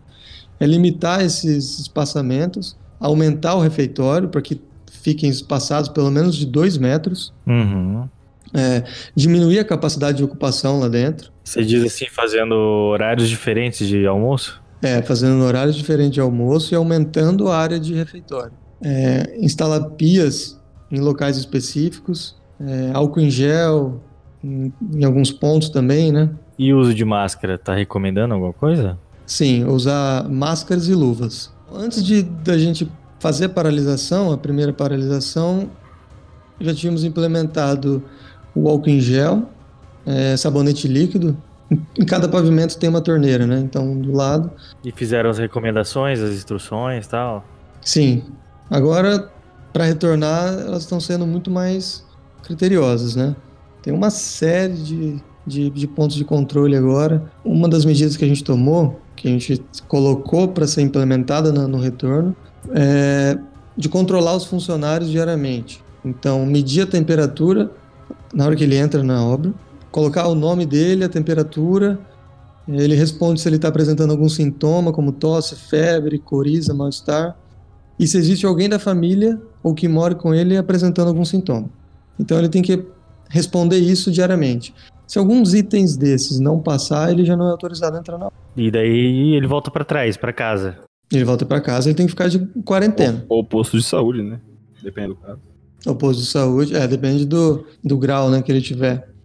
é 0.59 0.65
limitar 0.65 1.21
esses 1.23 1.79
espaçamentos, 1.79 2.75
aumentar 2.99 3.55
o 3.55 3.59
refeitório 3.61 4.27
para 4.29 4.41
que 4.41 4.59
fiquem 4.91 5.29
espaçados 5.29 5.89
pelo 5.89 6.09
menos 6.11 6.35
de 6.35 6.45
dois 6.45 6.77
metros, 6.77 7.31
Uhum. 7.45 8.07
é, 8.53 8.83
diminuir 9.15 9.59
a 9.59 9.63
capacidade 9.63 10.17
de 10.17 10.23
ocupação 10.23 10.79
lá 10.79 10.87
dentro, 10.87 11.31
Você 11.43 11.63
diz 11.63 11.83
assim, 11.85 12.07
fazendo 12.09 12.53
horários 12.53 13.29
diferentes 13.29 13.87
de 13.87 14.05
almoço? 14.05 14.61
É, 14.81 15.01
fazendo 15.01 15.43
horários 15.43 15.75
diferentes 15.75 16.13
de 16.13 16.21
almoço 16.21 16.73
e 16.73 16.75
aumentando 16.75 17.49
a 17.49 17.57
área 17.57 17.79
de 17.79 17.93
refeitório. 17.93 18.53
É, 18.81 19.37
instalar 19.39 19.91
pias 19.91 20.59
em 20.91 20.99
locais 20.99 21.37
específicos, 21.37 22.35
é, 22.59 22.91
álcool 22.93 23.21
em 23.21 23.29
gel 23.29 24.01
em, 24.43 24.71
em 24.93 25.03
alguns 25.03 25.31
pontos 25.31 25.69
também, 25.69 26.11
né? 26.11 26.29
E 26.57 26.73
o 26.73 26.79
uso 26.79 26.93
de 26.93 27.05
máscara, 27.05 27.57
tá 27.57 27.75
recomendando 27.75 28.33
alguma 28.33 28.53
coisa? 28.53 28.97
Sim, 29.25 29.65
usar 29.65 30.27
máscaras 30.29 30.87
e 30.87 30.93
luvas. 30.93 31.51
Antes 31.71 32.03
de 32.03 32.23
da 32.23 32.57
gente 32.57 32.89
fazer 33.19 33.45
a 33.45 33.49
paralisação, 33.49 34.31
a 34.31 34.37
primeira 34.37 34.71
paralisação, 34.71 35.69
já 36.59 36.73
tínhamos 36.73 37.03
implementado 37.03 38.03
o 38.55 38.67
álcool 38.69 38.89
em 38.89 38.99
gel, 38.99 39.43
é, 40.05 40.35
sabonete 40.37 40.87
líquido. 40.87 41.37
Em- 41.71 42.05
cada 42.05 42.27
pavimento 42.29 42.77
tem 42.77 42.89
uma 42.89 43.01
torneira, 43.01 43.45
né? 43.45 43.59
Então, 43.59 43.99
do 43.99 44.11
lado. 44.11 44.51
E 44.83 44.91
fizeram 44.91 45.29
as 45.29 45.37
recomendações, 45.37 46.19
as 46.21 46.31
instruções 46.33 47.05
e 47.05 47.09
tal? 47.09 47.43
Sim. 47.81 48.23
Agora, 48.69 49.29
para 49.73 49.83
retornar, 49.85 50.47
elas 50.53 50.83
estão 50.83 50.99
sendo 50.99 51.25
muito 51.27 51.49
mais 51.51 52.03
criteriosas, 52.43 53.15
né? 53.15 53.35
Tem 53.81 53.93
uma 53.93 54.09
série 54.09 54.73
de, 54.73 55.23
de, 55.45 55.69
de 55.69 55.87
pontos 55.87 56.15
de 56.15 56.23
controle 56.25 56.75
agora. 56.75 57.23
Uma 57.43 57.67
das 57.67 57.85
medidas 57.85 58.15
que 58.17 58.25
a 58.25 58.27
gente 58.27 58.43
tomou, 58.43 58.99
que 59.15 59.27
a 59.27 59.31
gente 59.31 59.61
colocou 59.87 60.47
para 60.49 60.67
ser 60.67 60.81
implementada 60.81 61.51
na- 61.51 61.67
no 61.67 61.77
retorno, 61.79 62.35
é 62.73 63.37
de 63.77 63.87
controlar 63.89 64.35
os 64.35 64.45
funcionários 64.45 65.09
diariamente. 65.09 65.83
Então, 66.03 66.45
medir 66.45 66.81
a 66.83 66.87
temperatura 66.87 67.69
na 68.33 68.45
hora 68.45 68.55
que 68.55 68.63
ele 68.63 68.75
entra 68.75 69.03
na 69.03 69.23
obra, 69.23 69.53
colocar 69.97 70.27
o 70.27 70.35
nome 70.35 70.63
dele, 70.63 71.03
a 71.03 71.09
temperatura, 71.09 71.97
ele 72.67 72.93
responde 72.93 73.41
se 73.41 73.49
ele 73.49 73.55
está 73.55 73.67
apresentando 73.67 74.11
algum 74.11 74.29
sintoma, 74.29 74.93
como 74.93 75.11
tosse, 75.11 75.55
febre, 75.55 76.19
coriza, 76.19 76.71
mal-estar, 76.71 77.35
e 77.99 78.05
se 78.05 78.15
existe 78.15 78.45
alguém 78.45 78.69
da 78.69 78.77
família 78.77 79.41
ou 79.63 79.73
que 79.73 79.87
mora 79.87 80.13
com 80.13 80.35
ele 80.35 80.55
apresentando 80.55 81.07
algum 81.07 81.25
sintoma. 81.25 81.67
Então 82.19 82.37
ele 82.37 82.47
tem 82.47 82.61
que 82.61 82.85
responder 83.27 83.79
isso 83.79 84.11
diariamente. 84.11 84.71
Se 85.07 85.17
alguns 85.17 85.55
itens 85.55 85.97
desses 85.97 86.39
não 86.39 86.59
passar, 86.59 87.11
ele 87.11 87.25
já 87.25 87.35
não 87.35 87.47
é 87.47 87.49
autorizado 87.49 87.97
a 87.97 87.99
entrar 87.99 88.19
na. 88.19 88.31
E 88.55 88.69
daí 88.69 89.33
ele 89.33 89.47
volta 89.47 89.71
pra 89.71 89.83
trás, 89.83 90.15
pra 90.15 90.31
casa. 90.31 90.77
Ele 91.11 91.25
volta 91.25 91.43
para 91.43 91.59
casa, 91.59 91.89
ele 91.89 91.95
tem 91.95 92.05
que 92.05 92.11
ficar 92.11 92.29
de 92.29 92.37
quarentena. 92.63 93.25
Ou 93.27 93.43
posto 93.43 93.75
de 93.75 93.83
saúde, 93.83 94.21
né? 94.21 94.39
Depende 94.83 95.07
do 95.07 95.15
caso. 95.15 95.39
O 95.87 95.95
posto 95.95 96.19
de 96.21 96.27
saúde, 96.27 96.75
é, 96.75 96.87
depende 96.87 97.25
do, 97.25 97.65
do 97.83 97.97
grau 97.97 98.29
né, 98.29 98.43
que 98.43 98.51
ele 98.51 98.61
tiver. 98.61 99.16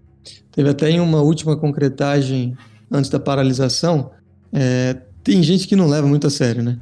Teve 0.53 0.71
até 0.71 0.91
em 0.91 1.01
uma 1.01 1.21
última 1.23 1.57
concretagem 1.57 2.57
antes 2.91 3.11
da 3.11 3.19
paralisação, 3.19 4.11
é, 4.53 4.97
tem 5.25 5.43
gente 5.43 5.67
que 5.67 5.75
não 5.75 5.89
leva 5.89 6.07
muito 6.07 6.27
a 6.27 6.31
sério, 6.31 6.63
né? 6.63 6.79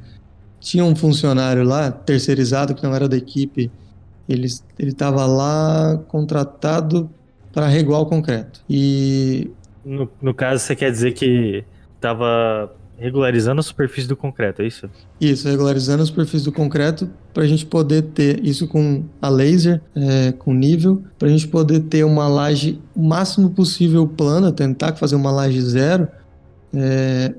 Tinha 0.59 0.83
um 0.83 0.95
funcionário 0.95 1.63
lá, 1.63 1.89
terceirizado, 1.89 2.75
que 2.75 2.83
não 2.83 2.93
era 2.93 3.07
da 3.07 3.17
equipe, 3.17 3.71
ele 4.27 4.47
estava 4.79 5.25
lá 5.25 5.97
contratado 6.07 7.09
para 7.51 7.67
reguar 7.67 8.01
o 8.01 8.05
concreto. 8.05 8.61
E 8.69 9.49
No, 9.83 10.09
no 10.21 10.33
caso, 10.33 10.63
você 10.63 10.75
quer 10.75 10.91
dizer 10.91 11.13
que 11.13 11.63
tava 11.99 12.71
regularizando 13.01 13.59
a 13.59 13.63
superfície 13.63 14.07
do 14.07 14.15
concreto, 14.15 14.61
é 14.61 14.67
isso? 14.67 14.87
Isso, 15.19 15.49
regularizando 15.49 16.03
a 16.03 16.05
superfície 16.05 16.45
do 16.45 16.51
concreto 16.51 17.09
para 17.33 17.41
a 17.41 17.47
gente 17.47 17.65
poder 17.65 18.03
ter 18.03 18.45
isso 18.45 18.67
com 18.67 19.03
a 19.19 19.27
laser, 19.27 19.81
é, 19.95 20.31
com 20.33 20.53
nível, 20.53 21.01
para 21.17 21.27
a 21.27 21.31
gente 21.31 21.47
poder 21.47 21.79
ter 21.79 22.03
uma 22.03 22.27
laje 22.27 22.79
o 22.95 23.01
máximo 23.01 23.49
possível 23.49 24.07
plana, 24.07 24.51
tentar 24.51 24.95
fazer 24.95 25.15
uma 25.15 25.31
laje 25.31 25.59
zero, 25.61 26.07
é, 26.71 27.33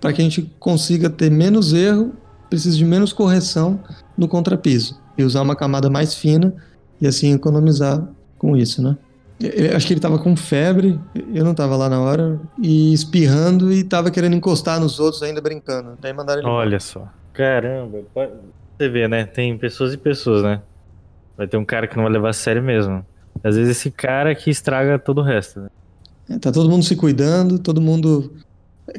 para 0.00 0.12
que 0.12 0.20
a 0.20 0.24
gente 0.24 0.48
consiga 0.60 1.10
ter 1.10 1.28
menos 1.28 1.72
erro, 1.72 2.12
precisa 2.48 2.76
de 2.76 2.84
menos 2.84 3.12
correção 3.12 3.80
no 4.16 4.28
contrapiso 4.28 4.96
e 5.18 5.24
usar 5.24 5.42
uma 5.42 5.56
camada 5.56 5.90
mais 5.90 6.14
fina 6.14 6.54
e 7.00 7.06
assim 7.06 7.32
economizar 7.32 8.06
com 8.38 8.56
isso, 8.56 8.80
né? 8.80 8.96
Eu 9.40 9.74
acho 9.74 9.86
que 9.86 9.94
ele 9.94 9.98
estava 9.98 10.18
com 10.18 10.36
febre, 10.36 11.00
eu 11.32 11.42
não 11.42 11.52
estava 11.52 11.74
lá 11.74 11.88
na 11.88 11.98
hora, 11.98 12.38
e 12.62 12.92
espirrando 12.92 13.72
e 13.72 13.80
estava 13.80 14.10
querendo 14.10 14.36
encostar 14.36 14.78
nos 14.78 15.00
outros 15.00 15.22
ainda 15.22 15.40
brincando. 15.40 15.96
Daí 15.98 16.12
mandaram 16.12 16.40
ele. 16.40 16.48
Olha 16.48 16.78
só. 16.78 17.08
Caramba. 17.32 18.00
Você 18.14 18.88
vê, 18.88 19.08
né? 19.08 19.24
Tem 19.24 19.56
pessoas 19.56 19.94
e 19.94 19.96
pessoas, 19.96 20.42
né? 20.42 20.60
Vai 21.36 21.48
ter 21.48 21.56
um 21.56 21.64
cara 21.64 21.86
que 21.86 21.96
não 21.96 22.04
vai 22.04 22.12
levar 22.12 22.30
a 22.30 22.34
sério 22.34 22.62
mesmo. 22.62 23.04
Às 23.42 23.56
vezes 23.56 23.78
esse 23.78 23.90
cara 23.90 24.34
que 24.34 24.50
estraga 24.50 24.98
todo 24.98 25.22
o 25.22 25.24
resto, 25.24 25.60
né? 25.60 25.68
É, 26.28 26.38
tá 26.38 26.52
todo 26.52 26.68
mundo 26.68 26.84
se 26.84 26.94
cuidando, 26.94 27.58
todo 27.58 27.80
mundo 27.80 28.34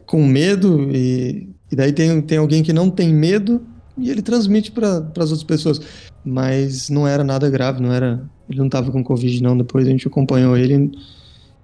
com 0.06 0.26
medo, 0.26 0.90
e, 0.92 1.50
e 1.72 1.76
daí 1.76 1.94
tem, 1.94 2.22
tem 2.22 2.38
alguém 2.38 2.64
que 2.64 2.74
não 2.74 2.90
tem 2.90 3.14
medo 3.14 3.62
e 3.98 4.10
ele 4.10 4.22
transmite 4.22 4.72
para 4.72 4.98
as 5.18 5.32
outras 5.32 5.44
pessoas. 5.44 5.82
Mas 6.24 6.90
não 6.90 7.08
era 7.08 7.24
nada 7.24 7.50
grave, 7.50 7.82
não 7.82 7.92
era. 7.92 8.24
Ele 8.50 8.60
não 8.60 8.68
estava 8.68 8.92
com 8.92 9.04
Covid, 9.04 9.42
não. 9.42 9.58
Depois 9.58 9.88
a 9.88 9.90
gente 9.90 10.08
acompanhou 10.08 10.56
ele. 10.56 10.92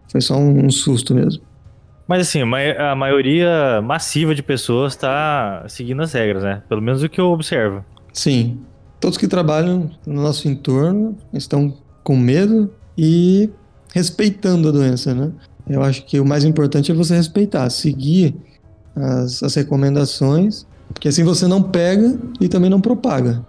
Foi 0.09 0.21
só 0.21 0.38
um, 0.38 0.65
um 0.65 0.71
susto 0.71 1.13
mesmo. 1.13 1.43
Mas 2.07 2.21
assim, 2.21 2.41
a 2.41 2.95
maioria 2.95 3.82
massiva 3.82 4.34
de 4.34 4.41
pessoas 4.41 4.93
está 4.93 5.65
seguindo 5.67 6.01
as 6.01 6.13
regras, 6.13 6.43
né? 6.43 6.63
Pelo 6.69 6.82
menos 6.82 7.03
o 7.03 7.09
que 7.09 7.19
eu 7.19 7.28
observo. 7.28 7.84
Sim. 8.13 8.59
Todos 8.99 9.17
que 9.17 9.28
trabalham 9.28 9.91
no 10.05 10.21
nosso 10.21 10.47
entorno 10.47 11.17
estão 11.34 11.78
com 12.03 12.15
medo 12.15 12.73
e 12.97 13.49
respeitando 13.93 14.69
a 14.69 14.71
doença, 14.71 15.13
né? 15.13 15.32
Eu 15.69 15.84
acho 15.84 16.05
que 16.05 16.19
o 16.19 16.25
mais 16.25 16.45
importante 16.45 16.91
é 16.91 16.95
você 16.95 17.15
respeitar, 17.15 17.69
seguir 17.69 18.34
as, 18.95 19.43
as 19.43 19.53
recomendações, 19.55 20.65
porque 20.97 21.09
assim 21.09 21.23
você 21.23 21.47
não 21.47 21.61
pega 21.61 22.17
e 22.41 22.49
também 22.49 22.71
não 22.71 22.81
propaga. 22.81 23.45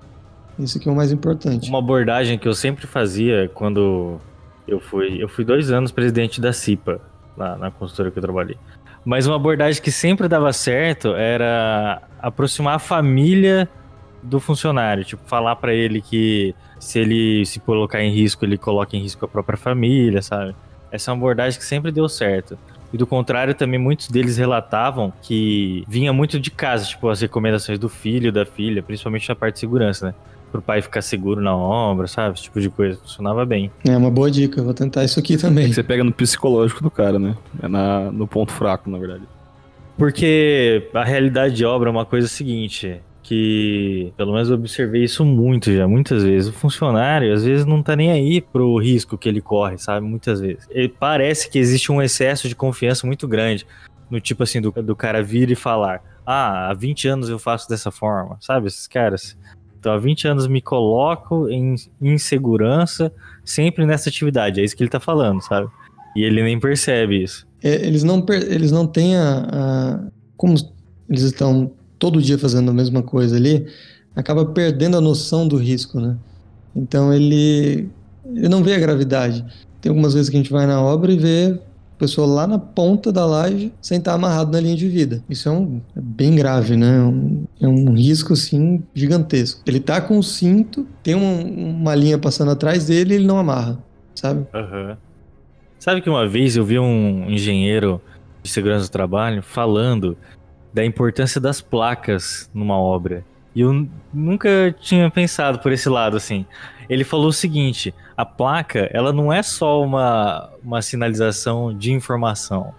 Isso 0.59 0.79
que 0.79 0.87
é 0.87 0.93
o 0.93 0.95
mais 0.95 1.11
importante. 1.11 1.67
Uma 1.71 1.79
abordagem 1.79 2.39
que 2.39 2.47
eu 2.47 2.53
sempre 2.53 2.87
fazia 2.87 3.51
quando 3.55 4.19
eu 4.67 4.79
fui. 4.79 5.23
Eu 5.23 5.31
fui 5.31 5.47
dois 5.47 5.71
anos 5.71 5.91
presidente 5.91 6.43
da 6.43 6.53
CIPA, 6.53 7.01
lá 7.39 7.57
na 7.57 7.71
consultora 7.71 8.11
que 8.11 8.19
eu 8.19 8.23
trabalhei. 8.23 8.59
Mas 9.03 9.27
uma 9.27 9.37
abordagem 9.37 9.81
que 9.81 9.91
sempre 9.91 10.29
dava 10.29 10.53
certo 10.53 11.15
era 11.15 12.03
aproximar 12.21 12.75
a 12.75 12.79
família 12.79 13.67
do 14.23 14.39
funcionário. 14.39 15.03
Tipo, 15.03 15.23
falar 15.27 15.57
para 15.57 15.73
ele 15.73 16.03
que 16.03 16.55
se 16.79 16.99
ele 16.99 17.47
se 17.47 17.61
colocar 17.61 18.03
em 18.03 18.13
risco, 18.13 18.45
ele 18.45 18.59
coloca 18.59 18.95
em 18.95 19.01
risco 19.01 19.25
a 19.25 19.29
própria 19.29 19.57
família, 19.57 20.21
sabe? 20.21 20.55
Essa 20.93 21.11
é 21.11 21.15
uma 21.15 21.19
abordagem 21.19 21.59
que 21.59 21.65
sempre 21.65 21.91
deu 21.91 22.11
certo. 22.11 22.59
E 22.93 22.97
do 22.97 23.07
contrário, 23.07 23.55
também 23.55 23.79
muitos 23.79 24.09
deles 24.09 24.37
relatavam 24.37 25.13
que 25.23 25.85
vinha 25.87 26.13
muito 26.13 26.41
de 26.41 26.51
casa, 26.51 26.87
tipo, 26.87 27.09
as 27.09 27.21
recomendações 27.21 27.79
do 27.79 27.89
filho, 27.89 28.33
da 28.33 28.47
filha, 28.47 28.83
principalmente 28.83 29.29
na 29.29 29.35
parte 29.35 29.55
de 29.55 29.61
segurança, 29.61 30.07
né? 30.07 30.15
pro 30.51 30.63
pai 30.63 30.81
ficar 30.81 31.03
seguro 31.03 31.41
na 31.41 31.55
obra, 31.55 32.07
sabe? 32.07 32.35
Esse 32.35 32.45
tipo 32.45 32.61
de 32.61 32.71
coisa. 32.71 32.99
Funcionava 32.99 33.45
bem. 33.45 33.71
É 33.87 33.97
uma 33.97 34.11
boa 34.11 34.31
dica, 34.31 34.63
vou 34.63 34.75
tentar 34.75 35.05
isso 35.05 35.19
aqui 35.19 35.37
também. 35.37 35.73
Você 35.73 35.83
pega 35.83 36.03
no 36.03 36.13
psicológico 36.13 36.83
do 36.83 36.91
cara, 36.91 37.19
né? 37.19 37.37
É 37.63 37.69
na, 37.69 38.11
no 38.11 38.27
ponto 38.27 38.53
fraco, 38.53 38.91
na 38.91 38.99
verdade. 38.99 39.23
Porque 39.97 40.89
a 40.95 41.05
realidade 41.05 41.57
de 41.57 41.65
obra 41.65 41.89
é 41.89 41.93
uma 41.93 42.07
coisa 42.07 42.29
seguinte, 42.29 43.01
que 43.29 44.11
pelo 44.17 44.33
menos 44.33 44.49
eu 44.49 44.55
observei 44.55 45.05
isso 45.05 45.23
muito 45.23 45.71
já, 45.71 45.87
muitas 45.87 46.23
vezes. 46.23 46.49
O 46.49 46.53
funcionário 46.53 47.31
às 47.35 47.45
vezes 47.45 47.67
não 47.67 47.83
tá 47.83 47.95
nem 47.95 48.11
aí 48.11 48.41
pro 48.41 48.79
risco 48.79 49.19
que 49.19 49.29
ele 49.29 49.43
corre, 49.43 49.77
sabe? 49.77 50.07
Muitas 50.07 50.41
vezes. 50.41 50.67
Ele 50.71 50.89
parece 50.89 51.51
que 51.51 51.59
existe 51.59 51.93
um 51.93 52.01
excesso 52.01 52.49
de 52.49 52.55
confiança 52.55 53.07
muito 53.07 53.29
grande. 53.29 53.67
No 54.11 54.19
tipo 54.19 54.43
assim, 54.45 54.63
do, 54.63 54.71
do 54.71 54.97
cara 54.97 55.23
vir 55.23 55.51
e 55.51 55.55
falar: 55.55 56.03
Ah, 56.25 56.71
há 56.71 56.75
20 56.75 57.07
anos 57.09 57.29
eu 57.29 57.39
faço 57.39 57.69
dessa 57.69 57.91
forma, 57.91 58.39
sabe? 58.41 58.67
Esses 58.67 58.87
caras. 58.87 59.37
Então, 59.79 59.93
há 59.93 59.99
20 59.99 60.27
anos 60.27 60.47
me 60.47 60.63
coloco 60.63 61.51
em 61.51 61.75
insegurança 62.01 63.13
sempre 63.45 63.85
nessa 63.85 64.09
atividade. 64.09 64.59
É 64.59 64.65
isso 64.65 64.75
que 64.75 64.83
ele 64.83 64.91
tá 64.91 64.99
falando, 64.99 65.43
sabe? 65.43 65.69
E 66.17 66.25
ele 66.25 66.43
nem 66.43 66.59
percebe 66.59 67.23
isso. 67.23 67.47
É, 67.63 67.75
eles, 67.87 68.03
não 68.03 68.25
eles 68.31 68.73
não 68.73 68.87
têm 68.87 69.19
a, 69.19 69.47
a. 69.53 70.09
Como 70.35 70.55
eles 71.11 71.25
estão 71.25 71.71
todo 71.99 72.23
dia 72.23 72.39
fazendo 72.39 72.71
a 72.71 72.75
mesma 72.75 73.03
coisa 73.03 73.37
ali, 73.37 73.67
acaba 74.15 74.45
perdendo 74.45 74.97
a 74.97 75.01
noção 75.01 75.47
do 75.47 75.57
risco, 75.57 76.01
né? 76.01 76.17
Então 76.75 77.13
ele, 77.13 77.89
ele 78.25 78.49
não 78.49 78.63
vê 78.63 78.75
a 78.75 78.79
gravidade. 78.79 79.45
Tem 79.81 79.91
algumas 79.91 80.15
vezes 80.15 80.29
que 80.29 80.37
a 80.37 80.41
gente 80.41 80.53
vai 80.53 80.67
na 80.67 80.81
obra 80.81 81.13
e 81.13 81.17
vê 81.17 81.59
pessoa 81.99 82.27
lá 82.27 82.47
na 82.47 82.59
ponta 82.59 83.13
da 83.13 83.27
laje 83.27 83.73
sem 83.81 83.99
estar 83.99 84.15
amarrado 84.15 84.53
na 84.53 84.61
linha 84.61 84.77
de 84.77 84.89
vida. 84.89 85.23
Isso 85.29 85.49
é, 85.49 85.53
um, 85.53 85.81
é 85.97 86.01
bem 86.01 86.37
grave, 86.37 86.77
né? 86.77 86.97
É 86.97 87.03
um, 87.03 87.45
é 87.63 87.69
um, 87.69 87.93
risco, 87.93 88.33
assim, 88.33 88.83
gigantesco. 88.95 89.61
Ele 89.67 89.81
tá 89.81 90.01
com 90.01 90.19
o 90.19 90.23
cinto, 90.23 90.87
tem 91.03 91.15
um, 91.17 91.71
uma 91.81 91.95
linha 91.95 92.17
passando 92.17 92.53
atrás 92.53 92.87
dele 92.87 93.15
e 93.15 93.17
ele 93.17 93.27
não 93.27 93.39
amarra, 93.39 93.83
sabe? 94.15 94.47
Uhum. 94.55 94.97
Sabe 95.79 96.01
que 96.01 96.09
uma 96.09 96.27
vez 96.27 96.57
eu 96.57 96.65
vi 96.65 96.79
um 96.79 97.29
engenheiro 97.29 98.01
de 98.43 98.51
segurança 98.51 98.87
do 98.87 98.91
trabalho 98.91 99.43
falando 99.43 100.17
da 100.79 100.85
importância 100.85 101.41
das 101.41 101.61
placas 101.61 102.49
numa 102.55 102.79
obra. 102.79 103.25
E 103.53 103.63
eu 103.63 103.89
nunca 104.15 104.73
tinha 104.79 105.11
pensado 105.11 105.59
por 105.59 105.73
esse 105.73 105.89
lado, 105.89 106.17
assim. 106.17 106.47
Ele 106.89 107.03
falou 107.03 107.27
o 107.27 107.33
seguinte: 107.33 107.93
a 108.17 108.25
placa, 108.25 108.89
ela 108.93 109.13
não 109.13 109.33
é 109.33 109.43
só 109.43 109.83
uma, 109.83 110.49
uma 110.63 110.81
sinalização 110.81 111.77
de 111.77 111.93
informação. 111.93 112.73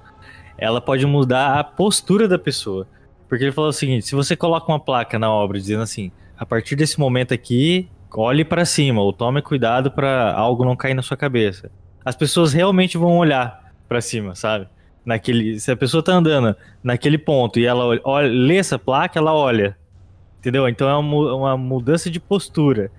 Ela 0.58 0.80
pode 0.80 1.06
mudar 1.06 1.60
a 1.60 1.64
postura 1.64 2.26
da 2.26 2.39
pessoa. 2.39 2.88
Porque 3.28 3.43
ele 3.43 3.52
falou 3.52 3.70
o 3.70 3.74
seguinte: 3.74 4.06
se 4.06 4.16
você 4.16 4.34
coloca 4.34 4.72
uma 4.72 4.80
placa 4.80 5.20
na 5.20 5.30
obra 5.30 5.60
dizendo 5.60 5.84
assim, 5.84 6.10
a 6.38 6.45
partir 6.45 6.78
desse 6.78 6.97
momento 6.97 7.34
aqui, 7.34 7.89
olhe 8.14 8.45
para 8.45 8.64
cima 8.64 9.02
ou 9.02 9.12
tome 9.12 9.41
cuidado 9.41 9.91
para 9.91 10.32
algo 10.32 10.64
não 10.64 10.74
cair 10.74 10.93
na 10.93 11.02
sua 11.02 11.18
cabeça. 11.18 11.70
As 12.06 12.16
pessoas 12.16 12.54
realmente 12.54 12.97
vão 12.97 13.18
olhar 13.18 13.74
para 13.89 14.00
cima, 14.00 14.36
sabe? 14.36 14.70
Naquele, 15.10 15.60
se 15.60 15.72
a 15.72 15.76
pessoa 15.76 16.03
tá 16.03 16.14
andando 16.14 16.55
naquele 16.84 17.18
ponto 17.18 17.60
e 17.60 17.66
ela 17.66 17.99
olha, 18.03 18.28
lê 18.28 18.57
essa 18.57 18.78
placa, 18.78 19.18
ela 19.18 19.34
olha. 19.34 19.76
Entendeu? 20.38 20.70
Então 20.70 20.88
é 20.88 20.95
uma, 20.95 21.34
uma 21.34 21.57
mudança 21.57 22.12
de 22.12 22.20
postura. 22.20 22.91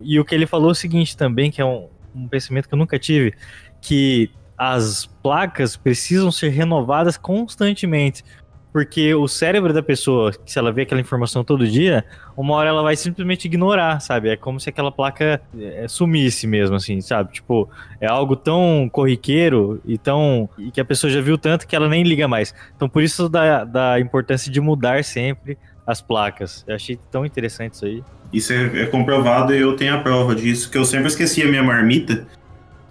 E 0.00 0.18
o 0.18 0.24
que 0.24 0.34
ele 0.34 0.46
falou 0.46 0.70
é 0.70 0.72
o 0.72 0.74
seguinte 0.74 1.14
também, 1.14 1.50
que 1.50 1.60
é 1.60 1.64
um, 1.64 1.90
um 2.14 2.26
pensamento 2.26 2.66
que 2.66 2.72
eu 2.72 2.78
nunca 2.78 2.98
tive, 2.98 3.34
que 3.78 4.30
as 4.56 5.04
placas 5.22 5.76
precisam 5.76 6.32
ser 6.32 6.48
renovadas 6.48 7.18
constantemente. 7.18 8.24
Porque 8.72 9.14
o 9.14 9.26
cérebro 9.26 9.72
da 9.72 9.82
pessoa, 9.82 10.32
se 10.46 10.58
ela 10.58 10.70
vê 10.72 10.82
aquela 10.82 11.00
informação 11.00 11.42
todo 11.42 11.66
dia, 11.66 12.04
uma 12.36 12.54
hora 12.54 12.68
ela 12.68 12.82
vai 12.82 12.94
simplesmente 12.94 13.46
ignorar, 13.46 14.00
sabe? 14.00 14.28
É 14.28 14.36
como 14.36 14.60
se 14.60 14.68
aquela 14.68 14.92
placa 14.92 15.40
é, 15.58 15.86
sumisse 15.88 16.46
mesmo, 16.46 16.76
assim, 16.76 17.00
sabe? 17.00 17.32
Tipo, 17.32 17.68
é 18.00 18.06
algo 18.06 18.36
tão 18.36 18.88
corriqueiro 18.92 19.80
e 19.84 19.98
tão. 19.98 20.48
e 20.56 20.70
que 20.70 20.80
a 20.80 20.84
pessoa 20.84 21.10
já 21.10 21.20
viu 21.20 21.36
tanto 21.36 21.66
que 21.66 21.74
ela 21.74 21.88
nem 21.88 22.02
liga 22.04 22.28
mais. 22.28 22.54
Então, 22.76 22.88
por 22.88 23.02
isso 23.02 23.28
da, 23.28 23.64
da 23.64 24.00
importância 24.00 24.50
de 24.50 24.60
mudar 24.60 25.02
sempre 25.02 25.58
as 25.86 26.00
placas. 26.00 26.64
Eu 26.68 26.76
achei 26.76 26.98
tão 27.10 27.26
interessante 27.26 27.74
isso 27.74 27.84
aí. 27.84 28.04
Isso 28.32 28.52
é, 28.52 28.82
é 28.82 28.86
comprovado 28.86 29.52
e 29.52 29.60
eu 29.60 29.74
tenho 29.74 29.94
a 29.94 29.98
prova 29.98 30.34
disso, 30.34 30.70
que 30.70 30.78
eu 30.78 30.84
sempre 30.84 31.08
esquecia 31.08 31.44
a 31.44 31.48
minha 31.48 31.62
marmita. 31.62 32.26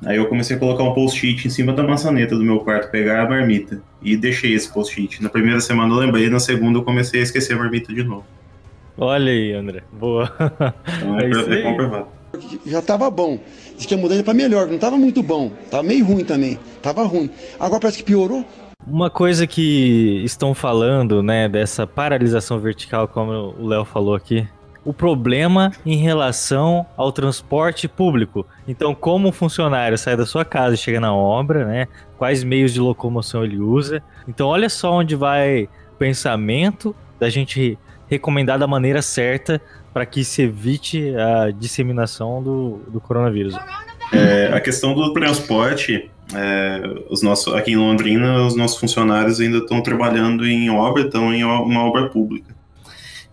Aí 0.06 0.18
eu 0.18 0.28
comecei 0.28 0.56
a 0.56 0.60
colocar 0.60 0.84
um 0.84 0.94
post-it 0.94 1.46
em 1.46 1.50
cima 1.50 1.74
da 1.74 1.84
maçaneta 1.84 2.36
do 2.36 2.44
meu 2.44 2.60
quarto, 2.60 2.90
pegar 2.90 3.22
a 3.22 3.30
marmita. 3.30 3.82
E 4.02 4.16
deixei 4.16 4.54
esse 4.54 4.72
post-it. 4.72 5.22
Na 5.22 5.30
primeira 5.30 5.60
semana 5.60 5.94
eu 5.94 5.98
lembrei, 6.00 6.30
na 6.30 6.40
segunda 6.40 6.80
eu 6.80 6.84
comecei 6.84 7.20
a 7.20 7.24
esquecer 7.24 7.54
a 7.54 7.58
marmita 7.58 7.94
de 7.94 8.04
novo. 8.04 8.26
Olha 8.98 9.32
aí, 9.32 9.54
André. 9.54 9.84
Boa. 9.92 10.32
Então 10.98 11.20
é, 11.20 11.56
é, 11.56 11.60
é 11.60 11.62
comprovado. 11.64 12.08
Já 12.66 12.82
tava 12.82 13.10
bom. 13.10 13.40
Diz 13.76 13.86
que 13.86 13.94
a 13.94 13.98
mudança 13.98 14.24
para 14.24 14.34
melhor, 14.34 14.68
não 14.68 14.78
tava 14.78 14.98
muito 14.98 15.24
bom. 15.24 15.52
Tava 15.72 15.84
meio 15.84 16.06
ruim 16.06 16.24
também. 16.24 16.60
Tava 16.82 17.04
ruim. 17.04 17.30
Agora 17.60 17.82
parece 17.82 17.98
que 17.98 18.04
piorou. 18.04 18.46
Uma 18.86 19.10
coisa 19.10 19.46
que 19.46 20.22
estão 20.24 20.54
falando, 20.54 21.22
né, 21.22 21.48
dessa 21.48 21.86
paralisação 21.86 22.60
vertical, 22.60 23.08
como 23.08 23.32
o 23.60 23.68
Léo 23.68 23.86
falou 23.86 24.16
aqui, 24.16 24.48
o 24.84 24.94
problema 24.94 25.72
em 25.86 25.98
relação 25.98 26.86
ao 26.96 27.12
transporte 27.12 27.88
público. 27.88 28.46
Então, 28.68 28.96
como 28.96 29.30
o 29.30 29.32
funcionário 29.32 29.98
sai 29.98 30.16
da 30.16 30.26
sua 30.26 30.46
casa 30.46 30.76
e 30.76 30.78
chega 30.78 31.00
na 31.00 31.14
obra, 31.14 31.66
né? 31.66 31.88
Quais 32.18 32.44
meios 32.44 32.74
de 32.74 32.80
locomoção 32.80 33.44
ele 33.44 33.60
usa. 33.60 34.02
Então, 34.28 34.48
olha 34.48 34.70
só 34.70 34.94
onde 34.94 35.16
vai 35.16 35.64
o 35.94 35.98
pensamento 35.98 36.96
da 37.20 37.30
gente 37.30 37.78
recomendar 38.08 38.58
da 38.58 38.68
maneira 38.68 39.02
certa 39.02 39.62
para 39.94 40.06
que 40.06 40.24
se 40.24 40.44
evite 40.44 41.14
a 41.16 41.52
disseminação 41.52 42.42
do, 42.42 42.82
do 42.88 43.00
coronavírus. 43.02 43.56
É, 44.12 44.50
a 44.54 44.60
questão 44.60 44.96
do 44.96 45.14
transporte 45.14 46.10
é, 46.34 46.82
os 47.10 47.22
nossos, 47.22 47.54
aqui 47.56 47.72
em 47.72 47.78
Londrina, 47.78 48.46
os 48.46 48.56
nossos 48.56 48.80
funcionários 48.80 49.40
ainda 49.40 49.58
estão 49.60 49.82
trabalhando 49.82 50.46
em 50.46 50.70
obra, 50.70 51.04
estão 51.04 51.34
em 51.34 51.44
uma 51.44 51.84
obra 51.84 52.08
pública. 52.10 52.56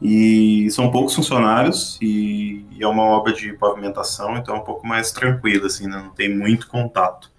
E 0.00 0.70
são 0.70 0.90
poucos 0.90 1.14
funcionários 1.14 1.98
e, 2.02 2.64
e 2.72 2.82
é 2.82 2.86
uma 2.86 3.02
obra 3.02 3.32
de 3.32 3.52
pavimentação, 3.54 4.36
então 4.36 4.56
é 4.56 4.58
um 4.58 4.64
pouco 4.64 4.86
mais 4.86 5.10
tranquilo, 5.10 5.66
assim, 5.66 5.86
né? 5.86 6.02
não 6.02 6.10
tem 6.10 6.34
muito 6.34 6.68
contato. 6.68 7.30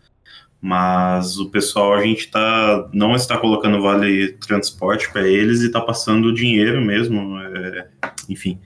Mas 0.59 1.37
o 1.37 1.49
pessoal, 1.49 1.93
a 1.93 2.01
gente 2.01 2.29
tá, 2.31 2.89
não 2.91 3.15
está 3.15 3.37
colocando 3.37 3.81
vale 3.81 4.33
transporte 4.33 5.11
para 5.11 5.27
eles 5.27 5.61
e 5.61 5.67
está 5.67 5.79
passando 5.79 6.29
o 6.29 6.33
dinheiro 6.33 6.81
mesmo, 6.81 7.39
é, 7.39 7.87
enfim, 8.27 8.59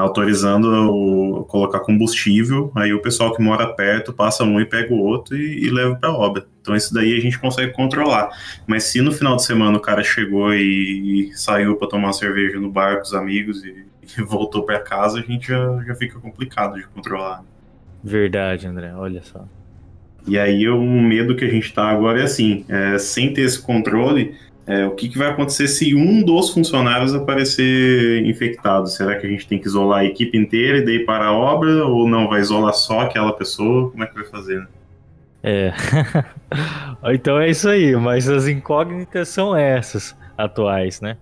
autorizando 0.00 0.66
o, 0.66 1.44
colocar 1.44 1.80
combustível. 1.80 2.72
Aí 2.74 2.92
o 2.92 3.02
pessoal 3.02 3.34
que 3.34 3.42
mora 3.42 3.66
perto 3.66 4.12
passa 4.12 4.44
um 4.44 4.60
e 4.60 4.64
pega 4.64 4.92
o 4.92 4.98
outro 4.98 5.36
e, 5.36 5.66
e 5.66 5.70
leva 5.70 5.96
para 5.96 6.08
a 6.08 6.16
obra. 6.16 6.46
Então 6.60 6.74
isso 6.74 6.92
daí 6.92 7.16
a 7.16 7.20
gente 7.20 7.38
consegue 7.38 7.72
controlar. 7.72 8.30
Mas 8.66 8.84
se 8.84 9.00
no 9.00 9.12
final 9.12 9.36
de 9.36 9.44
semana 9.44 9.76
o 9.76 9.80
cara 9.80 10.02
chegou 10.02 10.54
e, 10.54 11.30
e 11.30 11.36
saiu 11.36 11.76
para 11.76 11.88
tomar 11.88 12.08
uma 12.08 12.12
cerveja 12.12 12.58
no 12.58 12.70
bar 12.70 12.96
com 12.96 13.02
os 13.02 13.14
amigos 13.14 13.64
e, 13.64 13.86
e 14.18 14.22
voltou 14.24 14.64
para 14.64 14.80
casa, 14.80 15.18
a 15.18 15.22
gente 15.22 15.48
já, 15.48 15.82
já 15.86 15.94
fica 15.94 16.18
complicado 16.18 16.74
de 16.76 16.86
controlar. 16.88 17.42
Verdade, 18.02 18.66
André. 18.66 18.92
Olha 18.94 19.22
só. 19.22 19.44
E 20.26 20.38
aí 20.38 20.68
o 20.68 20.82
medo 20.82 21.34
que 21.34 21.44
a 21.44 21.48
gente 21.48 21.64
está 21.64 21.88
agora 21.88 22.20
é 22.20 22.24
assim, 22.24 22.64
é, 22.68 22.98
sem 22.98 23.32
ter 23.32 23.42
esse 23.42 23.60
controle, 23.60 24.36
é, 24.68 24.86
o 24.86 24.90
que, 24.90 25.08
que, 25.08 25.16
vai 25.16 25.30
acontecer 25.30 25.66
se 25.66 25.94
um 25.94 26.22
dos 26.22 26.50
funcionários 26.50 27.14
aparecer 27.14 28.24
infectado? 28.26 28.86
Será 28.86 29.16
que 29.16 29.26
a 29.26 29.30
gente 29.30 29.48
tem 29.48 29.58
que 29.58 29.66
isolar 29.66 30.00
a 30.00 30.04
equipe 30.04 30.36
inteira 30.36 30.78
e 30.78 30.84
daí 30.84 31.06
para 31.06 31.26
a 31.26 31.32
obra? 31.32 31.86
Ou 31.86 32.06
não, 32.06 32.28
vai 32.28 32.40
isolar 32.40 32.74
só 32.74 33.00
aquela 33.00 33.32
pessoa? 33.32 33.90
Como 33.90 34.04
é 34.04 34.06
que 34.06 34.14
vai 34.14 34.24
fazer? 34.24 34.58
Né? 34.58 34.66
É. 35.42 35.72
então 37.14 37.38
é 37.38 37.48
isso 37.48 37.66
aí, 37.66 37.96
mas 37.96 38.28
as 38.28 38.46
incógnitas 38.46 39.28
são 39.28 39.56
essas 39.56 40.14
atuais, 40.36 41.00
né? 41.00 41.16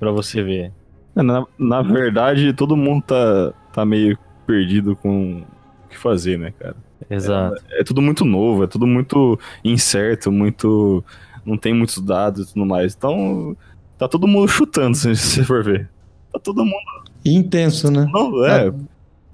Para 0.00 0.10
você 0.10 0.42
ver. 0.42 0.72
É, 1.14 1.22
na, 1.22 1.46
na 1.56 1.82
verdade, 1.82 2.52
todo 2.52 2.76
mundo 2.76 3.04
tá, 3.04 3.52
tá 3.72 3.86
meio 3.86 4.18
perdido 4.44 4.96
com 4.96 5.44
o 5.84 5.88
que 5.88 5.96
fazer, 5.96 6.36
né, 6.36 6.52
cara? 6.58 6.74
Exato. 7.08 7.62
É, 7.70 7.80
é, 7.80 7.84
tudo 7.84 8.02
muito 8.02 8.24
novo, 8.24 8.64
é 8.64 8.66
tudo 8.66 8.86
muito 8.86 9.38
incerto, 9.64 10.32
muito. 10.32 11.04
Não 11.44 11.56
tem 11.56 11.74
muitos 11.74 11.98
dados 12.00 12.50
e 12.50 12.52
tudo 12.52 12.66
mais. 12.66 12.94
Então, 12.94 13.56
tá 13.98 14.08
todo 14.08 14.26
mundo 14.26 14.48
chutando, 14.48 14.94
se 14.96 15.14
você 15.14 15.44
for 15.44 15.62
ver. 15.62 15.88
Tá 16.32 16.38
todo 16.38 16.64
mundo. 16.64 17.02
Intenso, 17.24 17.90
né? 17.90 18.08
Não, 18.12 18.44
é. 18.44 18.68
Há 18.68 18.74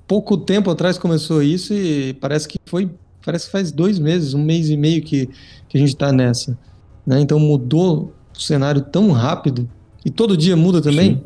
pouco 0.07 0.37
tempo 0.37 0.71
atrás 0.71 0.99
começou 0.99 1.43
isso 1.43 1.73
e 1.73 2.15
parece 2.15 2.49
que 2.49 2.59
foi. 2.67 2.91
Parece 3.25 3.47
que 3.47 3.53
faz 3.53 3.71
dois 3.71 3.99
meses, 3.99 4.33
um 4.33 4.43
mês 4.43 4.71
e 4.71 4.77
meio 4.77 5.03
que, 5.03 5.29
que 5.69 5.77
a 5.77 5.81
gente 5.81 5.95
tá 5.95 6.11
nessa. 6.11 6.59
Né? 7.07 7.21
Então 7.21 7.39
mudou 7.39 8.15
o 8.35 8.41
cenário 8.41 8.81
tão 8.81 9.11
rápido. 9.11 9.69
E 10.05 10.11
todo 10.11 10.37
dia 10.37 10.57
muda 10.57 10.81
também. 10.81 11.17
Sim. 11.17 11.25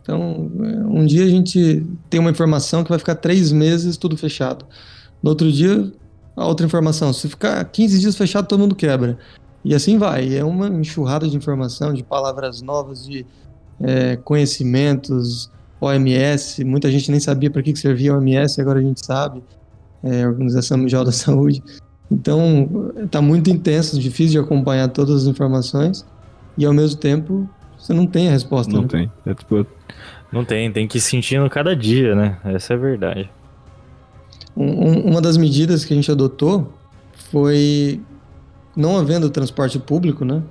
Então, 0.00 0.50
é, 0.62 0.86
um 0.86 1.04
dia 1.04 1.24
a 1.24 1.28
gente 1.28 1.84
tem 2.08 2.20
uma 2.20 2.30
informação 2.30 2.84
que 2.84 2.90
vai 2.90 2.98
ficar 2.98 3.14
três 3.16 3.50
meses 3.50 3.96
tudo 3.96 4.16
fechado. 4.16 4.64
No 5.22 5.30
outro 5.30 5.50
dia, 5.50 5.90
a 6.36 6.46
outra 6.46 6.66
informação. 6.66 7.12
Se 7.12 7.28
ficar 7.28 7.64
15 7.64 7.98
dias 7.98 8.16
fechado, 8.16 8.46
todo 8.46 8.60
mundo 8.60 8.74
quebra. 8.74 9.18
E 9.64 9.74
assim 9.74 9.98
vai. 9.98 10.36
É 10.36 10.44
uma 10.44 10.68
enxurrada 10.68 11.26
de 11.26 11.36
informação, 11.36 11.92
de 11.92 12.02
palavras 12.02 12.60
novas, 12.60 13.06
de 13.06 13.24
é, 13.80 14.16
conhecimentos, 14.16 15.50
OMS. 15.80 16.64
Muita 16.64 16.90
gente 16.90 17.10
nem 17.10 17.20
sabia 17.20 17.50
para 17.50 17.62
que 17.62 17.74
servia 17.74 18.12
a 18.12 18.18
OMS, 18.18 18.60
agora 18.60 18.78
a 18.78 18.82
gente 18.82 19.04
sabe. 19.04 19.42
É, 20.02 20.26
Organização 20.26 20.78
Mundial 20.78 21.04
da 21.04 21.12
Saúde. 21.12 21.62
Então, 22.10 22.92
está 22.96 23.22
muito 23.22 23.48
intenso, 23.48 23.98
difícil 23.98 24.40
de 24.40 24.46
acompanhar 24.46 24.88
todas 24.88 25.22
as 25.22 25.26
informações. 25.26 26.04
E 26.56 26.64
ao 26.64 26.72
mesmo 26.72 27.00
tempo, 27.00 27.48
você 27.78 27.92
não 27.92 28.06
tem 28.06 28.28
a 28.28 28.30
resposta. 28.30 28.72
Não 28.72 28.82
né? 28.82 28.88
tem. 28.88 29.12
É 29.26 29.34
tipo... 29.34 29.66
Não 30.30 30.44
tem, 30.44 30.70
tem 30.72 30.86
que 30.86 30.98
ir 30.98 31.00
sentindo 31.00 31.48
cada 31.48 31.76
dia, 31.76 32.14
né? 32.14 32.38
Essa 32.44 32.74
é 32.74 32.76
a 32.76 32.78
verdade. 32.78 33.30
Um, 34.56 35.10
uma 35.10 35.20
das 35.20 35.36
medidas 35.36 35.84
que 35.84 35.92
a 35.92 35.96
gente 35.96 36.10
adotou 36.10 36.72
foi, 37.30 38.00
não 38.76 38.96
havendo 38.96 39.28
transporte 39.30 39.78
público, 39.78 40.24
né, 40.24 40.42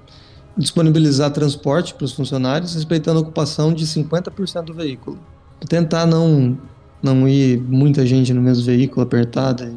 disponibilizar 0.58 1.32
transporte 1.32 1.94
para 1.94 2.06
os 2.06 2.14
funcionários, 2.14 2.76
respeitando 2.76 3.20
a 3.20 3.22
ocupação 3.22 3.74
de 3.74 3.86
50% 3.86 4.64
do 4.64 4.74
veículo. 4.74 5.20
Tentar 5.68 6.06
não, 6.06 6.58
não 7.02 7.28
ir 7.28 7.60
muita 7.60 8.06
gente 8.06 8.34
no 8.34 8.42
mesmo 8.42 8.66
veículo 8.66 9.02
apertada. 9.02 9.74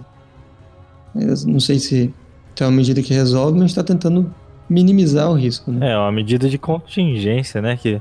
Não 1.46 1.60
sei 1.60 1.78
se 1.78 2.12
é 2.60 2.64
uma 2.64 2.72
medida 2.72 3.02
que 3.02 3.14
resolve, 3.14 3.58
mas 3.58 3.70
está 3.70 3.82
tentando 3.82 4.32
minimizar 4.68 5.30
o 5.30 5.34
risco. 5.34 5.70
Né? 5.70 5.92
É, 5.92 5.96
uma 5.96 6.12
medida 6.12 6.48
de 6.48 6.58
contingência, 6.58 7.62
né? 7.62 7.76
Que 7.76 8.00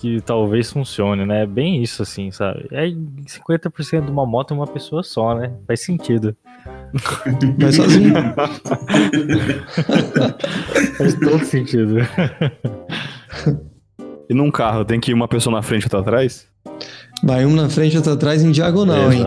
que 0.00 0.18
talvez 0.22 0.72
funcione, 0.72 1.26
né? 1.26 1.42
É 1.42 1.46
bem 1.46 1.82
isso, 1.82 2.02
assim, 2.02 2.30
sabe? 2.30 2.66
É 2.72 2.86
50% 2.88 4.06
de 4.06 4.10
uma 4.10 4.24
moto 4.24 4.54
é 4.54 4.56
uma 4.56 4.66
pessoa 4.66 5.02
só, 5.02 5.34
né? 5.34 5.52
Faz 5.66 5.80
sentido. 5.82 6.34
Vai 7.58 7.72
sozinho. 7.72 8.14
Faz 10.98 11.14
todo 11.14 11.44
sentido. 11.44 11.96
E 14.28 14.34
num 14.34 14.50
carro, 14.50 14.84
tem 14.84 15.00
que 15.00 15.10
ir 15.10 15.14
uma 15.14 15.28
pessoa 15.28 15.54
na 15.56 15.62
frente 15.62 15.82
e 15.82 15.86
outra 15.86 16.00
atrás? 16.00 16.46
Vai 17.22 17.44
um 17.44 17.54
na 17.54 17.68
frente 17.68 17.94
e 17.94 17.96
outro 17.96 18.12
atrás 18.12 18.42
em 18.42 18.50
diagonal, 18.50 19.12
hein? 19.12 19.26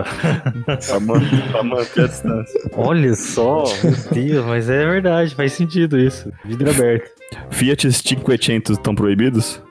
pra, 0.87 0.99
manter, 0.99 1.51
pra 1.51 1.63
manter 1.63 2.03
a 2.03 2.07
distância. 2.07 2.61
Olha 2.75 3.13
só, 3.15 3.63
meu 3.83 3.95
Deus, 4.11 4.45
mas 4.45 4.69
é 4.69 4.85
verdade, 4.85 5.35
faz 5.35 5.53
sentido 5.53 5.99
isso. 5.99 6.31
Vidro 6.45 6.69
aberto. 6.69 7.09
Fiat 7.49 7.87
500 7.87 8.77
estão 8.77 8.95
proibidos? 8.95 9.61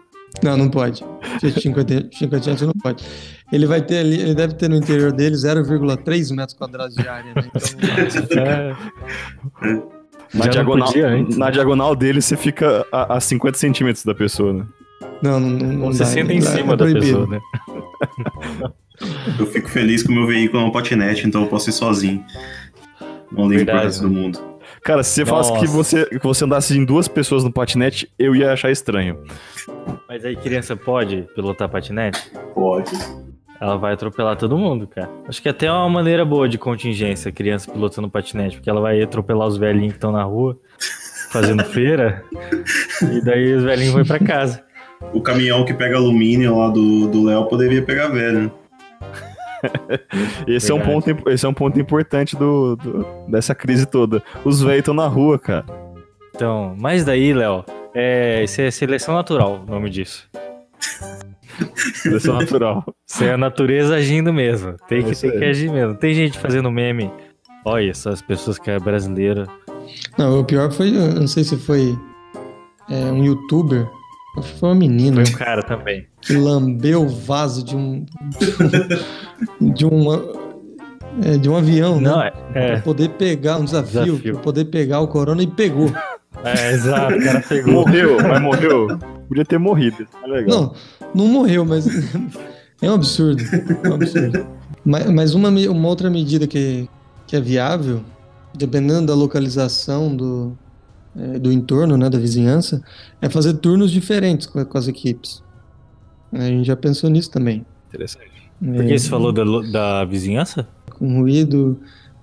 Não, 0.42 0.56
não 0.56 0.68
pode. 0.68 1.04
Fiat 1.40 1.60
500 1.60 2.62
não 2.62 2.72
pode. 2.82 3.04
Ele 3.52 3.66
vai 3.66 3.80
ter 3.80 3.98
ali, 3.98 4.20
ele 4.20 4.34
deve 4.34 4.54
ter 4.54 4.68
no 4.68 4.76
interior 4.76 5.12
dele 5.12 5.36
0,3 5.36 6.34
metros 6.34 6.56
quadrados 6.56 6.96
de 6.96 7.06
área, 7.06 7.32
né? 7.34 7.50
Então, 8.16 8.42
é. 8.42 8.76
Na 10.34 10.46
diagonal, 10.46 10.88
podia, 10.88 11.26
na 11.36 11.50
diagonal 11.50 11.94
dele 11.94 12.22
você 12.22 12.36
fica 12.36 12.86
a, 12.90 13.16
a 13.16 13.20
50 13.20 13.58
centímetros 13.58 14.04
da 14.04 14.14
pessoa, 14.14 14.52
né? 14.52 14.66
Não, 15.22 15.38
não, 15.38 15.50
não, 15.50 15.72
não 15.72 15.92
Você 15.92 16.04
senta 16.04 16.32
em 16.32 16.40
cima 16.40 16.72
é 16.72 16.76
da 16.76 16.84
pessoa, 16.86 17.26
né? 17.26 17.40
Eu 19.38 19.46
fico 19.46 19.68
feliz 19.68 20.02
que 20.02 20.10
o 20.10 20.14
meu 20.14 20.26
veículo 20.26 20.62
é 20.62 20.66
um 20.66 20.70
patinete, 20.70 21.26
então 21.26 21.42
eu 21.42 21.48
posso 21.48 21.68
ir 21.70 21.72
sozinho. 21.72 22.24
Não 23.30 23.48
ligo 23.48 23.64
pro 23.64 23.78
resto 23.78 24.02
do 24.02 24.10
mundo. 24.10 24.51
Cara, 24.84 25.02
se 25.04 25.14
você 25.14 25.26
falasse 25.26 25.52
que 25.60 25.66
você, 25.66 26.06
que 26.06 26.18
você 26.18 26.44
andasse 26.44 26.76
em 26.76 26.84
duas 26.84 27.06
pessoas 27.06 27.44
no 27.44 27.52
patinete, 27.52 28.10
eu 28.18 28.34
ia 28.34 28.52
achar 28.52 28.70
estranho. 28.70 29.18
Mas 30.08 30.24
aí 30.24 30.34
criança 30.34 30.76
pode 30.76 31.26
pilotar 31.34 31.68
patinete? 31.68 32.20
Pode. 32.52 32.90
Ela 33.60 33.76
vai 33.76 33.92
atropelar 33.94 34.36
todo 34.36 34.58
mundo, 34.58 34.88
cara. 34.88 35.08
Acho 35.28 35.40
que 35.40 35.48
até 35.48 35.66
é 35.66 35.72
uma 35.72 35.88
maneira 35.88 36.24
boa 36.24 36.48
de 36.48 36.58
contingência, 36.58 37.30
criança 37.30 37.70
pilotando 37.70 38.10
patinete, 38.10 38.56
porque 38.56 38.68
ela 38.68 38.80
vai 38.80 39.00
atropelar 39.00 39.46
os 39.46 39.56
velhinhos 39.56 39.92
que 39.92 39.98
estão 39.98 40.10
na 40.10 40.24
rua 40.24 40.58
fazendo 41.30 41.64
feira, 41.64 42.24
e 43.00 43.24
daí 43.24 43.54
os 43.54 43.62
velhinhos 43.62 43.94
vão 43.94 44.04
para 44.04 44.18
casa. 44.18 44.64
O 45.14 45.20
caminhão 45.20 45.64
que 45.64 45.72
pega 45.72 45.96
alumínio 45.96 46.58
lá 46.58 46.68
do 46.68 47.24
Léo 47.24 47.46
poderia 47.46 47.82
pegar 47.82 48.08
velho, 48.08 48.52
esse, 50.46 50.70
é 50.70 50.74
um 50.74 50.80
ponto, 50.80 51.30
esse 51.30 51.46
é 51.46 51.48
um 51.48 51.54
ponto 51.54 51.78
importante 51.78 52.36
do, 52.36 52.76
do 52.76 53.06
dessa 53.28 53.54
crise 53.54 53.86
toda. 53.86 54.22
Os 54.44 54.60
velhos 54.62 54.80
estão 54.80 54.94
na 54.94 55.06
rua, 55.06 55.38
cara. 55.38 55.64
Então, 56.34 56.74
mas 56.78 57.04
daí, 57.04 57.32
Léo, 57.32 57.64
é, 57.94 58.44
isso 58.44 58.60
é 58.60 58.70
seleção 58.70 59.14
natural, 59.14 59.64
o 59.66 59.70
nome 59.70 59.90
disso. 59.90 60.28
seleção 61.94 62.34
natural. 62.38 62.84
Isso 63.06 63.24
é 63.24 63.32
a 63.32 63.38
natureza 63.38 63.96
agindo 63.96 64.32
mesmo. 64.32 64.76
Tem 64.88 65.02
que, 65.02 65.14
tem 65.14 65.30
que 65.30 65.44
agir 65.44 65.70
mesmo. 65.70 65.94
Tem 65.94 66.14
gente 66.14 66.38
fazendo 66.38 66.70
meme. 66.70 67.10
Olha, 67.64 67.90
essas 67.90 68.20
pessoas 68.22 68.58
que 68.58 68.70
é 68.70 68.78
brasileira. 68.78 69.46
Não, 70.18 70.40
o 70.40 70.44
pior 70.44 70.72
foi, 70.72 70.88
eu 70.88 71.14
não 71.14 71.28
sei 71.28 71.44
se 71.44 71.56
foi 71.56 71.96
é, 72.88 73.12
um 73.12 73.22
youtuber 73.24 73.88
foi 74.40 74.70
uma 74.70 74.74
menina. 74.74 75.24
Foi 75.24 75.34
um 75.34 75.36
cara 75.36 75.62
também. 75.62 76.06
Que 76.20 76.32
lambeu 76.34 77.02
o 77.02 77.08
vaso 77.08 77.62
de 77.62 77.76
um. 77.76 78.06
de 79.60 79.84
um. 79.84 80.42
É, 81.22 81.36
de 81.36 81.50
um 81.50 81.56
avião, 81.56 82.00
Não, 82.00 82.18
né? 82.18 82.32
É. 82.54 82.72
Pra 82.72 82.80
poder 82.80 83.10
pegar 83.10 83.58
um 83.58 83.64
desafio, 83.64 84.04
desafio. 84.04 84.34
pra 84.34 84.42
poder 84.42 84.64
pegar 84.66 85.00
o 85.00 85.08
corona 85.08 85.42
e 85.42 85.46
pegou. 85.46 85.92
É, 86.42 86.72
exato, 86.72 87.14
o 87.14 87.22
cara 87.22 87.40
pegou. 87.46 87.74
Morreu, 87.74 88.16
mas 88.22 88.40
morreu. 88.40 88.98
Podia 89.28 89.44
ter 89.44 89.58
morrido. 89.58 90.06
É 90.24 90.26
legal. 90.26 90.48
Não, 90.58 90.74
não 91.14 91.26
morreu, 91.26 91.66
mas 91.66 91.86
é 92.80 92.90
um 92.90 92.94
absurdo. 92.94 93.42
É 93.84 93.88
um 93.90 93.94
absurdo. 93.94 94.46
mas, 94.82 95.10
mas 95.10 95.34
uma, 95.34 95.50
uma 95.50 95.88
outra 95.88 96.08
medida 96.08 96.46
que, 96.46 96.88
que 97.26 97.36
é 97.36 97.40
viável, 97.40 98.00
dependendo 98.54 99.06
da 99.08 99.14
localização 99.14 100.16
do, 100.16 100.56
do 101.14 101.52
entorno, 101.52 101.96
né, 101.96 102.08
da 102.08 102.18
vizinhança, 102.18 102.82
é 103.20 103.28
fazer 103.28 103.54
turnos 103.54 103.90
diferentes 103.90 104.46
com, 104.46 104.64
com, 104.64 104.78
as 104.78 104.88
equipes. 104.88 105.42
A 106.32 106.44
gente 106.44 106.66
já 106.66 106.76
pensou 106.76 107.10
nisso 107.10 107.30
também. 107.30 107.66
Interessante. 107.88 108.30
Por 108.58 108.86
que 108.86 108.98
você 108.98 109.08
falou 109.08 109.32
da, 109.32 109.44
da 109.70 110.04
vizinhança? 110.04 110.66
Com 110.90 111.20
ruído, 111.20 111.78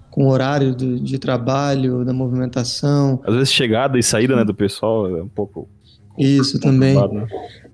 com 0.10 0.26
o 0.26 0.30
horário 0.30 0.74
do, 0.74 1.00
de 1.00 1.20
trabalho, 1.20 2.04
da 2.04 2.14
movimentação. 2.14 3.22
Às 3.24 3.36
vezes 3.36 3.54
chegada 3.54 4.00
e 4.00 4.04
saída 4.04 4.36
né, 4.36 4.44
do 4.44 4.54
pessoal 4.54 5.18
é 5.18 5.22
um 5.22 5.28
pouco. 5.28 5.68
Isso 6.18 6.60
também. 6.60 6.96
Né? 6.96 7.28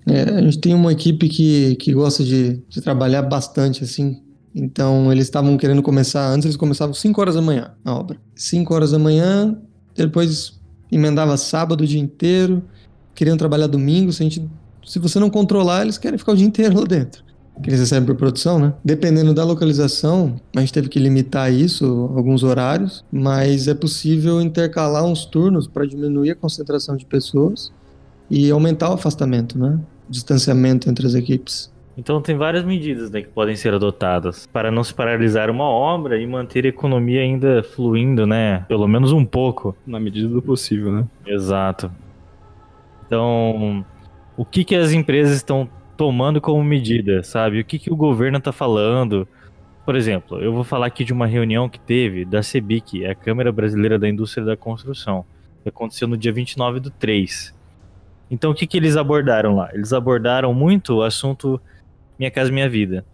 É, 0.07 0.22
a 0.24 0.41
gente 0.41 0.59
tem 0.59 0.74
uma 0.74 0.91
equipe 0.91 1.30
que, 1.30 1.76
que 1.76 1.93
gosta 1.93 2.24
de, 2.24 2.61
de 2.68 2.82
trabalhar 2.82 3.22
bastante, 3.22 3.84
assim. 3.84 4.22
Então, 4.53 5.11
eles 5.11 5.26
estavam 5.26 5.57
querendo 5.57 5.82
começar, 5.82 6.30
antes 6.30 6.45
eles 6.45 6.57
começavam 6.57 6.93
5 6.93 7.20
horas 7.20 7.36
da 7.36 7.41
manhã 7.41 7.72
a 7.84 7.93
obra. 7.93 8.18
5 8.36 8.74
horas 8.74 8.91
da 8.91 8.99
manhã, 8.99 9.57
depois 9.95 10.59
emendava 10.97 11.37
sábado 11.37 11.83
o 11.83 11.87
dia 11.87 11.99
inteiro, 11.99 12.63
queriam 13.13 13.37
trabalhar 13.37 13.67
domingo. 13.67 14.11
Se, 14.11 14.23
a 14.23 14.25
gente, 14.25 14.49
se 14.85 14.99
você 14.99 15.19
não 15.19 15.29
controlar, 15.29 15.83
eles 15.83 15.97
querem 15.97 16.17
ficar 16.17 16.33
o 16.33 16.35
dia 16.35 16.47
inteiro 16.47 16.79
lá 16.79 16.85
dentro 16.85 17.25
que 17.61 17.69
eles 17.69 17.79
recebem 17.79 18.05
por 18.05 18.15
produção, 18.15 18.59
né? 18.59 18.73
Dependendo 18.83 19.33
da 19.33 19.43
localização, 19.43 20.39
a 20.55 20.59
gente 20.59 20.73
teve 20.73 20.89
que 20.89 20.99
limitar 20.99 21.51
isso, 21.51 21.85
alguns 22.15 22.43
horários, 22.43 23.03
mas 23.11 23.67
é 23.67 23.73
possível 23.73 24.41
intercalar 24.41 25.05
uns 25.05 25.25
turnos 25.25 25.67
para 25.67 25.85
diminuir 25.85 26.31
a 26.31 26.35
concentração 26.35 26.97
de 26.97 27.05
pessoas 27.05 27.71
e 28.29 28.49
aumentar 28.51 28.89
o 28.89 28.93
afastamento, 28.93 29.57
né? 29.57 29.79
O 30.07 30.11
distanciamento 30.11 30.89
entre 30.89 31.07
as 31.07 31.13
equipes. 31.13 31.71
Então 31.97 32.21
tem 32.21 32.35
várias 32.35 32.63
medidas 32.63 33.09
né, 33.09 33.21
que 33.21 33.29
podem 33.29 33.55
ser 33.55 33.73
adotadas 33.73 34.47
para 34.47 34.69
não 34.69 34.83
se 34.83 34.93
paralisar 34.93 35.49
uma 35.49 35.63
obra 35.63 36.19
e 36.19 36.27
manter 36.27 36.65
a 36.65 36.69
economia 36.69 37.21
ainda 37.21 37.63
fluindo, 37.63 38.27
né? 38.27 38.65
Pelo 38.67 38.87
menos 38.87 39.11
um 39.11 39.23
pouco. 39.23 39.75
Na 39.87 39.99
medida 39.99 40.27
do 40.27 40.41
possível, 40.41 40.91
né? 40.91 41.07
Exato. 41.25 41.89
Então, 43.05 43.85
o 44.35 44.43
que, 44.43 44.65
que 44.65 44.75
as 44.75 44.91
empresas 44.91 45.35
estão 45.37 45.69
tomando 45.95 46.41
como 46.41 46.61
medida, 46.63 47.23
sabe? 47.23 47.59
O 47.59 47.65
que, 47.65 47.79
que 47.79 47.91
o 47.91 47.95
governo 47.95 48.39
está 48.39 48.51
falando? 48.51 49.27
Por 49.85 49.95
exemplo, 49.95 50.39
eu 50.39 50.51
vou 50.51 50.63
falar 50.63 50.87
aqui 50.87 51.05
de 51.05 51.13
uma 51.13 51.27
reunião 51.27 51.69
que 51.69 51.79
teve 51.79 52.25
da 52.25 52.43
CEBIC, 52.43 53.05
a 53.05 53.15
Câmara 53.15 53.51
Brasileira 53.51 53.97
da 53.97 54.09
Indústria 54.09 54.45
da 54.45 54.57
Construção, 54.57 55.23
que 55.63 55.69
aconteceu 55.69 56.07
no 56.07 56.17
dia 56.17 56.33
29 56.33 56.79
do 56.79 56.89
3. 56.89 57.55
Então, 58.29 58.51
o 58.51 58.55
que, 58.55 58.65
que 58.65 58.75
eles 58.75 58.97
abordaram 58.97 59.55
lá? 59.55 59.69
Eles 59.73 59.93
abordaram 59.93 60.53
muito 60.53 60.95
o 60.95 61.03
assunto 61.03 61.61
Minha 62.18 62.32
Casa 62.32 62.51
Minha 62.51 62.70
Vida. 62.70 63.05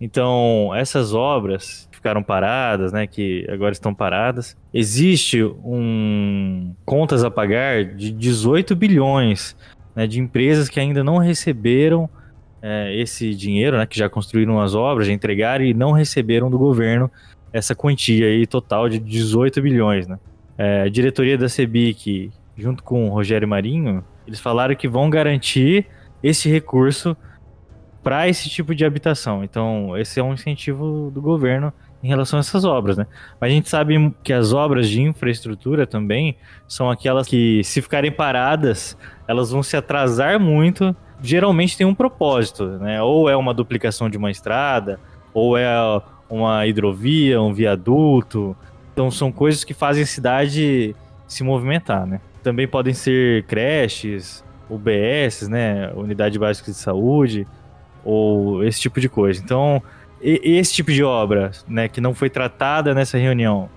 Então, 0.00 0.72
essas 0.74 1.14
obras 1.14 1.88
que 1.90 1.96
ficaram 1.96 2.22
paradas, 2.22 2.92
né, 2.92 3.06
que 3.06 3.46
agora 3.48 3.72
estão 3.72 3.94
paradas, 3.94 4.56
existe 4.72 5.42
um 5.42 6.74
contas 6.84 7.24
a 7.24 7.30
pagar 7.30 7.84
de 7.84 8.12
18 8.12 8.76
bilhões 8.76 9.56
né, 9.94 10.06
de 10.06 10.20
empresas 10.20 10.68
que 10.68 10.78
ainda 10.78 11.02
não 11.02 11.16
receberam 11.16 12.08
é, 12.60 12.94
esse 12.94 13.34
dinheiro, 13.34 13.78
né, 13.78 13.86
que 13.86 13.98
já 13.98 14.08
construíram 14.08 14.60
as 14.60 14.74
obras, 14.74 15.06
já 15.06 15.12
entregaram 15.12 15.64
e 15.64 15.72
não 15.72 15.92
receberam 15.92 16.50
do 16.50 16.58
governo 16.58 17.10
essa 17.52 17.74
quantia 17.74 18.26
aí 18.26 18.46
total 18.46 18.88
de 18.88 18.98
18 18.98 19.62
bilhões, 19.62 20.06
né? 20.06 20.18
É, 20.58 20.82
a 20.82 20.88
diretoria 20.88 21.38
da 21.38 21.48
CEBIC, 21.48 22.30
junto 22.56 22.82
com 22.82 23.08
o 23.08 23.12
Rogério 23.12 23.48
Marinho, 23.48 24.04
eles 24.26 24.40
falaram 24.40 24.74
que 24.74 24.88
vão 24.88 25.08
garantir 25.08 25.86
esse 26.22 26.50
recurso 26.50 27.16
para 28.06 28.28
esse 28.28 28.48
tipo 28.48 28.72
de 28.72 28.84
habitação. 28.84 29.42
Então, 29.42 29.98
esse 29.98 30.20
é 30.20 30.22
um 30.22 30.32
incentivo 30.32 31.10
do 31.12 31.20
governo 31.20 31.72
em 32.04 32.06
relação 32.06 32.38
a 32.38 32.40
essas 32.40 32.64
obras, 32.64 32.96
né? 32.96 33.04
Mas 33.40 33.50
a 33.50 33.52
gente 33.52 33.68
sabe 33.68 34.14
que 34.22 34.32
as 34.32 34.52
obras 34.52 34.88
de 34.88 35.02
infraestrutura 35.02 35.88
também 35.88 36.36
são 36.68 36.88
aquelas 36.88 37.26
que, 37.26 37.64
se 37.64 37.82
ficarem 37.82 38.12
paradas, 38.12 38.96
elas 39.26 39.50
vão 39.50 39.60
se 39.60 39.76
atrasar 39.76 40.38
muito 40.38 40.94
geralmente 41.20 41.76
tem 41.76 41.84
um 41.84 41.94
propósito, 41.96 42.66
né? 42.78 43.02
Ou 43.02 43.28
é 43.28 43.36
uma 43.36 43.52
duplicação 43.52 44.08
de 44.08 44.16
uma 44.16 44.30
estrada, 44.30 45.00
ou 45.34 45.58
é 45.58 45.66
uma 46.30 46.64
hidrovia, 46.64 47.42
um 47.42 47.52
viaduto. 47.52 48.56
Então 48.92 49.10
são 49.10 49.32
coisas 49.32 49.64
que 49.64 49.74
fazem 49.74 50.04
a 50.04 50.06
cidade 50.06 50.94
se 51.26 51.42
movimentar, 51.42 52.06
né? 52.06 52.20
Também 52.40 52.68
podem 52.68 52.94
ser 52.94 53.44
creches, 53.46 54.44
UBS, 54.70 55.48
né? 55.48 55.90
Unidade 55.96 56.38
Básica 56.38 56.70
de 56.70 56.76
Saúde, 56.76 57.46
ou 58.06 58.64
esse 58.64 58.80
tipo 58.80 59.00
de 59.00 59.08
coisa. 59.08 59.42
Então, 59.42 59.82
esse 60.20 60.72
tipo 60.72 60.92
de 60.92 61.02
obra, 61.02 61.50
né, 61.68 61.88
que 61.88 62.00
não 62.00 62.14
foi 62.14 62.30
tratada 62.30 62.94
nessa 62.94 63.18
reunião, 63.18 63.68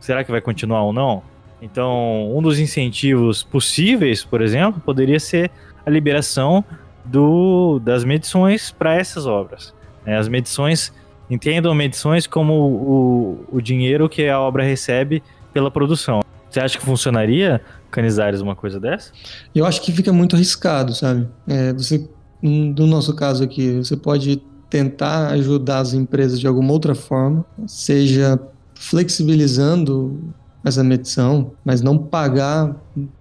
será 0.00 0.24
que 0.24 0.30
vai 0.30 0.40
continuar 0.40 0.82
ou 0.82 0.92
não? 0.92 1.22
Então, 1.60 2.34
um 2.36 2.40
dos 2.40 2.58
incentivos 2.58 3.42
possíveis, 3.42 4.24
por 4.24 4.40
exemplo, 4.40 4.80
poderia 4.80 5.20
ser 5.20 5.50
a 5.84 5.90
liberação 5.90 6.64
do, 7.04 7.78
das 7.80 8.04
medições 8.04 8.70
para 8.70 8.94
essas 8.94 9.26
obras. 9.26 9.74
É, 10.06 10.16
as 10.16 10.28
medições, 10.28 10.92
entendam 11.28 11.74
medições 11.74 12.26
como 12.26 12.54
o, 12.54 13.44
o 13.52 13.60
dinheiro 13.60 14.08
que 14.08 14.28
a 14.28 14.40
obra 14.40 14.62
recebe 14.62 15.22
pela 15.52 15.70
produção. 15.70 16.20
Você 16.50 16.60
acha 16.60 16.78
que 16.78 16.84
funcionaria, 16.84 17.60
Canizares, 17.90 18.40
uma 18.40 18.56
coisa 18.56 18.80
dessa? 18.80 19.12
Eu 19.54 19.66
acho 19.66 19.82
que 19.82 19.92
fica 19.92 20.12
muito 20.12 20.36
arriscado, 20.36 20.94
sabe? 20.94 21.28
É, 21.46 21.72
você, 21.72 22.08
no 22.42 22.86
nosso 22.86 23.14
caso 23.14 23.42
aqui, 23.42 23.78
você 23.78 23.96
pode 23.96 24.42
tentar 24.70 25.28
ajudar 25.28 25.80
as 25.80 25.94
empresas 25.94 26.38
de 26.38 26.46
alguma 26.46 26.72
outra 26.72 26.94
forma, 26.94 27.44
seja 27.66 28.38
flexibilizando 28.74 30.32
essa 30.64 30.84
medição, 30.84 31.52
mas 31.64 31.80
não 31.80 31.98
pagar 31.98 32.76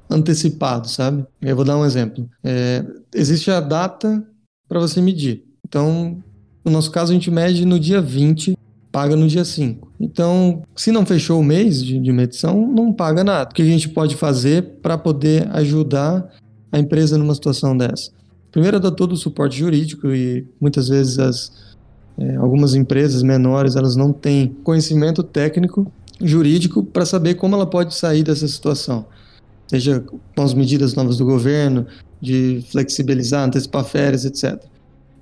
antecipado, 0.10 0.88
sabe? 0.88 1.26
Eu 1.42 1.56
vou 1.56 1.66
dar 1.66 1.78
um 1.78 1.86
exemplo. 1.86 2.30
É, 2.44 2.86
existe 3.14 3.50
a 3.50 3.60
data 3.60 4.24
para 4.68 4.80
você 4.80 5.02
medir. 5.02 5.44
Então, 5.68 6.22
no 6.64 6.72
nosso 6.72 6.92
caso, 6.92 7.12
a 7.12 7.14
gente 7.14 7.32
mede 7.32 7.66
no 7.66 7.80
dia 7.80 8.02
20, 8.02 8.58
paga 8.92 9.16
no 9.16 9.28
dia 9.28 9.46
5. 9.46 9.92
Então, 10.00 10.62
se 10.76 10.92
não 10.92 11.06
fechou 11.06 11.40
o 11.40 11.44
mês 11.44 11.84
de, 11.84 12.00
de 12.00 12.12
medição, 12.12 12.68
não 12.68 12.94
paga 12.94 13.24
nada. 13.24 13.50
O 13.50 13.54
que 13.54 13.62
a 13.62 13.66
gente 13.66 13.90
pode 13.90 14.16
fazer 14.16 14.80
para 14.82 14.98
poder 14.98 15.50
ajudar 15.52 16.28
a 16.72 16.80
empresa 16.80 17.18
numa 17.18 17.34
situação 17.34 17.78
dessa? 17.78 18.12
Primeiro, 18.58 18.78
é 18.78 18.80
dar 18.80 18.90
todo 18.90 19.12
o 19.12 19.16
suporte 19.16 19.60
jurídico 19.60 20.08
e 20.08 20.48
muitas 20.60 20.90
vezes 20.90 21.20
as, 21.20 21.52
é, 22.18 22.38
algumas 22.38 22.74
empresas 22.74 23.22
menores 23.22 23.76
elas 23.76 23.96
não 23.96 24.12
têm 24.12 24.48
conhecimento 24.64 25.22
técnico 25.22 25.86
jurídico 26.20 26.84
para 26.84 27.06
saber 27.06 27.36
como 27.36 27.54
ela 27.54 27.68
pode 27.68 27.94
sair 27.94 28.24
dessa 28.24 28.48
situação 28.48 29.06
seja 29.68 30.04
com 30.36 30.42
as 30.42 30.56
medidas 30.56 30.96
novas 30.96 31.18
do 31.18 31.26
governo, 31.26 31.86
de 32.20 32.64
flexibilizar, 32.72 33.46
antecipar 33.46 33.84
férias, 33.84 34.26
etc. 34.26 34.60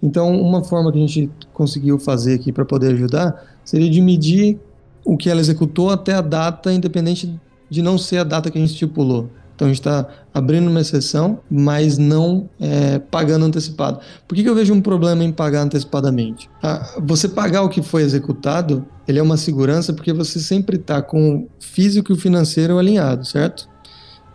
Então, 0.01 0.33
uma 0.39 0.63
forma 0.63 0.89
que 0.89 0.97
a 0.97 1.01
gente 1.01 1.29
conseguiu 1.53 1.99
fazer 1.99 2.35
aqui 2.35 2.53
para 2.53 2.63
poder 2.63 2.93
ajudar 2.93 3.57
seria 3.65 3.89
de 3.89 3.99
medir 3.99 4.57
o 5.03 5.17
que 5.17 5.29
ela 5.29 5.41
executou 5.41 5.89
até 5.89 6.13
a 6.13 6.21
data, 6.21 6.71
independente 6.71 7.37
de 7.69 7.81
não 7.81 7.97
ser 7.97 8.19
a 8.19 8.23
data 8.23 8.49
que 8.49 8.57
a 8.57 8.61
gente 8.61 8.71
estipulou. 8.71 9.29
Então, 9.55 9.67
a 9.67 9.69
gente 9.69 9.79
está 9.79 10.05
abrindo 10.33 10.69
uma 10.69 10.81
exceção, 10.81 11.39
mas 11.49 11.97
não 11.97 12.49
é, 12.59 12.99
pagando 12.99 13.45
antecipado. 13.45 13.99
Por 14.27 14.35
que, 14.35 14.43
que 14.43 14.49
eu 14.49 14.55
vejo 14.55 14.73
um 14.73 14.81
problema 14.81 15.23
em 15.23 15.31
pagar 15.31 15.61
antecipadamente? 15.61 16.49
Ah, 16.61 16.95
você 17.01 17.29
pagar 17.29 17.61
o 17.61 17.69
que 17.69 17.81
foi 17.81 18.01
executado, 18.03 18.85
ele 19.07 19.17
é 19.17 19.23
uma 19.23 19.37
segurança 19.37 19.93
porque 19.93 20.11
você 20.11 20.39
sempre 20.39 20.75
está 20.75 21.01
com 21.01 21.37
o 21.37 21.47
físico 21.57 22.11
e 22.11 22.15
o 22.15 22.17
financeiro 22.17 22.77
alinhado, 22.77 23.25
certo? 23.25 23.69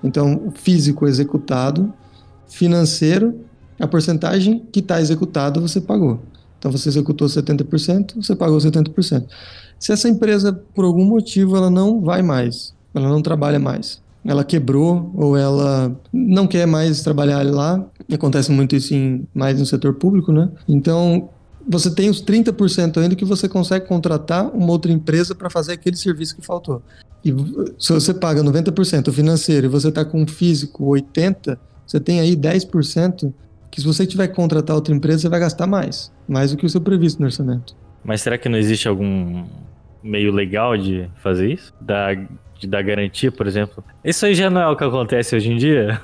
Então, 0.03 0.43
o 0.47 0.51
físico 0.53 1.07
executado, 1.07 1.93
financeiro, 2.49 3.41
a 3.79 3.87
porcentagem 3.87 4.67
que 4.73 4.81
está 4.81 5.03
executado 5.03 5.61
você 5.61 5.83
pagou. 5.83 6.23
Então, 6.59 6.73
você 6.73 6.89
executou 6.89 7.29
70%, 7.29 8.17
você 8.17 8.35
pagou 8.35 8.57
70%. 8.57 9.27
Se 9.79 9.93
essa 9.93 10.09
empresa, 10.09 10.53
por 10.75 10.85
algum 10.85 11.05
motivo, 11.05 11.57
ela 11.57 11.71
não 11.71 12.01
vai 12.01 12.23
mais, 12.23 12.75
ela 12.95 13.09
não 13.09 13.21
trabalha 13.21 13.59
mais, 13.59 14.01
ela 14.25 14.45
quebrou 14.45 15.11
ou 15.15 15.37
ela 15.37 15.95
não 16.13 16.47
quer 16.47 16.67
mais 16.67 17.03
trabalhar 17.03 17.45
lá, 17.45 17.85
acontece 18.13 18.51
muito 18.51 18.77
isso 18.77 18.95
em, 18.95 19.27
mais 19.35 19.59
no 19.59 19.67
setor 19.67 19.95
público, 19.95 20.33
né? 20.33 20.51
Então, 20.69 21.31
você 21.67 21.91
tem 21.91 22.11
os 22.11 22.23
30% 22.23 22.99
ainda 22.99 23.15
que 23.15 23.25
você 23.25 23.49
consegue 23.49 23.87
contratar 23.87 24.47
uma 24.55 24.71
outra 24.71 24.91
empresa 24.93 25.35
para 25.35 25.49
fazer 25.49 25.73
aquele 25.73 25.97
serviço 25.97 26.37
que 26.37 26.45
faltou. 26.45 26.83
E 27.25 27.35
se 27.79 27.93
você 27.93 28.15
paga 28.15 28.43
90% 28.43 29.13
financeiro 29.13 29.67
e 29.67 29.69
você 29.69 29.89
está 29.89 30.05
com 30.05 30.27
físico 30.27 30.85
80%, 30.87 31.59
você 31.87 31.99
tem 31.99 32.21
aí 32.21 32.37
10% 32.37 33.33
que 33.71 33.81
se 33.81 33.87
você 33.87 34.07
tiver 34.07 34.29
que 34.29 34.35
contratar 34.35 34.75
outra 34.75 34.95
empresa, 34.95 35.23
você 35.23 35.29
vai 35.29 35.41
gastar 35.41 35.67
mais. 35.67 36.11
Mais 36.29 36.51
do 36.51 36.57
que 36.57 36.67
o 36.67 36.69
seu 36.69 36.81
previsto 36.81 37.21
no 37.21 37.27
orçamento. 37.27 37.75
Mas 38.05 38.23
será 38.23 38.39
que 38.39 38.49
não 38.49 38.59
existe 38.59 38.89
algum 38.89 39.45
meio 40.03 40.33
legal 40.33 40.77
de 40.77 41.09
fazer 41.17 41.53
isso? 41.53 41.73
Da, 41.81 42.15
de 42.15 42.67
dar 42.67 42.83
garantia, 42.83 43.33
por 43.33 43.47
exemplo? 43.47 43.83
Isso 44.05 44.27
aí 44.27 44.35
já 44.35 44.51
não 44.51 44.61
é 44.61 44.69
o 44.69 44.77
que 44.77 44.85
acontece 44.85 45.35
hoje 45.35 45.51
em 45.51 45.57
dia? 45.57 46.01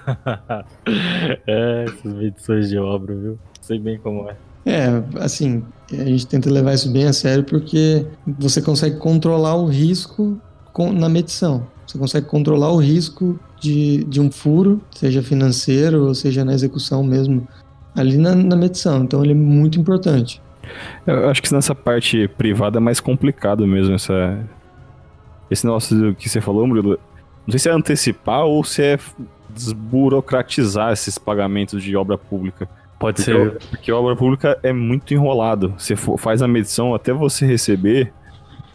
é, 1.47 1.85
essas 1.87 2.13
medições 2.13 2.69
de 2.69 2.79
obra, 2.79 3.15
viu? 3.15 3.39
Sei 3.61 3.79
bem 3.79 3.99
como 3.99 4.29
é. 4.29 4.37
É, 4.65 5.03
assim, 5.21 5.63
a 5.93 6.05
gente 6.05 6.27
tenta 6.27 6.51
levar 6.51 6.75
isso 6.75 6.91
bem 6.91 7.07
a 7.07 7.13
sério 7.13 7.45
porque 7.45 8.05
você 8.27 8.61
consegue 8.61 8.97
controlar 8.97 9.55
o 9.55 9.67
risco 9.67 10.41
com, 10.73 10.93
na 10.93 11.09
medição. 11.09 11.67
Você 11.87 11.97
consegue 11.99 12.27
controlar 12.27 12.73
o 12.73 12.79
risco 12.79 13.39
de, 13.61 14.03
de 14.05 14.21
um 14.21 14.31
furo, 14.31 14.81
seja 14.91 15.23
financeiro 15.23 16.07
ou 16.07 16.15
seja 16.15 16.45
na 16.45 16.53
execução 16.53 17.05
mesmo, 17.05 17.47
ali 17.95 18.17
na, 18.17 18.35
na 18.35 18.57
medição. 18.57 19.05
Então 19.05 19.23
ele 19.23 19.33
é 19.33 19.37
muito 19.37 19.79
importante. 19.79 20.43
Eu 21.07 21.29
acho 21.29 21.43
que 21.43 21.53
nessa 21.53 21.75
parte 21.75 22.29
privada 22.29 22.79
é 22.79 22.81
mais 22.81 23.01
complicado 23.01 23.67
mesmo 23.67 23.95
essa, 23.95 24.39
esse 25.51 25.65
negócio 25.65 26.15
que 26.15 26.29
você 26.29 26.41
falou, 26.41 26.67
Murilo, 26.67 26.99
não 27.47 27.53
sei 27.53 27.59
se 27.59 27.69
é 27.69 27.73
antecipar 27.73 28.45
ou 28.45 28.65
se 28.65 28.83
é 28.83 28.99
desburocratizar 29.49 30.93
esses 30.93 31.17
pagamentos 31.17 31.83
de 31.83 31.97
obra 31.97 32.19
pública. 32.19 32.69
Pode 32.99 33.23
Porque, 33.23 33.33
ser. 33.33 33.59
porque 33.71 33.93
obra 33.93 34.17
pública 34.17 34.59
é 34.63 34.73
muito 34.73 35.13
enrolado. 35.13 35.75
Você 35.77 35.95
faz 35.97 36.41
a 36.43 36.49
medição 36.49 36.95
até 36.95 37.13
você 37.13 37.47
receber, 37.47 38.13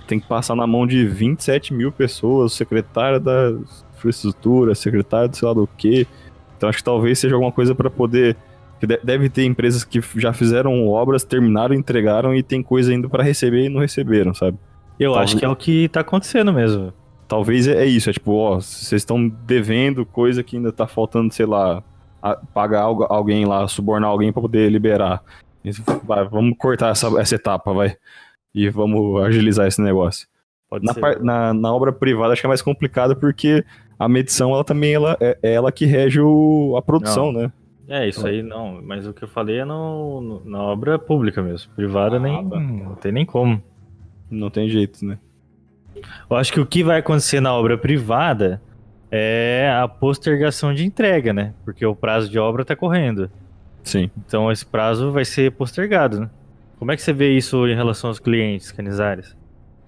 tem 0.07 0.19
que 0.19 0.27
passar 0.27 0.55
na 0.55 0.67
mão 0.67 0.85
de 0.85 1.05
27 1.05 1.73
mil 1.73 1.91
pessoas, 1.91 2.53
secretário 2.53 3.19
da 3.19 3.53
infraestrutura, 3.95 4.75
secretário 4.75 5.29
do 5.29 5.35
sei 5.37 5.47
lá 5.47 5.53
do 5.53 5.67
que. 5.77 6.07
Então 6.55 6.69
acho 6.69 6.79
que 6.79 6.83
talvez 6.83 7.17
seja 7.19 7.35
alguma 7.35 7.51
coisa 7.51 7.73
para 7.73 7.89
poder. 7.89 8.35
Que 8.82 8.88
de- 8.88 8.99
Deve 9.03 9.29
ter 9.29 9.45
empresas 9.45 9.84
que 9.86 10.01
já 10.17 10.34
fizeram 10.34 10.88
obras, 10.89 11.23
terminaram, 11.23 11.73
entregaram 11.73 12.36
e 12.36 12.41
tem 12.43 12.61
coisa 12.61 12.91
ainda 12.91 13.07
para 13.07 13.23
receber 13.23 13.65
e 13.65 13.69
não 13.69 13.79
receberam, 13.79 14.34
sabe? 14.34 14.57
Eu 14.99 15.11
Talvez- 15.11 15.29
acho 15.32 15.39
que 15.39 15.45
é 15.45 15.49
o 15.49 15.55
que 15.55 15.88
tá 15.88 16.01
acontecendo 16.01 16.51
mesmo. 16.51 16.91
Talvez 17.27 17.67
é 17.67 17.84
é 17.84 17.86
isso, 17.86 18.09
é 18.09 18.13
tipo, 18.13 18.34
ó, 18.34 18.55
vocês 18.55 19.01
estão 19.01 19.29
devendo 19.45 20.05
coisa 20.05 20.43
que 20.43 20.57
ainda 20.57 20.71
tá 20.71 20.86
faltando, 20.86 21.34
sei 21.34 21.45
lá, 21.45 21.82
pagar 22.53 22.82
alguém 22.82 23.45
lá, 23.45 23.65
subornar 23.67 24.09
alguém 24.09 24.34
pra 24.34 24.41
poder 24.41 24.69
liberar. 24.69 25.23
Vai, 26.03 26.27
vamos 26.27 26.57
cortar 26.57 26.89
essa, 26.89 27.07
essa 27.21 27.36
etapa, 27.36 27.71
vai. 27.71 27.95
E 28.53 28.67
vamos 28.69 29.23
agilizar 29.23 29.65
esse 29.67 29.82
negócio. 29.82 30.27
Na, 30.82 30.93
par- 31.01 31.21
na, 31.21 31.53
na 31.53 31.73
obra 31.73 31.91
privada 31.93 32.34
acho 32.34 32.41
que 32.41 32.47
é 32.47 32.49
mais 32.49 32.61
complicado 32.61 33.15
porque 33.15 33.63
a 33.99 34.09
medição 34.09 34.51
ela 34.53 34.63
também 34.63 34.93
ela, 34.93 35.15
é, 35.21 35.38
é 35.43 35.53
ela 35.53 35.71
que 35.71 35.86
rege 35.86 36.19
o- 36.19 36.75
a 36.77 36.82
produção, 36.82 37.32
né? 37.32 37.51
É, 37.93 38.07
isso 38.07 38.25
aí 38.25 38.41
não. 38.41 38.81
Mas 38.81 39.05
o 39.05 39.13
que 39.13 39.23
eu 39.23 39.27
falei 39.27 39.59
é 39.59 39.65
no, 39.65 40.21
no- 40.21 40.41
na 40.49 40.61
obra 40.61 40.97
pública 40.97 41.41
mesmo. 41.41 41.71
Privada 41.75 42.15
Ah, 42.15 42.19
nem. 42.19 42.49
tá. 42.49 42.59
Não 42.59 42.95
tem 42.95 43.11
nem 43.11 43.25
como. 43.25 43.61
Não 44.29 44.49
tem 44.49 44.69
jeito, 44.69 45.03
né? 45.05 45.17
Eu 46.29 46.37
acho 46.37 46.53
que 46.53 46.59
o 46.59 46.65
que 46.65 46.83
vai 46.83 46.99
acontecer 46.99 47.41
na 47.41 47.53
obra 47.53 47.77
privada 47.77 48.61
é 49.11 49.69
a 49.81 49.87
postergação 49.89 50.73
de 50.73 50.85
entrega, 50.85 51.33
né? 51.33 51.53
Porque 51.65 51.85
o 51.85 51.93
prazo 51.93 52.29
de 52.29 52.39
obra 52.39 52.63
tá 52.63 52.75
correndo. 52.77 53.29
Sim. 53.83 54.09
Então 54.25 54.49
esse 54.51 54.65
prazo 54.65 55.11
vai 55.11 55.25
ser 55.25 55.51
postergado, 55.51 56.21
né? 56.21 56.29
Como 56.79 56.91
é 56.91 56.95
que 56.95 57.01
você 57.01 57.11
vê 57.11 57.35
isso 57.35 57.67
em 57.67 57.75
relação 57.75 58.09
aos 58.09 58.19
clientes, 58.19 58.71
Canizares? 58.71 59.35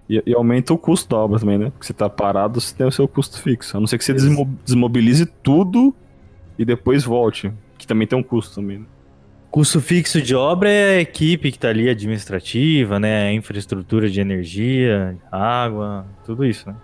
E, 0.09 0.21
e 0.25 0.33
aumenta 0.35 0.73
o 0.73 0.77
custo 0.77 1.09
da 1.09 1.17
obra 1.21 1.39
também, 1.39 1.57
né? 1.57 1.69
Porque 1.69 1.85
você 1.87 1.93
tá 1.93 2.09
parado, 2.09 2.59
você 2.59 2.75
tem 2.75 2.85
o 2.85 2.91
seu 2.91 3.07
custo 3.07 3.41
fixo. 3.41 3.77
A 3.77 3.79
não 3.79 3.87
ser 3.87 3.97
que 3.97 4.03
você 4.03 4.13
desmo- 4.13 4.53
desmobilize 4.65 5.25
tudo 5.25 5.95
e 6.59 6.65
depois 6.65 7.03
volte. 7.05 7.51
Que 7.83 7.87
também 7.87 8.07
tem 8.07 8.17
um 8.17 8.23
custo 8.23 8.55
também. 8.55 8.79
né? 8.79 8.85
Custo 9.51 9.81
fixo 9.81 10.21
de 10.21 10.33
obra 10.33 10.69
é 10.69 10.95
a 10.95 11.01
equipe 11.01 11.51
que 11.51 11.59
tá 11.59 11.67
ali 11.67 11.89
administrativa, 11.89 12.97
né? 12.97 13.27
A 13.27 13.33
infraestrutura 13.33 14.09
de 14.09 14.21
energia, 14.21 15.17
água, 15.29 16.05
tudo 16.25 16.45
isso, 16.45 16.69
né? 16.69 16.75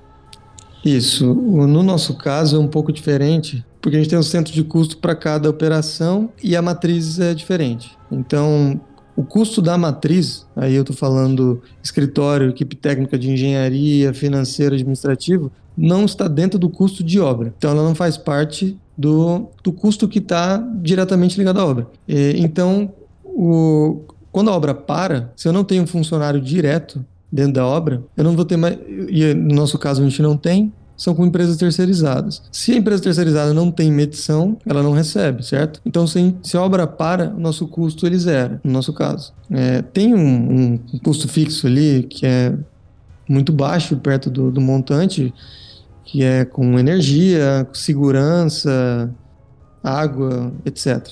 Isso. 0.84 1.34
No 1.34 1.82
nosso 1.82 2.18
caso 2.18 2.58
é 2.58 2.60
um 2.60 2.68
pouco 2.68 2.92
diferente, 2.92 3.66
porque 3.82 3.96
a 3.96 4.00
gente 4.02 4.10
tem 4.10 4.20
um 4.20 4.24
centro 4.24 4.52
de 4.52 4.62
custo 4.62 4.98
para 4.98 5.16
cada 5.16 5.50
operação 5.50 6.34
e 6.44 6.54
a 6.54 6.62
matriz 6.62 7.18
é 7.18 7.34
diferente. 7.34 7.98
Então, 8.12 8.80
o 9.16 9.24
custo 9.24 9.62
da 9.62 9.78
matriz, 9.78 10.46
aí 10.54 10.76
eu 10.76 10.82
estou 10.82 10.96
falando 10.96 11.62
escritório, 11.82 12.50
equipe 12.50 12.76
técnica 12.76 13.18
de 13.18 13.32
engenharia, 13.32 14.14
financeiro, 14.14 14.76
administrativo, 14.76 15.50
não 15.78 16.04
está 16.04 16.28
dentro 16.28 16.60
do 16.60 16.70
custo 16.70 17.06
de 17.06 17.22
obra. 17.22 17.54
Então, 17.58 17.72
ela 17.72 17.84
não 17.84 17.96
faz 17.96 18.18
parte 18.18 18.78
do, 19.00 19.48
do 19.64 19.72
custo 19.72 20.10
que 20.10 20.20
está 20.20 20.58
diretamente 20.82 21.38
ligado 21.38 21.62
à 21.62 21.66
obra. 21.66 21.88
E, 22.06 22.34
então, 22.38 22.92
o, 23.24 24.02
quando 24.30 24.50
a 24.50 24.54
obra 24.54 24.74
para, 24.74 25.32
se 25.38 25.48
eu 25.48 25.54
não 25.54 25.64
tenho 25.64 25.84
um 25.84 25.88
funcionário 25.88 26.42
direto 26.42 27.04
dentro 27.32 27.54
da 27.54 27.66
obra, 27.66 28.04
eu 28.18 28.26
não 28.26 28.36
vou 28.36 28.44
ter 28.44 28.58
mais. 28.58 28.78
E 29.08 29.34
no 29.34 29.56
nosso 29.56 29.80
caso 29.80 30.02
a 30.02 30.04
gente 30.04 30.22
não 30.22 30.36
tem, 30.36 30.74
são 30.98 31.16
com 31.16 31.26
empresas 31.26 31.56
terceirizadas. 31.56 32.42
Se 32.52 32.74
a 32.74 32.76
empresa 32.76 33.02
terceirizada 33.02 33.54
não 33.54 33.72
tem 33.72 33.90
medição, 33.90 34.58
ela 34.66 34.84
não 34.84 34.92
recebe, 34.92 35.46
certo? 35.46 35.80
Então, 35.86 36.06
se, 36.06 36.36
a 36.54 36.62
obra 36.62 36.86
para, 36.86 37.30
o 37.30 37.40
nosso 37.40 37.70
custo 37.70 38.06
ele 38.06 38.20
zera, 38.20 38.60
no 38.66 38.74
nosso 38.74 38.92
caso. 38.92 39.32
É, 39.50 39.82
tem 39.82 40.14
um, 40.14 40.74
um 40.74 40.78
custo 41.02 41.30
fixo 41.30 41.68
ali 41.68 42.04
que 42.04 42.26
é 42.26 42.54
muito 43.30 43.54
baixo 43.54 43.96
perto 43.96 44.30
do, 44.30 44.52
do 44.52 44.60
montante, 44.60 45.34
que 46.12 46.24
é 46.24 46.44
com 46.44 46.80
energia, 46.80 47.68
segurança, 47.72 49.14
água, 49.84 50.52
etc. 50.66 51.08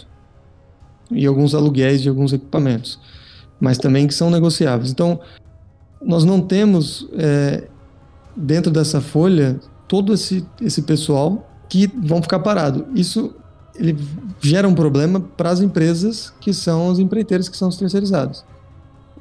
E 1.11 1.23
alguns 1.27 1.53
aluguéis 1.53 2.01
de 2.01 2.09
alguns 2.09 2.33
equipamentos, 2.33 2.99
mas 3.59 3.77
também 3.77 4.07
que 4.07 4.13
são 4.15 4.31
negociáveis. 4.31 4.89
Então, 4.89 5.19
nós 6.01 6.23
não 6.23 6.41
temos 6.41 7.07
é, 7.13 7.67
dentro 8.35 8.71
dessa 8.71 8.99
folha 8.99 9.59
todo 9.87 10.15
esse, 10.15 10.43
esse 10.59 10.81
pessoal 10.81 11.47
que 11.69 11.85
vão 11.85 12.19
ficar 12.19 12.39
parado. 12.39 12.87
Isso 12.95 13.35
ele 13.75 13.95
gera 14.41 14.67
um 14.67 14.73
problema 14.73 15.19
para 15.19 15.51
as 15.51 15.61
empresas 15.61 16.33
que 16.41 16.51
são 16.51 16.87
os 16.87 16.97
empreiteiros 16.97 17.47
que 17.47 17.55
são 17.55 17.69
os 17.69 17.77
terceirizados. 17.77 18.43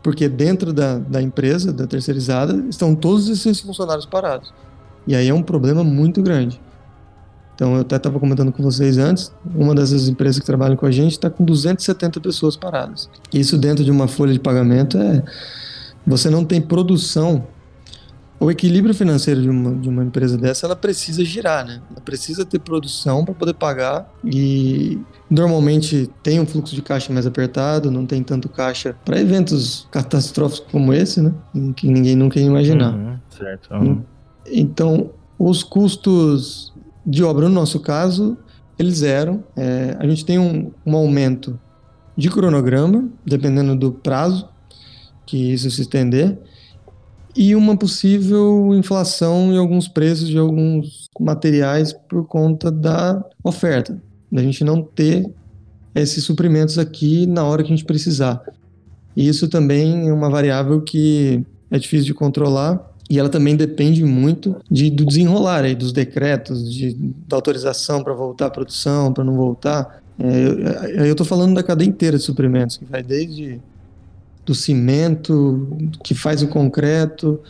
Porque 0.03 0.27
dentro 0.27 0.73
da, 0.73 0.97
da 0.97 1.21
empresa, 1.21 1.71
da 1.71 1.87
terceirizada, 1.87 2.65
estão 2.71 2.95
todos 2.95 3.29
esses 3.29 3.61
funcionários 3.61 4.07
parados. 4.07 4.55
E 5.07 5.15
aí 5.15 5.29
é 5.29 5.35
um 5.35 5.43
problema 5.43 5.85
muito 5.85 6.23
grande. 6.23 6.61
Então, 7.57 7.75
eu 7.75 7.81
até 7.81 7.97
estava 7.97 8.21
comentando 8.21 8.53
com 8.53 8.63
vocês 8.63 8.99
antes, 8.99 9.33
uma 9.55 9.75
dessas 9.75 10.09
empresas 10.09 10.39
que 10.39 10.45
trabalham 10.45 10.77
com 10.77 10.85
a 10.85 10.91
gente 10.91 11.13
está 11.13 11.31
com 11.31 11.43
270 11.43 12.21
pessoas 12.21 12.55
paradas. 12.55 13.09
Isso 13.33 13.57
dentro 13.57 13.83
de 13.83 13.91
uma 13.91 14.07
folha 14.07 14.33
de 14.33 14.39
pagamento 14.39 14.99
é... 14.99 15.23
Você 16.07 16.31
não 16.31 16.45
tem 16.45 16.61
produção. 16.61 17.47
O 18.39 18.51
equilíbrio 18.51 18.95
financeiro 18.95 19.41
de 19.41 19.49
uma, 19.49 19.75
de 19.75 19.89
uma 19.89 20.05
empresa 20.05 20.37
dessa, 20.37 20.67
ela 20.67 20.77
precisa 20.77 21.25
girar, 21.25 21.67
né? 21.67 21.81
Ela 21.91 22.01
precisa 22.03 22.45
ter 22.45 22.59
produção 22.59 23.25
para 23.25 23.35
poder 23.35 23.55
pagar 23.55 24.09
e 24.23 25.01
normalmente 25.29 26.11
tem 26.23 26.39
um 26.39 26.47
fluxo 26.47 26.75
de 26.75 26.83
caixa 26.83 27.11
mais 27.11 27.27
apertado, 27.27 27.91
não 27.91 28.05
tem 28.05 28.23
tanto 28.23 28.51
caixa 28.51 28.95
para 29.05 29.19
eventos 29.19 29.89
catastróficos 29.91 30.71
como 30.71 30.93
esse, 30.93 31.23
né? 31.23 31.33
Que 31.75 31.89
ninguém 31.89 32.15
nunca 32.15 32.39
ia 32.39 32.47
imaginar. 32.47 32.95
Uhum, 32.95 33.19
certo. 33.31 33.73
Uhum. 33.73 34.05
Então, 34.51 35.11
os 35.39 35.63
custos 35.63 36.73
de 37.05 37.23
obra, 37.23 37.49
no 37.49 37.55
nosso 37.55 37.81
caso, 37.81 38.37
eles 38.79 39.03
eram. 39.03 39.45
É, 39.57 39.97
a 39.99 40.07
gente 40.07 40.25
tem 40.25 40.39
um, 40.39 40.71
um 40.85 40.97
aumento 40.97 41.59
de 42.17 42.31
cronograma, 42.31 43.09
dependendo 43.25 43.77
do 43.77 43.93
prazo 43.93 44.49
que 45.27 45.53
isso 45.53 45.71
se 45.71 45.83
estender, 45.83 46.39
e 47.35 47.55
uma 47.55 47.77
possível 47.77 48.75
inflação 48.75 49.53
em 49.53 49.59
alguns 49.59 49.89
preços 49.89 50.29
de 50.29 50.39
alguns 50.39 51.09
materiais 51.21 51.93
por 51.93 52.27
conta 52.27 52.71
da 52.71 53.23
oferta, 53.45 54.01
da 54.33 54.41
gente 54.41 54.65
não 54.65 54.83
ter 54.83 55.31
esses 55.95 56.25
suprimentos 56.25 56.79
aqui 56.79 57.27
na 57.27 57.45
hora 57.45 57.63
que 57.63 57.73
a 57.73 57.77
gente 57.77 57.85
precisar. 57.85 58.43
E 59.15 59.29
isso 59.29 59.49
também 59.49 60.09
é 60.09 60.13
uma 60.13 60.31
variável 60.31 60.81
que 60.81 61.45
é 61.71 61.79
difícil 61.79 62.07
de 62.07 62.15
controlar 62.15 62.96
e 63.09 63.19
ela 63.19 63.29
também 63.29 63.55
depende 63.55 64.05
muito 64.05 64.57
de, 64.71 64.91
do 64.91 65.05
desenrolar 65.05 65.65
aí, 65.65 65.75
dos 65.75 65.93
decretos, 65.93 66.73
de, 66.73 66.95
da 67.29 67.37
autorização 67.37 68.03
para 68.03 68.13
voltar 68.13 68.47
à 68.47 68.51
produção, 68.51 69.13
para 69.13 69.23
não 69.23 69.35
voltar. 69.35 70.03
É, 70.19 71.07
eu 71.07 71.13
estou 71.13 71.27
falando 71.27 71.55
da 71.55 71.63
cadeia 71.63 71.89
inteira 71.89 72.17
de 72.17 72.23
suprimentos, 72.25 72.77
que 72.77 72.85
vai 72.85 73.03
desde 73.03 73.61
do 74.45 74.55
cimento, 74.55 75.69
que 76.03 76.15
faz 76.15 76.43
o 76.43 76.49
concreto, 76.49 77.41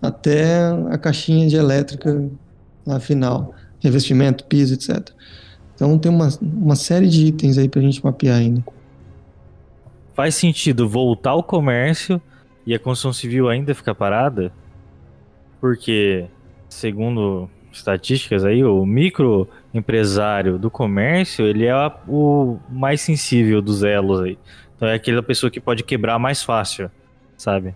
até 0.00 0.68
a 0.90 0.98
caixinha 0.98 1.48
de 1.48 1.56
elétrica 1.56 2.28
lá 2.86 3.00
final, 3.00 3.52
revestimento, 3.80 4.44
piso, 4.44 4.74
etc. 4.74 5.10
Então 5.74 5.98
tem 5.98 6.10
uma, 6.10 6.28
uma 6.40 6.76
série 6.76 7.08
de 7.08 7.26
itens 7.26 7.58
aí 7.58 7.68
para 7.68 7.80
a 7.80 7.82
gente 7.82 8.02
mapear 8.04 8.38
ainda. 8.38 8.64
Faz 10.14 10.34
sentido 10.34 10.88
voltar 10.88 11.30
ao 11.30 11.42
comércio 11.42 12.20
e 12.66 12.74
a 12.74 12.78
construção 12.78 13.12
civil 13.12 13.48
ainda 13.48 13.74
ficar 13.74 13.94
parada? 13.94 14.52
Porque, 15.66 16.26
segundo 16.68 17.50
estatísticas 17.72 18.44
aí, 18.44 18.62
o 18.62 18.86
microempresário 18.86 20.60
do 20.60 20.70
comércio, 20.70 21.44
ele 21.44 21.66
é 21.66 21.74
o 22.06 22.56
mais 22.70 23.00
sensível 23.00 23.60
dos 23.60 23.82
elos 23.82 24.20
aí. 24.20 24.38
Então 24.76 24.86
é 24.86 24.94
aquela 24.94 25.24
pessoa 25.24 25.50
que 25.50 25.60
pode 25.60 25.82
quebrar 25.82 26.20
mais 26.20 26.40
fácil, 26.40 26.88
sabe? 27.36 27.74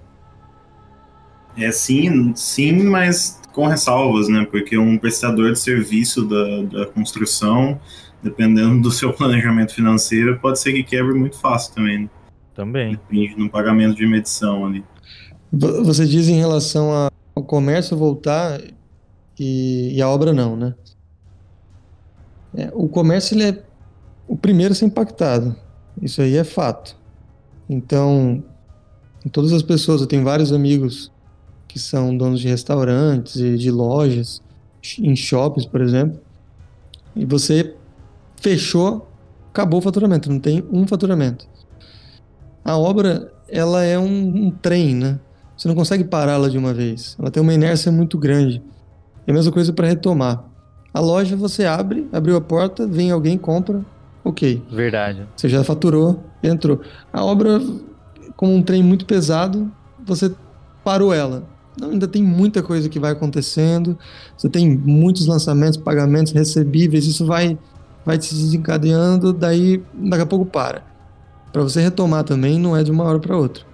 É 1.56 1.72
sim, 1.72 2.32
sim, 2.36 2.84
mas 2.84 3.42
com 3.52 3.66
ressalvas, 3.66 4.28
né? 4.28 4.46
Porque 4.48 4.78
um 4.78 4.96
prestador 4.96 5.50
de 5.52 5.58
serviço 5.58 6.24
da, 6.24 6.62
da 6.62 6.86
construção, 6.86 7.80
dependendo 8.22 8.82
do 8.82 8.92
seu 8.92 9.12
planejamento 9.18 9.74
financeiro, 9.74 10.38
pode 10.38 10.60
ser 10.60 10.72
que 10.74 10.84
quebre 10.84 11.12
muito 11.12 11.36
fácil 11.40 11.74
também. 11.74 12.02
Né? 12.02 12.10
Também. 12.54 12.90
Depende 12.92 13.36
no 13.36 13.50
pagamento 13.50 13.96
de 13.96 14.06
medição 14.06 14.64
ali. 14.64 14.84
Você 15.52 16.06
diz 16.06 16.28
em 16.28 16.38
relação 16.38 16.92
a, 16.92 17.09
ao 17.40 17.44
comércio 17.44 17.96
voltar 17.96 18.60
e, 19.38 19.94
e, 19.96 20.02
a 20.02 20.08
obra 20.08 20.32
não, 20.32 20.54
né? 20.54 20.74
É, 22.54 22.70
o 22.74 22.88
comércio 22.88 23.34
ele 23.34 23.44
é 23.44 23.62
o 24.28 24.36
primeiro 24.36 24.72
a 24.72 24.74
ser 24.74 24.84
impactado. 24.84 25.56
Isso 26.00 26.20
aí 26.20 26.36
é 26.36 26.44
fato. 26.44 26.96
Então, 27.68 28.42
todas 29.32 29.52
as 29.52 29.62
pessoas, 29.62 30.00
eu 30.00 30.06
tenho 30.06 30.24
vários 30.24 30.52
amigos 30.52 31.10
que 31.66 31.78
são 31.78 32.16
donos 32.16 32.40
de 32.40 32.48
restaurantes 32.48 33.36
e 33.36 33.56
de 33.56 33.70
lojas, 33.70 34.42
em 34.98 35.14
shoppings, 35.14 35.66
por 35.66 35.80
exemplo, 35.80 36.20
e 37.14 37.24
você 37.24 37.76
fechou, 38.36 39.08
acabou 39.50 39.78
o 39.78 39.82
faturamento, 39.82 40.30
não 40.30 40.40
tem 40.40 40.64
um 40.70 40.86
faturamento. 40.86 41.46
A 42.64 42.76
obra, 42.76 43.32
ela 43.48 43.84
é 43.84 43.98
um, 43.98 44.46
um 44.46 44.50
trem, 44.50 44.94
né? 44.94 45.20
Você 45.60 45.68
não 45.68 45.74
consegue 45.74 46.04
pará-la 46.04 46.48
de 46.48 46.56
uma 46.56 46.72
vez. 46.72 47.14
Ela 47.18 47.30
tem 47.30 47.42
uma 47.42 47.52
inércia 47.52 47.92
muito 47.92 48.16
grande. 48.16 48.62
É 49.26 49.30
a 49.30 49.34
mesma 49.34 49.52
coisa 49.52 49.74
para 49.74 49.86
retomar. 49.86 50.42
A 50.94 51.00
loja 51.00 51.36
você 51.36 51.66
abre, 51.66 52.08
abriu 52.10 52.34
a 52.34 52.40
porta, 52.40 52.86
vem 52.86 53.10
alguém, 53.10 53.36
compra, 53.36 53.84
ok. 54.24 54.62
Verdade. 54.72 55.28
Você 55.36 55.50
já 55.50 55.62
faturou, 55.62 56.18
entrou. 56.42 56.80
A 57.12 57.22
obra, 57.22 57.60
como 58.38 58.54
um 58.54 58.62
trem 58.62 58.82
muito 58.82 59.04
pesado, 59.04 59.70
você 60.02 60.34
parou 60.82 61.12
ela. 61.12 61.42
Não, 61.78 61.90
ainda 61.90 62.08
tem 62.08 62.22
muita 62.22 62.62
coisa 62.62 62.88
que 62.88 62.98
vai 62.98 63.12
acontecendo. 63.12 63.98
Você 64.38 64.48
tem 64.48 64.74
muitos 64.74 65.26
lançamentos, 65.26 65.76
pagamentos 65.76 66.32
recebíveis. 66.32 67.06
Isso 67.06 67.26
vai, 67.26 67.58
vai 68.02 68.18
se 68.18 68.34
desencadeando. 68.34 69.30
Daí, 69.30 69.82
daqui 69.92 70.22
a 70.22 70.26
pouco 70.26 70.46
para. 70.46 70.82
Para 71.52 71.62
você 71.62 71.82
retomar 71.82 72.24
também, 72.24 72.58
não 72.58 72.74
é 72.74 72.82
de 72.82 72.90
uma 72.90 73.04
hora 73.04 73.18
para 73.18 73.36
outra. 73.36 73.68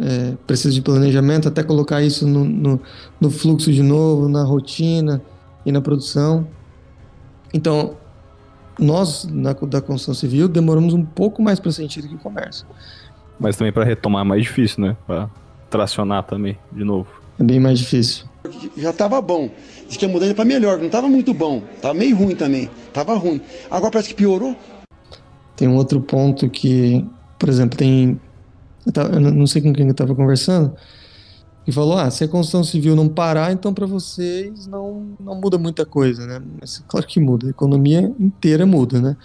É, 0.00 0.34
precisa 0.46 0.72
de 0.72 0.80
planejamento 0.80 1.48
até 1.48 1.62
colocar 1.62 2.02
isso 2.02 2.26
no, 2.26 2.44
no, 2.44 2.80
no 3.20 3.30
fluxo 3.30 3.72
de 3.72 3.82
novo, 3.82 4.28
na 4.28 4.44
rotina 4.44 5.20
e 5.66 5.72
na 5.72 5.80
produção. 5.80 6.46
Então, 7.52 7.96
nós, 8.78 9.26
na, 9.30 9.52
da 9.52 9.80
construção 9.80 10.14
civil, 10.14 10.48
demoramos 10.48 10.94
um 10.94 11.04
pouco 11.04 11.42
mais 11.42 11.58
para 11.58 11.72
sentir 11.72 12.02
do 12.02 12.08
que 12.08 12.14
o 12.14 12.18
comércio. 12.18 12.66
Mas 13.40 13.56
também 13.56 13.72
para 13.72 13.84
retomar 13.84 14.24
é 14.24 14.28
mais 14.28 14.42
difícil, 14.42 14.84
né? 14.84 14.96
Para 15.06 15.28
tracionar 15.68 16.24
também, 16.24 16.56
de 16.72 16.84
novo. 16.84 17.08
É 17.38 17.42
bem 17.42 17.60
mais 17.60 17.78
difícil. 17.78 18.26
Já 18.76 18.90
estava 18.90 19.20
bom. 19.20 19.50
Diz 19.86 19.96
que 19.96 20.04
a 20.04 20.08
mudança 20.08 20.34
para 20.34 20.44
melhor, 20.44 20.78
não 20.78 20.86
estava 20.86 21.08
muito 21.08 21.32
bom. 21.32 21.62
Tava 21.80 21.94
meio 21.94 22.16
ruim 22.16 22.34
também. 22.34 22.68
Tava 22.92 23.14
ruim. 23.14 23.40
Agora 23.70 23.92
parece 23.92 24.10
que 24.10 24.14
piorou. 24.14 24.56
Tem 25.56 25.68
um 25.68 25.76
outro 25.76 26.00
ponto 26.00 26.48
que, 26.48 27.04
por 27.38 27.48
exemplo, 27.48 27.76
tem. 27.76 28.20
Eu, 28.88 28.92
tava, 28.92 29.14
eu 29.14 29.20
não 29.20 29.46
sei 29.46 29.60
com 29.60 29.72
quem 29.72 29.84
eu 29.84 29.92
estava 29.92 30.14
conversando, 30.14 30.74
e 31.66 31.72
falou: 31.72 31.98
ah, 31.98 32.10
se 32.10 32.24
a 32.24 32.28
construção 32.28 32.64
civil 32.64 32.96
não 32.96 33.06
parar, 33.06 33.52
então 33.52 33.74
para 33.74 33.84
vocês 33.84 34.66
não, 34.66 35.14
não 35.20 35.38
muda 35.38 35.58
muita 35.58 35.84
coisa, 35.84 36.26
né? 36.26 36.42
Mas 36.58 36.82
claro 36.88 37.06
que 37.06 37.20
muda, 37.20 37.46
a 37.46 37.50
economia 37.50 38.00
inteira 38.18 38.64
muda, 38.64 38.98
né? 38.98 39.16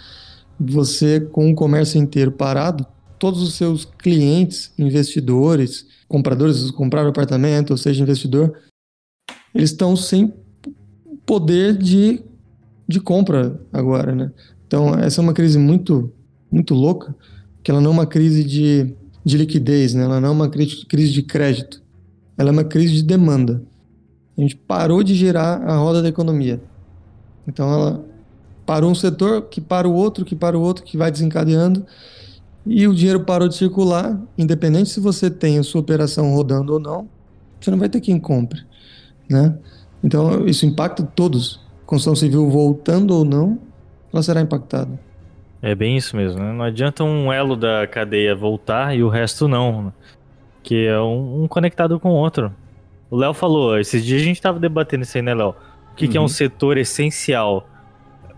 Você, 0.60 1.20
com 1.20 1.50
o 1.50 1.54
comércio 1.54 1.98
inteiro 1.98 2.30
parado, 2.30 2.86
todos 3.18 3.42
os 3.42 3.54
seus 3.54 3.86
clientes, 3.86 4.70
investidores, 4.78 5.86
compradores, 6.06 6.70
compraram 6.70 7.08
apartamento, 7.08 7.70
ou 7.70 7.78
seja, 7.78 8.02
investidor, 8.02 8.52
eles 9.54 9.70
estão 9.70 9.96
sem 9.96 10.30
poder 11.24 11.74
de, 11.74 12.22
de 12.86 13.00
compra 13.00 13.58
agora, 13.72 14.14
né? 14.14 14.30
Então, 14.66 14.94
essa 14.98 15.18
é 15.18 15.22
uma 15.22 15.32
crise 15.32 15.58
muito, 15.58 16.12
muito 16.52 16.74
louca, 16.74 17.16
que 17.62 17.70
ela 17.70 17.80
não 17.80 17.90
é 17.90 17.94
uma 17.94 18.06
crise 18.06 18.44
de, 18.44 18.94
de 19.24 19.38
liquidez, 19.38 19.94
né? 19.94 20.04
Ela 20.04 20.20
não 20.20 20.28
é 20.28 20.32
uma 20.32 20.48
crise 20.48 21.12
de 21.12 21.22
crédito 21.22 21.84
ela 22.36 22.50
é 22.50 22.52
uma 22.52 22.64
crise 22.64 22.94
de 22.94 23.02
demanda. 23.02 23.62
A 24.36 24.40
gente 24.40 24.56
parou 24.56 25.02
de 25.02 25.14
girar 25.14 25.62
a 25.62 25.76
roda 25.76 26.02
da 26.02 26.08
economia. 26.08 26.60
Então 27.46 27.72
ela 27.72 28.04
parou 28.66 28.90
um 28.90 28.94
setor, 28.94 29.42
que 29.42 29.60
para 29.60 29.88
o 29.88 29.92
outro, 29.92 30.24
que 30.24 30.34
para 30.34 30.58
o 30.58 30.60
outro, 30.60 30.84
que 30.84 30.96
vai 30.96 31.10
desencadeando, 31.10 31.84
e 32.66 32.88
o 32.88 32.94
dinheiro 32.94 33.20
parou 33.20 33.46
de 33.46 33.54
circular, 33.54 34.18
independente 34.38 34.88
se 34.88 34.98
você 34.98 35.30
tem 35.30 35.58
a 35.58 35.62
sua 35.62 35.82
operação 35.82 36.34
rodando 36.34 36.72
ou 36.72 36.80
não, 36.80 37.08
você 37.60 37.70
não 37.70 37.78
vai 37.78 37.88
ter 37.88 38.00
quem 38.00 38.18
compre, 38.18 38.62
né? 39.28 39.56
Então 40.02 40.46
isso 40.46 40.66
impacta 40.66 41.02
todos. 41.02 41.60
Construção 41.86 42.16
civil 42.16 42.48
voltando 42.48 43.10
ou 43.12 43.24
não, 43.24 43.58
ela 44.12 44.22
será 44.22 44.40
impactada. 44.40 44.98
É 45.64 45.74
bem 45.74 45.96
isso 45.96 46.14
mesmo, 46.14 46.40
né? 46.42 46.52
Não 46.52 46.64
adianta 46.64 47.02
um 47.02 47.32
elo 47.32 47.56
da 47.56 47.86
cadeia 47.86 48.34
voltar 48.34 48.94
e 48.94 49.02
o 49.02 49.08
resto 49.08 49.48
não. 49.48 49.84
Né? 49.84 49.92
que 50.64 50.86
é 50.86 50.98
um, 50.98 51.44
um 51.44 51.46
conectado 51.46 52.00
com 52.00 52.08
o 52.08 52.14
outro. 52.14 52.52
O 53.10 53.16
Léo 53.16 53.34
falou, 53.34 53.78
esses 53.78 54.04
dias 54.04 54.22
a 54.22 54.24
gente 54.24 54.42
tava 54.42 54.58
debatendo 54.58 55.02
isso 55.04 55.16
aí, 55.16 55.22
né, 55.22 55.34
Léo? 55.34 55.50
O 55.50 55.94
que, 55.94 56.06
uhum. 56.06 56.10
que 56.10 56.16
é 56.16 56.20
um 56.20 56.24
uhum. 56.24 56.28
setor 56.28 56.78
essencial? 56.78 57.68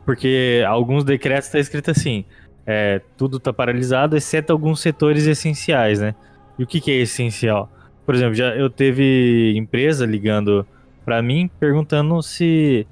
Porque 0.04 0.62
alguns 0.66 1.04
decretos 1.04 1.48
tá 1.48 1.58
escrito 1.58 1.90
assim, 1.90 2.24
é, 2.66 3.00
tudo 3.16 3.40
tá 3.40 3.52
paralisado, 3.52 4.16
exceto 4.16 4.52
alguns 4.52 4.80
setores 4.80 5.26
essenciais, 5.26 6.00
né? 6.00 6.14
E 6.58 6.64
o 6.64 6.66
que, 6.66 6.80
que 6.80 6.90
é 6.90 6.96
essencial? 6.96 7.70
Por 8.04 8.14
exemplo, 8.14 8.34
já 8.34 8.54
eu 8.54 8.68
teve 8.68 9.54
empresa 9.56 10.04
ligando 10.04 10.66
para 11.04 11.22
mim 11.22 11.48
perguntando 11.60 12.20
se 12.22 12.86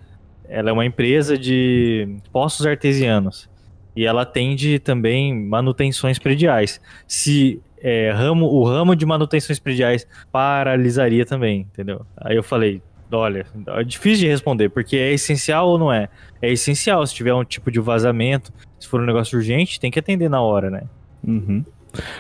ela 0.49 0.71
é 0.71 0.73
uma 0.73 0.87
empresa 0.87 1.37
de 1.37 2.17
poços 2.33 2.67
artesianos 2.67 3.49
e 3.97 4.05
ela 4.05 4.23
atende 4.23 4.79
também 4.79 5.35
manutenções 5.35 6.19
prediais. 6.19 6.81
Se 7.07 7.61
é, 7.81 8.11
ramo, 8.11 8.47
o 8.47 8.65
ramo 8.65 8.97
de 8.97 9.05
manutenções 9.05 9.59
prediais 9.59 10.07
paralisaria 10.33 11.27
também, 11.27 11.61
entendeu? 11.61 12.05
Aí 12.17 12.37
eu 12.37 12.43
falei, 12.43 12.83
olha, 13.13 13.47
é 13.69 13.85
difícil 13.85 14.21
de 14.21 14.29
responder, 14.29 14.71
porque 14.71 14.97
é 14.97 15.13
essencial 15.13 15.69
ou 15.69 15.79
não 15.79 15.93
é? 15.93 16.09
É 16.41 16.51
essencial, 16.51 17.07
se 17.07 17.15
tiver 17.15 17.35
um 17.35 17.45
tipo 17.45 17.71
de 17.71 17.81
vazamento, 17.81 18.53
se 18.81 18.89
for 18.89 19.01
um 19.01 19.07
negócio 19.07 19.39
urgente, 19.39 19.79
tem 19.79 19.91
que 19.91 19.99
atender 19.99 20.29
na 20.29 20.41
hora, 20.41 20.71
né? 20.71 20.83
Uhum. 21.23 21.65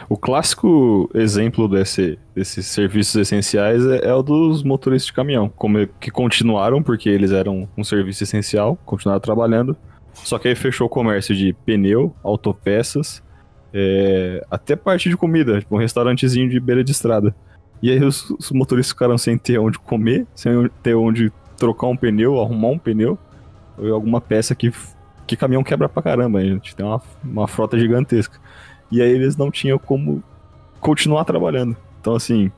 O 0.09 0.16
clássico 0.16 1.11
exemplo 1.14 1.68
desse, 1.68 2.18
desses 2.35 2.66
serviços 2.66 3.16
essenciais 3.16 3.85
é, 3.87 4.07
é, 4.07 4.14
o 4.14 4.22
dos 4.22 4.62
motoristas 4.62 5.07
de 5.07 5.12
caminhão, 5.12 5.49
como 5.49 5.87
que 6.01 6.11
continuaram 6.11 6.83
porque 6.83 7.09
eles 7.09 7.33
eram 7.33 7.68
um 7.77 7.83
serviço 7.83 8.22
essencial, 8.22 8.79
continuaram 8.85 9.20
trabalhando, 9.20 9.77
só 10.25 10.39
que 10.39 10.49
aí 10.49 10.55
fechou 10.55 10.87
o 10.87 10.91
comércio 10.91 11.35
de 11.35 11.53
pneu, 11.64 12.14
autopeças 12.22 13.22
é, 13.77 14.47
até 14.49 14.77
parte 14.77 15.09
de 15.09 15.16
comida, 15.16 15.59
tipo 15.59 15.75
um 15.75 15.79
restaurantezinho 15.79 16.49
de 16.49 16.61
beira 16.61 16.85
de 16.85 16.93
estrada. 16.93 17.35
E 17.83 17.91
aí 17.91 18.03
os, 18.03 18.31
os, 18.31 18.53
motoristas 18.53 18.93
ficaram 18.93 19.18
sem 19.18 19.37
ter 19.37 19.59
onde 19.59 19.79
comer, 19.81 20.27
sem 20.35 20.70
ter 20.81 20.95
onde 20.95 21.33
trocar 21.59 21.89
um 21.89 21.97
pneu, 21.97 22.41
arrumar 22.41 22.68
um 22.68 22.79
pneu, 22.79 23.18
ou 23.77 23.93
alguma 23.93 24.20
peça 24.20 24.55
que, 24.55 24.72
que 25.27 25.37
caminhão 25.37 25.64
quebra 25.64 25.89
pra 25.89 26.03
caramba. 26.03 26.39
A 26.39 26.45
gente 26.45 26.75
tem 26.75 26.87
uma, 26.87 27.03
uma 27.22 27.49
frota 27.49 27.77
gigantesca. 27.77 28.39
E 28.93 29.03
aí 29.03 29.11
eles 29.11 29.37
não 29.37 29.51
tinham 29.51 29.79
como 29.79 30.22
continuar 30.81 31.25
trabalhando. 31.25 31.77
Então, 32.01 32.14
assim, 32.14 32.53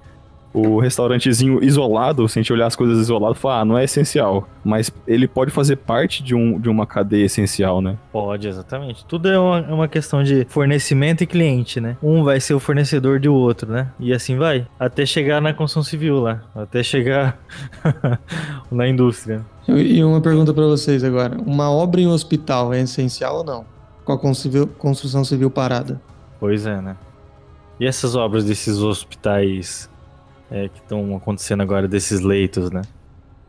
o 0.57 0.79
restaurantezinho 0.79 1.63
isolado, 1.63 2.27
se 2.27 2.39
a 2.39 2.43
gente 2.43 2.51
olhar 2.51 2.67
as 2.67 2.75
coisas 2.75 2.99
isolado, 2.99 3.35
fala, 3.35 3.61
ah, 3.61 3.65
não 3.65 3.77
é 3.77 3.85
essencial. 3.85 4.49
Mas 4.65 4.91
ele 5.07 5.29
pode 5.29 5.51
fazer 5.51 5.77
parte 5.77 6.23
de, 6.23 6.35
um, 6.35 6.59
de 6.59 6.71
uma 6.71 6.87
cadeia 6.87 7.27
essencial, 7.27 7.83
né? 7.83 7.99
Pode, 8.11 8.49
exatamente. 8.49 9.05
Tudo 9.05 9.29
é 9.29 9.39
uma, 9.39 9.59
é 9.59 9.73
uma 9.73 9.87
questão 9.87 10.23
de 10.23 10.47
fornecimento 10.49 11.23
e 11.23 11.27
cliente, 11.27 11.79
né? 11.79 11.99
Um 12.03 12.25
vai 12.25 12.41
ser 12.41 12.55
o 12.55 12.61
fornecedor 12.61 13.21
do 13.21 13.35
outro, 13.35 13.71
né? 13.71 13.93
E 14.01 14.15
assim 14.15 14.39
vai. 14.39 14.67
Até 14.81 15.05
chegar 15.05 15.43
na 15.43 15.53
construção 15.53 15.83
civil 15.83 16.21
lá. 16.21 16.43
Até 16.55 16.83
chegar 16.83 17.39
na 18.73 18.89
indústria. 18.89 19.45
E 19.69 20.03
uma 20.03 20.23
pergunta 20.23 20.55
para 20.55 20.65
vocês 20.65 21.05
agora. 21.05 21.37
Uma 21.39 21.71
obra 21.71 22.01
em 22.01 22.07
um 22.07 22.13
hospital 22.13 22.73
é 22.73 22.81
essencial 22.81 23.39
ou 23.39 23.45
não? 23.45 23.67
Com 24.07 24.13
a 24.15 24.19
construção 24.79 25.23
civil 25.23 25.51
parada? 25.51 26.01
Pois 26.41 26.65
é, 26.65 26.81
né? 26.81 26.97
E 27.79 27.87
essas 27.87 28.15
obras 28.15 28.45
desses 28.45 28.79
hospitais 28.79 29.91
é, 30.51 30.69
que 30.69 30.79
estão 30.79 31.17
acontecendo 31.17 31.63
agora 31.63 31.89
desses 31.89 32.21
leitos, 32.21 32.71
né? 32.71 32.83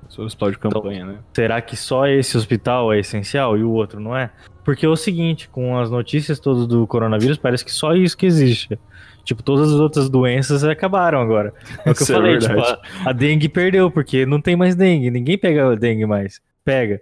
Esse 0.09 0.21
hospital 0.21 0.51
de 0.51 0.57
campanha, 0.57 1.01
então, 1.01 1.13
né? 1.13 1.19
Será 1.33 1.61
que 1.61 1.75
só 1.75 2.07
esse 2.07 2.37
hospital 2.37 2.93
é 2.93 2.99
essencial 2.99 3.57
e 3.57 3.63
o 3.63 3.71
outro 3.71 3.99
não 3.99 4.15
é? 4.15 4.31
Porque 4.63 4.85
é 4.85 4.89
o 4.89 4.95
seguinte, 4.95 5.47
com 5.49 5.77
as 5.77 5.89
notícias 5.89 6.39
todas 6.39 6.67
do 6.67 6.85
coronavírus, 6.87 7.37
parece 7.37 7.63
que 7.63 7.71
só 7.71 7.93
isso 7.93 8.17
que 8.17 8.25
existe. 8.25 8.77
Tipo, 9.23 9.43
todas 9.43 9.73
as 9.73 9.79
outras 9.79 10.09
doenças 10.09 10.63
acabaram 10.63 11.19
agora. 11.19 11.53
É 11.85 11.91
o 11.91 11.95
que 11.95 12.03
eu 12.03 12.05
é 12.05 12.19
falei, 12.19 12.35
é 12.35 12.39
tipo, 12.39 12.59
a, 12.59 12.79
a, 13.05 13.11
dengue 13.11 13.49
perdeu, 13.49 13.91
porque 13.91 14.25
não 14.25 14.41
tem 14.41 14.55
mais 14.55 14.75
dengue. 14.75 15.11
Ninguém 15.11 15.37
pega 15.37 15.75
dengue 15.75 16.05
mais. 16.05 16.39
Pega. 16.63 17.01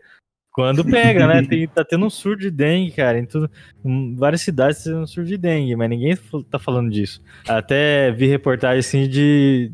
Quando 0.52 0.86
pega, 0.86 1.28
né? 1.28 1.44
Tem, 1.50 1.68
tá 1.68 1.84
tendo 1.84 2.06
um 2.06 2.10
surto 2.10 2.42
de 2.42 2.50
dengue, 2.50 2.92
cara. 2.92 3.20
Em, 3.20 3.26
tudo, 3.26 3.52
em 3.84 4.16
várias 4.16 4.42
cidades 4.42 4.84
tá 4.84 4.90
tendo 4.90 5.02
um 5.02 5.08
surto 5.08 5.28
de 5.28 5.38
dengue, 5.38 5.76
mas 5.76 5.90
ninguém 5.90 6.18
tá 6.50 6.58
falando 6.58 6.90
disso. 6.90 7.22
Até 7.48 8.10
vi 8.12 8.26
reportagem 8.26 8.80
assim 8.80 9.10
de 9.10 9.72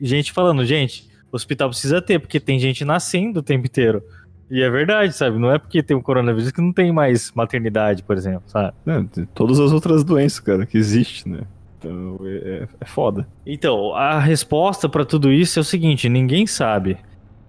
gente 0.00 0.32
falando, 0.32 0.64
gente, 0.64 1.08
o 1.30 1.36
hospital 1.36 1.68
precisa 1.68 2.00
ter, 2.00 2.18
porque 2.18 2.38
tem 2.38 2.58
gente 2.58 2.84
nascendo 2.84 3.40
o 3.40 3.42
tempo 3.42 3.66
inteiro. 3.66 4.02
E 4.50 4.60
é 4.60 4.68
verdade, 4.68 5.14
sabe? 5.14 5.38
Não 5.38 5.50
é 5.50 5.58
porque 5.58 5.82
tem 5.82 5.96
o 5.96 6.02
coronavírus 6.02 6.52
que 6.52 6.60
não 6.60 6.72
tem 6.72 6.92
mais 6.92 7.32
maternidade, 7.32 8.02
por 8.02 8.16
exemplo, 8.16 8.42
sabe? 8.46 8.74
É, 8.86 9.24
todas 9.34 9.58
as 9.58 9.72
outras 9.72 10.04
doenças, 10.04 10.40
cara, 10.40 10.66
que 10.66 10.76
existem, 10.76 11.32
né? 11.32 11.40
Então 11.78 12.18
é, 12.24 12.68
é 12.80 12.84
foda. 12.84 13.26
Então, 13.46 13.94
a 13.94 14.18
resposta 14.18 14.88
para 14.88 15.04
tudo 15.04 15.32
isso 15.32 15.58
é 15.58 15.62
o 15.62 15.64
seguinte: 15.64 16.08
ninguém 16.08 16.46
sabe. 16.46 16.98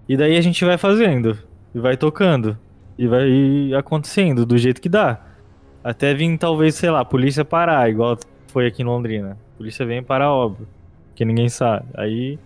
E 0.08 0.16
daí 0.16 0.36
a 0.36 0.40
gente 0.40 0.64
vai 0.64 0.78
fazendo 0.78 1.38
e 1.74 1.78
vai 1.78 1.96
tocando. 1.96 2.58
E 2.98 3.06
vai 3.06 3.74
acontecendo 3.76 4.46
do 4.46 4.56
jeito 4.56 4.80
que 4.80 4.88
dá. 4.88 5.20
Até 5.82 6.14
vir, 6.14 6.38
talvez, 6.38 6.74
sei 6.76 6.90
lá, 6.90 7.00
a 7.00 7.04
polícia 7.04 7.44
parar, 7.44 7.90
igual 7.90 8.16
foi 8.46 8.66
aqui 8.66 8.82
em 8.82 8.86
Londrina. 8.86 9.36
A 9.54 9.58
polícia 9.58 9.84
vem 9.84 10.02
parar, 10.02 10.32
óbvio. 10.32 10.66
Que 11.14 11.24
ninguém 11.24 11.48
sabe. 11.48 11.86
Aí 11.94 12.38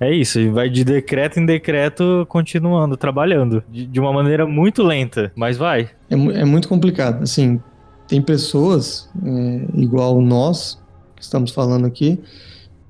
É 0.00 0.12
isso, 0.12 0.40
e 0.40 0.48
vai 0.48 0.68
de 0.68 0.82
decreto 0.84 1.38
em 1.38 1.46
decreto 1.46 2.26
continuando, 2.28 2.96
trabalhando. 2.96 3.62
De, 3.70 3.86
de 3.86 4.00
uma 4.00 4.12
maneira 4.12 4.44
muito 4.44 4.82
lenta, 4.82 5.30
mas 5.36 5.56
vai. 5.56 5.90
É, 6.10 6.14
é 6.14 6.44
muito 6.44 6.68
complicado. 6.68 7.22
Assim, 7.22 7.60
tem 8.08 8.20
pessoas, 8.20 9.08
é, 9.24 9.80
igual 9.80 10.20
nós, 10.20 10.82
que 11.14 11.22
estamos 11.22 11.52
falando 11.52 11.86
aqui, 11.86 12.18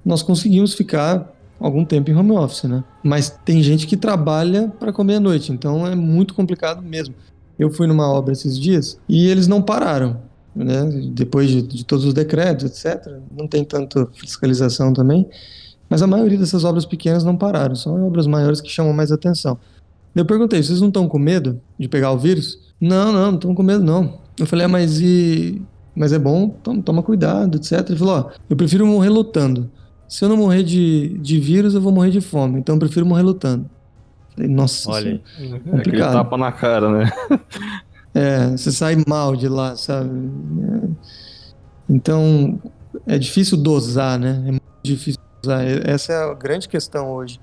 nós 0.04 0.22
conseguimos 0.22 0.74
ficar 0.74 1.30
algum 1.60 1.84
tempo 1.84 2.10
em 2.10 2.14
home 2.16 2.32
office, 2.32 2.64
né? 2.64 2.82
Mas 3.04 3.28
tem 3.44 3.62
gente 3.62 3.86
que 3.86 3.96
trabalha 3.96 4.72
para 4.80 4.92
comer 4.92 5.16
à 5.16 5.20
noite, 5.20 5.52
então 5.52 5.86
é 5.86 5.94
muito 5.94 6.32
complicado 6.34 6.82
mesmo. 6.82 7.14
Eu 7.58 7.70
fui 7.70 7.86
numa 7.86 8.10
obra 8.10 8.32
esses 8.32 8.58
dias 8.58 8.98
e 9.08 9.28
eles 9.28 9.46
não 9.46 9.60
pararam, 9.62 10.22
né? 10.54 10.84
Depois 11.12 11.48
de, 11.48 11.62
de 11.62 11.84
todos 11.84 12.04
os 12.04 12.14
decretos, 12.14 12.64
etc. 12.64 13.12
Não 13.36 13.46
tem 13.46 13.64
tanta 13.64 14.06
fiscalização 14.14 14.92
também. 14.92 15.28
Mas 15.88 16.02
a 16.02 16.06
maioria 16.06 16.38
dessas 16.38 16.64
obras 16.64 16.86
pequenas 16.86 17.22
não 17.24 17.36
pararam, 17.36 17.74
são 17.74 18.06
obras 18.06 18.26
maiores 18.26 18.60
que 18.60 18.70
chamam 18.70 18.92
mais 18.92 19.12
atenção. 19.12 19.58
Eu 20.14 20.24
perguntei, 20.24 20.62
vocês 20.62 20.80
não 20.80 20.88
estão 20.88 21.08
com 21.08 21.18
medo 21.18 21.60
de 21.78 21.88
pegar 21.88 22.12
o 22.12 22.18
vírus? 22.18 22.58
Não, 22.80 23.12
não, 23.12 23.26
não 23.30 23.34
estão 23.34 23.54
com 23.54 23.62
medo 23.62 23.82
não. 23.84 24.18
Eu 24.38 24.46
falei, 24.46 24.64
ah, 24.66 24.68
mas 24.68 25.00
e... 25.00 25.60
Mas 25.94 26.10
é 26.12 26.18
bom, 26.18 26.48
toma, 26.48 26.82
toma 26.82 27.02
cuidado, 27.02 27.56
etc. 27.58 27.90
Ele 27.90 27.98
falou, 27.98 28.14
ó, 28.14 28.30
eu 28.48 28.56
prefiro 28.56 28.86
morrer 28.86 29.10
lutando. 29.10 29.70
Se 30.08 30.24
eu 30.24 30.28
não 30.30 30.38
morrer 30.38 30.62
de, 30.62 31.18
de 31.18 31.38
vírus, 31.38 31.74
eu 31.74 31.80
vou 31.82 31.92
morrer 31.92 32.10
de 32.10 32.20
fome. 32.22 32.58
Então 32.58 32.74
eu 32.76 32.78
prefiro 32.78 33.04
morrer 33.04 33.22
lutando. 33.22 33.68
Falei, 34.34 34.48
Nossa, 34.48 34.90
Olha, 34.90 35.20
é 35.38 35.42
É 35.42 35.44
aquele 35.44 35.60
complicado. 35.60 36.12
tapa 36.14 36.36
na 36.38 36.50
cara, 36.50 36.90
né? 36.90 37.12
É, 38.14 38.50
você 38.50 38.70
sai 38.70 38.96
mal 39.06 39.34
de 39.34 39.48
lá, 39.48 39.76
sabe? 39.76 40.10
É. 40.10 40.88
Então, 41.88 42.60
é 43.06 43.18
difícil 43.18 43.56
dosar, 43.56 44.18
né? 44.18 44.42
É 44.46 44.50
muito 44.50 44.62
difícil 44.82 45.20
dosar. 45.42 45.64
Essa 45.84 46.12
é 46.12 46.30
a 46.30 46.34
grande 46.34 46.68
questão 46.68 47.12
hoje. 47.12 47.40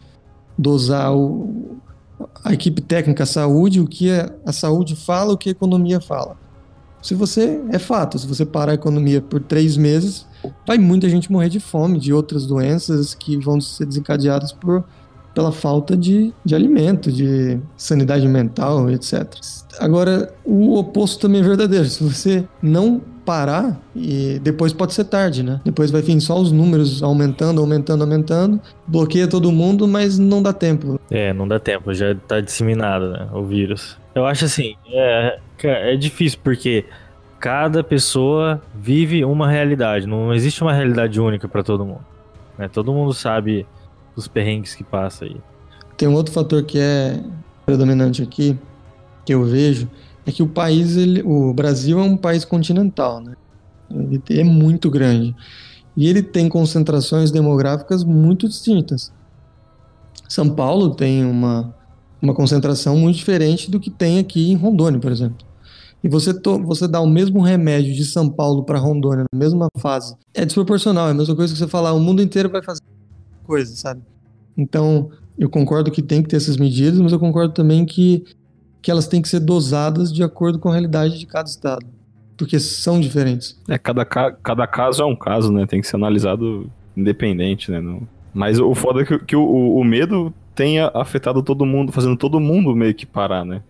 Dosar 0.58 1.16
o, 1.16 1.78
a 2.44 2.54
equipe 2.54 2.82
técnica, 2.82 3.24
a 3.24 3.28
saúde, 3.28 3.82
o 3.82 3.88
que 3.88 4.12
a, 4.12 4.32
a 4.46 4.52
saúde 4.52 4.96
fala, 4.96 5.34
o 5.34 5.38
que 5.38 5.50
a 5.50 5.52
economia 5.52 6.00
fala. 6.00 6.38
Se 7.02 7.16
você, 7.16 7.62
é 7.70 7.80
fato, 7.80 8.20
se 8.20 8.28
você 8.28 8.46
parar 8.46 8.74
a 8.74 8.76
economia 8.76 9.22
por 9.22 9.40
três 9.40 9.78
meses, 9.78 10.28
vai 10.68 10.78
muita 10.78 11.10
gente 11.10 11.32
morrer 11.32 11.50
de 11.50 11.60
fome, 11.60 11.98
de 11.98 12.14
outras 12.14 12.46
doenças 12.46 13.16
que 13.16 13.38
vão 13.38 13.62
ser 13.62 13.86
desencadeadas 13.86 14.52
por, 14.52 14.84
pela 15.40 15.54
falta 15.54 15.96
de, 15.96 16.34
de 16.44 16.54
alimento, 16.54 17.10
de 17.10 17.58
sanidade 17.78 18.28
mental, 18.28 18.90
etc. 18.90 19.24
Agora, 19.80 20.34
o 20.44 20.78
oposto 20.78 21.22
também 21.22 21.40
é 21.40 21.44
verdadeiro. 21.46 21.86
Se 21.86 22.04
você 22.04 22.44
não 22.62 23.00
parar, 23.24 23.80
e 23.96 24.38
depois 24.44 24.74
pode 24.74 24.94
ser 24.94 25.06
tarde, 25.06 25.42
né? 25.42 25.62
Depois 25.64 25.92
vai 25.92 26.02
vir 26.02 26.20
só 26.20 26.38
os 26.38 26.52
números 26.52 27.02
aumentando, 27.02 27.62
aumentando, 27.62 28.04
aumentando, 28.04 28.60
bloqueia 28.86 29.30
todo 29.30 29.50
mundo, 29.50 29.88
mas 29.88 30.20
não 30.20 30.44
dá 30.44 30.52
tempo. 30.52 31.00
É, 31.10 31.32
não 31.32 31.48
dá 31.48 31.58
tempo, 31.58 31.94
já 31.94 32.14
tá 32.28 32.42
disseminado, 32.42 33.12
né, 33.12 33.30
o 33.32 33.42
vírus. 33.46 33.98
Eu 34.14 34.26
acho 34.26 34.44
assim, 34.44 34.76
é, 34.92 35.40
é 35.64 35.96
difícil 35.96 36.40
porque 36.44 36.84
cada 37.40 37.82
pessoa 37.82 38.62
vive 38.76 39.24
uma 39.24 39.50
realidade, 39.50 40.06
não 40.06 40.34
existe 40.34 40.62
uma 40.62 40.74
realidade 40.74 41.22
única 41.22 41.48
para 41.48 41.64
todo 41.64 41.86
mundo. 41.86 42.04
Né? 42.58 42.68
Todo 42.68 42.92
mundo 42.92 43.14
sabe 43.14 43.66
os 44.20 44.28
perrengues 44.28 44.76
que 44.76 44.84
passa 44.84 45.26
aí. 45.26 45.38
Tem 45.98 46.08
um 46.08 46.14
outro 46.14 46.34
fator 46.34 46.64
que 46.64 46.80
é 46.80 47.22
predominante 47.66 48.22
aqui, 48.22 48.58
que 49.26 49.34
eu 49.34 49.44
vejo, 49.44 49.90
é 50.26 50.32
que 50.32 50.44
o 50.44 50.48
país, 50.48 50.96
ele, 50.96 51.22
o 51.24 51.54
Brasil 51.54 52.00
é 52.00 52.04
um 52.04 52.18
país 52.18 52.46
continental, 52.46 53.20
né? 53.22 53.34
Ele 53.92 54.22
é 54.30 54.44
muito 54.44 54.90
grande. 54.90 55.36
E 55.98 56.08
ele 56.08 56.22
tem 56.22 56.48
concentrações 56.48 57.32
demográficas 57.32 58.04
muito 58.04 58.48
distintas. 58.48 59.12
São 60.28 60.50
Paulo 60.50 60.96
tem 60.96 61.26
uma, 61.26 61.76
uma 62.22 62.34
concentração 62.34 62.96
muito 62.96 63.18
diferente 63.18 63.70
do 63.70 63.80
que 63.80 63.90
tem 63.90 64.20
aqui 64.20 64.52
em 64.52 64.56
Rondônia, 64.56 65.00
por 65.00 65.12
exemplo. 65.12 65.46
E 66.04 66.08
você, 66.08 66.34
to, 66.34 66.64
você 66.64 66.88
dá 66.88 67.02
o 67.02 67.10
mesmo 67.10 67.42
remédio 67.42 67.94
de 67.94 68.06
São 68.06 68.30
Paulo 68.30 68.64
para 68.64 68.80
Rondônia 68.80 69.26
na 69.34 69.38
mesma 69.38 69.68
fase, 69.78 70.16
é 70.34 70.46
desproporcional. 70.46 71.08
É 71.08 71.12
a 71.12 71.14
mesma 71.14 71.36
coisa 71.36 71.52
que 71.54 71.60
você 71.60 71.68
falar, 71.68 71.94
o 71.94 72.00
mundo 72.00 72.22
inteiro 72.22 72.50
vai 72.50 72.64
fazer 72.64 72.82
coisa, 73.50 73.76
sabe? 73.76 74.02
Então, 74.56 75.10
eu 75.38 75.50
concordo 75.50 75.90
que 75.90 76.04
tem 76.04 76.22
que 76.22 76.30
ter 76.30 76.36
essas 76.38 76.56
medidas, 76.56 77.00
mas 77.00 77.12
eu 77.12 77.20
concordo 77.20 77.52
também 77.52 77.84
que, 77.84 78.24
que 78.82 78.92
elas 78.92 79.08
têm 79.08 79.22
que 79.24 79.28
ser 79.28 79.40
dosadas 79.40 80.14
de 80.14 80.22
acordo 80.22 80.60
com 80.60 80.70
a 80.70 80.74
realidade 80.74 81.18
de 81.18 81.26
cada 81.26 81.50
estado. 81.50 81.84
Porque 82.38 82.60
são 82.60 83.00
diferentes. 83.00 83.60
É, 83.68 83.78
cada, 83.78 84.06
ca- 84.06 84.32
cada 84.32 84.68
caso 84.68 85.02
é 85.02 85.06
um 85.06 85.16
caso, 85.16 85.52
né? 85.52 85.66
Tem 85.66 85.82
que 85.82 85.88
ser 85.88 85.96
analisado 85.96 86.70
independente, 86.96 87.72
né? 87.72 87.82
Não- 87.82 88.08
Mas 88.34 88.60
o 88.60 88.76
foda 88.76 89.02
é 89.02 89.06
que, 89.06 89.18
que 89.20 89.36
o, 89.36 89.44
o 89.76 89.84
medo 89.84 90.32
tenha 90.54 90.92
afetado 90.94 91.42
todo 91.42 91.66
mundo, 91.66 91.92
fazendo 91.92 92.16
todo 92.16 92.40
mundo 92.40 92.76
meio 92.76 92.94
que 92.94 93.06
parar, 93.06 93.44
né? 93.44 93.62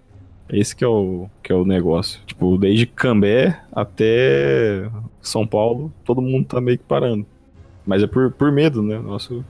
Esse 0.52 0.76
que 0.76 0.84
é 0.84 0.88
o, 0.88 1.28
que 1.42 1.52
é 1.52 1.56
o 1.56 1.64
negócio. 1.64 2.20
Tipo, 2.26 2.58
desde 2.58 2.86
Cambé 2.86 3.60
até 3.72 4.90
São 5.22 5.48
Paulo, 5.48 5.92
todo 6.04 6.22
mundo 6.22 6.46
tá 6.48 6.60
meio 6.60 6.78
que 6.78 6.84
parando. 6.84 7.26
Mas 7.86 8.04
é 8.04 8.08
por, 8.08 8.32
por 8.32 8.52
medo, 8.52 8.82
né? 8.82 8.98
Nosso 9.00 9.46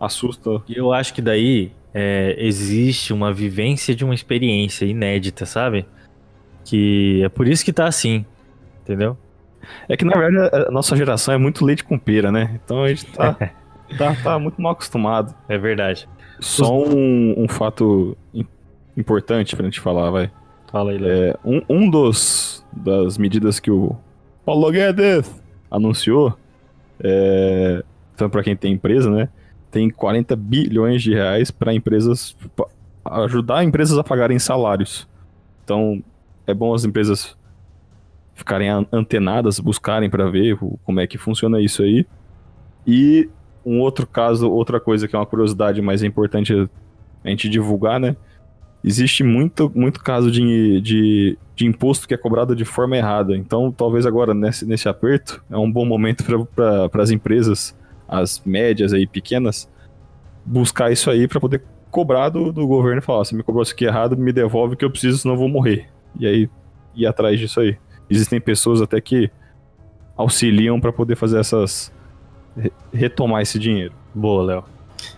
assusta. 0.00 0.62
E 0.66 0.76
eu 0.76 0.92
acho 0.92 1.12
que 1.14 1.20
daí 1.22 1.70
é, 1.94 2.34
existe 2.38 3.12
uma 3.12 3.32
vivência 3.32 3.94
de 3.94 4.04
uma 4.04 4.14
experiência 4.14 4.84
inédita, 4.86 5.44
sabe? 5.44 5.86
Que 6.64 7.22
é 7.24 7.28
por 7.28 7.46
isso 7.46 7.64
que 7.64 7.72
tá 7.72 7.86
assim, 7.86 8.24
entendeu? 8.82 9.16
É 9.88 9.96
que 9.96 10.04
na 10.04 10.16
verdade 10.16 10.56
a 10.68 10.70
nossa 10.70 10.96
geração 10.96 11.34
é 11.34 11.38
muito 11.38 11.64
leite 11.64 11.84
com 11.84 11.98
pera, 11.98 12.32
né? 12.32 12.58
Então 12.64 12.82
a 12.82 12.88
gente 12.88 13.06
tá, 13.06 13.34
tá, 13.98 14.16
tá 14.22 14.38
muito 14.38 14.60
mal 14.60 14.72
acostumado. 14.72 15.34
É 15.48 15.58
verdade. 15.58 16.08
Só 16.40 16.82
um, 16.82 17.34
um 17.36 17.46
fato 17.48 18.16
im- 18.32 18.46
importante 18.96 19.54
pra 19.54 19.64
gente 19.64 19.80
falar, 19.80 20.10
vai. 20.10 20.30
Fala 20.72 20.92
aí, 20.92 20.98
Léo. 20.98 21.12
É, 21.12 21.36
um, 21.44 21.62
um 21.68 21.90
dos 21.90 22.64
das 22.72 23.18
medidas 23.18 23.58
que 23.60 23.70
o 23.70 23.96
Paulo 24.44 24.70
Guedes 24.70 25.30
anunciou, 25.70 26.38
é, 27.02 27.82
tanto 28.16 28.32
para 28.32 28.42
quem 28.42 28.56
tem 28.56 28.72
empresa, 28.72 29.10
né? 29.10 29.28
Tem 29.70 29.88
40 29.88 30.34
bilhões 30.36 31.02
de 31.02 31.14
reais 31.14 31.50
para 31.50 31.72
empresas 31.74 32.36
ajudar 33.04 33.64
empresas 33.64 33.96
a 33.98 34.04
pagarem 34.04 34.38
salários. 34.38 35.08
Então 35.64 36.02
é 36.46 36.52
bom 36.52 36.74
as 36.74 36.84
empresas 36.84 37.36
ficarem 38.34 38.68
an- 38.68 38.86
antenadas, 38.92 39.60
buscarem 39.60 40.10
para 40.10 40.30
ver 40.30 40.58
como 40.84 41.00
é 41.00 41.06
que 41.06 41.18
funciona 41.18 41.60
isso 41.60 41.82
aí. 41.82 42.06
E 42.86 43.28
um 43.64 43.80
outro 43.80 44.06
caso, 44.06 44.50
outra 44.50 44.80
coisa 44.80 45.06
que 45.06 45.14
é 45.14 45.18
uma 45.18 45.26
curiosidade, 45.26 45.80
mas 45.82 46.02
é 46.02 46.06
importante 46.06 46.52
a 47.22 47.28
gente 47.28 47.48
divulgar, 47.48 48.00
né? 48.00 48.16
existe 48.82 49.22
muito, 49.22 49.70
muito 49.74 50.00
caso 50.02 50.30
de, 50.30 50.80
de, 50.80 51.38
de 51.54 51.66
imposto 51.66 52.08
que 52.08 52.14
é 52.14 52.16
cobrado 52.16 52.56
de 52.56 52.64
forma 52.64 52.96
errada. 52.96 53.36
Então, 53.36 53.70
talvez 53.70 54.06
agora, 54.06 54.32
nesse, 54.34 54.64
nesse 54.66 54.88
aperto, 54.88 55.42
é 55.50 55.56
um 55.56 55.70
bom 55.70 55.84
momento 55.84 56.24
para 56.54 57.02
as 57.02 57.10
empresas, 57.10 57.76
as 58.10 58.42
médias 58.44 58.92
aí, 58.92 59.06
pequenas, 59.06 59.70
buscar 60.44 60.90
isso 60.90 61.08
aí 61.10 61.28
para 61.28 61.38
poder 61.40 61.62
cobrar 61.90 62.28
do, 62.28 62.52
do 62.52 62.66
governo 62.66 62.98
e 62.98 63.02
falar: 63.04 63.20
"Ó, 63.20 63.24
você 63.24 63.34
me 63.36 63.42
cobrou 63.42 63.62
isso 63.62 63.72
aqui 63.72 63.84
errado, 63.84 64.16
me 64.16 64.32
devolve 64.32 64.74
que 64.76 64.84
eu 64.84 64.90
preciso, 64.90 65.18
senão 65.18 65.34
eu 65.34 65.38
vou 65.38 65.48
morrer. 65.48 65.86
E 66.18 66.26
aí, 66.26 66.50
ir 66.94 67.06
atrás 67.06 67.38
disso 67.38 67.60
aí. 67.60 67.76
Existem 68.10 68.40
pessoas 68.40 68.82
até 68.82 69.00
que 69.00 69.30
auxiliam 70.16 70.80
para 70.80 70.92
poder 70.92 71.16
fazer 71.16 71.38
essas. 71.38 71.92
re- 72.56 72.72
retomar 72.92 73.42
esse 73.42 73.58
dinheiro. 73.58 73.92
Boa, 74.14 74.42
Léo. 74.42 74.64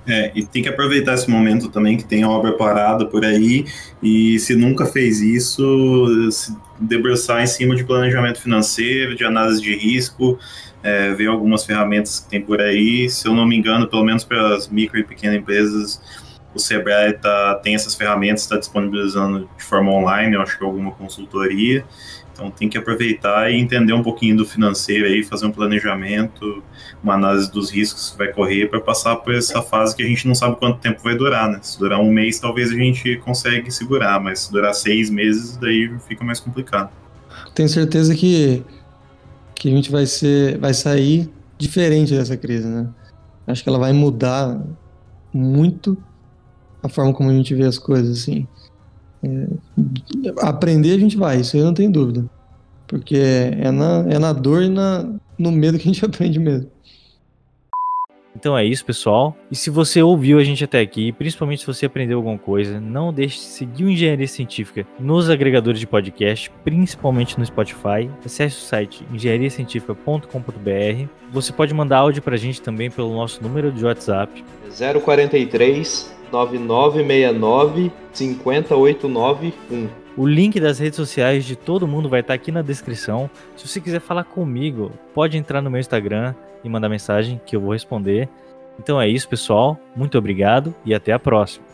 É, 0.06 0.30
e 0.34 0.44
tem 0.44 0.62
que 0.62 0.68
aproveitar 0.68 1.14
esse 1.14 1.28
momento 1.28 1.68
também 1.68 1.96
que 1.96 2.04
tem 2.04 2.24
obra 2.24 2.52
parada 2.52 3.04
por 3.06 3.24
aí 3.24 3.64
e 4.00 4.38
se 4.38 4.54
nunca 4.54 4.86
fez 4.86 5.20
isso, 5.20 6.30
se 6.30 6.56
debruçar 6.78 7.42
em 7.42 7.46
cima 7.48 7.74
de 7.74 7.82
planejamento 7.82 8.40
financeiro, 8.40 9.16
de 9.16 9.24
análise 9.24 9.60
de 9.60 9.74
risco, 9.74 10.38
é, 10.82 11.12
ver 11.12 11.28
algumas 11.28 11.64
ferramentas 11.64 12.20
que 12.20 12.30
tem 12.30 12.40
por 12.40 12.60
aí. 12.60 13.08
Se 13.08 13.26
eu 13.26 13.34
não 13.34 13.46
me 13.46 13.56
engano, 13.56 13.86
pelo 13.86 14.04
menos 14.04 14.24
para 14.24 14.54
as 14.54 14.68
micro 14.68 14.98
e 14.98 15.04
pequenas 15.04 15.36
empresas, 15.36 16.00
o 16.54 16.58
Sebrae 16.58 17.14
tá, 17.14 17.54
tem 17.62 17.74
essas 17.74 17.94
ferramentas, 17.94 18.42
está 18.42 18.58
disponibilizando 18.58 19.48
de 19.56 19.64
forma 19.64 19.90
online, 19.92 20.34
eu 20.34 20.42
acho 20.42 20.58
que 20.58 20.64
alguma 20.64 20.90
consultoria. 20.90 21.84
Então 22.32 22.50
tem 22.50 22.68
que 22.68 22.78
aproveitar 22.78 23.50
e 23.50 23.60
entender 23.60 23.92
um 23.92 24.02
pouquinho 24.02 24.36
do 24.38 24.46
financeiro 24.46 25.06
aí, 25.06 25.22
fazer 25.22 25.46
um 25.46 25.50
planejamento, 25.50 26.62
uma 27.02 27.14
análise 27.14 27.50
dos 27.52 27.70
riscos 27.70 28.10
que 28.10 28.18
vai 28.18 28.28
correr 28.28 28.68
para 28.68 28.80
passar 28.80 29.16
por 29.16 29.34
essa 29.34 29.60
fase 29.62 29.94
que 29.94 30.02
a 30.02 30.06
gente 30.06 30.26
não 30.26 30.34
sabe 30.34 30.56
quanto 30.56 30.78
tempo 30.78 31.02
vai 31.02 31.14
durar, 31.14 31.50
né? 31.50 31.58
Se 31.62 31.78
durar 31.78 32.00
um 32.00 32.10
mês, 32.10 32.40
talvez 32.40 32.70
a 32.70 32.74
gente 32.74 33.16
consegue 33.18 33.70
segurar, 33.70 34.18
mas 34.18 34.40
se 34.40 34.52
durar 34.52 34.74
seis 34.74 35.10
meses, 35.10 35.56
daí 35.58 35.90
fica 36.08 36.24
mais 36.24 36.40
complicado. 36.40 36.90
Tenho 37.54 37.68
certeza 37.68 38.14
que, 38.14 38.64
que 39.62 39.68
a 39.68 39.70
gente 39.70 39.92
vai 39.92 40.06
ser, 40.06 40.58
vai 40.58 40.74
sair 40.74 41.30
diferente 41.56 42.12
dessa 42.12 42.36
crise, 42.36 42.66
né? 42.66 42.88
Acho 43.46 43.62
que 43.62 43.68
ela 43.68 43.78
vai 43.78 43.92
mudar 43.92 44.60
muito 45.32 45.96
a 46.82 46.88
forma 46.88 47.14
como 47.14 47.30
a 47.30 47.32
gente 47.32 47.54
vê 47.54 47.62
as 47.62 47.78
coisas, 47.78 48.22
assim. 48.22 48.44
É, 49.22 49.46
aprender 50.40 50.96
a 50.96 50.98
gente 50.98 51.16
vai, 51.16 51.38
isso 51.38 51.56
eu 51.56 51.64
não 51.64 51.72
tenho 51.72 51.92
dúvida. 51.92 52.28
Porque 52.88 53.16
é 53.16 53.70
na, 53.70 54.04
é 54.10 54.18
na 54.18 54.32
dor 54.32 54.64
e 54.64 54.68
na, 54.68 55.08
no 55.38 55.52
medo 55.52 55.78
que 55.78 55.88
a 55.88 55.92
gente 55.92 56.02
aprende 56.04 56.40
mesmo. 56.40 56.68
Então 58.34 58.56
é 58.56 58.64
isso, 58.64 58.84
pessoal. 58.84 59.36
E 59.50 59.56
se 59.56 59.70
você 59.70 60.02
ouviu 60.02 60.38
a 60.38 60.44
gente 60.44 60.64
até 60.64 60.80
aqui, 60.80 61.12
principalmente 61.12 61.60
se 61.60 61.66
você 61.66 61.86
aprendeu 61.86 62.18
alguma 62.18 62.38
coisa, 62.38 62.80
não 62.80 63.12
deixe 63.12 63.36
de 63.36 63.44
seguir 63.44 63.84
o 63.84 63.90
Engenharia 63.90 64.26
Científica 64.26 64.86
nos 64.98 65.30
agregadores 65.30 65.78
de 65.80 65.86
podcast, 65.86 66.50
principalmente 66.64 67.38
no 67.38 67.44
Spotify. 67.44 68.10
Acesse 68.24 68.56
o 68.56 68.60
site 68.60 69.06
engenhariacientifica.com.br. 69.12 71.08
Você 71.30 71.52
pode 71.52 71.74
mandar 71.74 71.98
áudio 71.98 72.22
pra 72.22 72.36
gente 72.36 72.60
também 72.60 72.90
pelo 72.90 73.14
nosso 73.14 73.42
número 73.42 73.70
de 73.70 73.84
WhatsApp. 73.84 74.44
043 75.04 76.12
9969 76.32 77.92
50891. 78.12 79.88
O 80.16 80.26
link 80.26 80.60
das 80.60 80.78
redes 80.78 80.96
sociais 80.96 81.44
de 81.44 81.56
todo 81.56 81.88
mundo 81.88 82.08
vai 82.08 82.20
estar 82.20 82.34
aqui 82.34 82.52
na 82.52 82.60
descrição. 82.60 83.30
Se 83.56 83.66
você 83.66 83.80
quiser 83.80 84.00
falar 84.00 84.24
comigo, 84.24 84.92
pode 85.14 85.38
entrar 85.38 85.62
no 85.62 85.70
meu 85.70 85.80
Instagram 85.80 86.34
e 86.64 86.68
mandar 86.68 86.88
mensagem 86.88 87.40
que 87.44 87.56
eu 87.56 87.60
vou 87.60 87.72
responder. 87.72 88.28
Então 88.78 89.00
é 89.00 89.08
isso, 89.08 89.28
pessoal. 89.28 89.78
Muito 89.94 90.16
obrigado 90.16 90.74
e 90.84 90.94
até 90.94 91.12
a 91.12 91.18
próxima. 91.18 91.72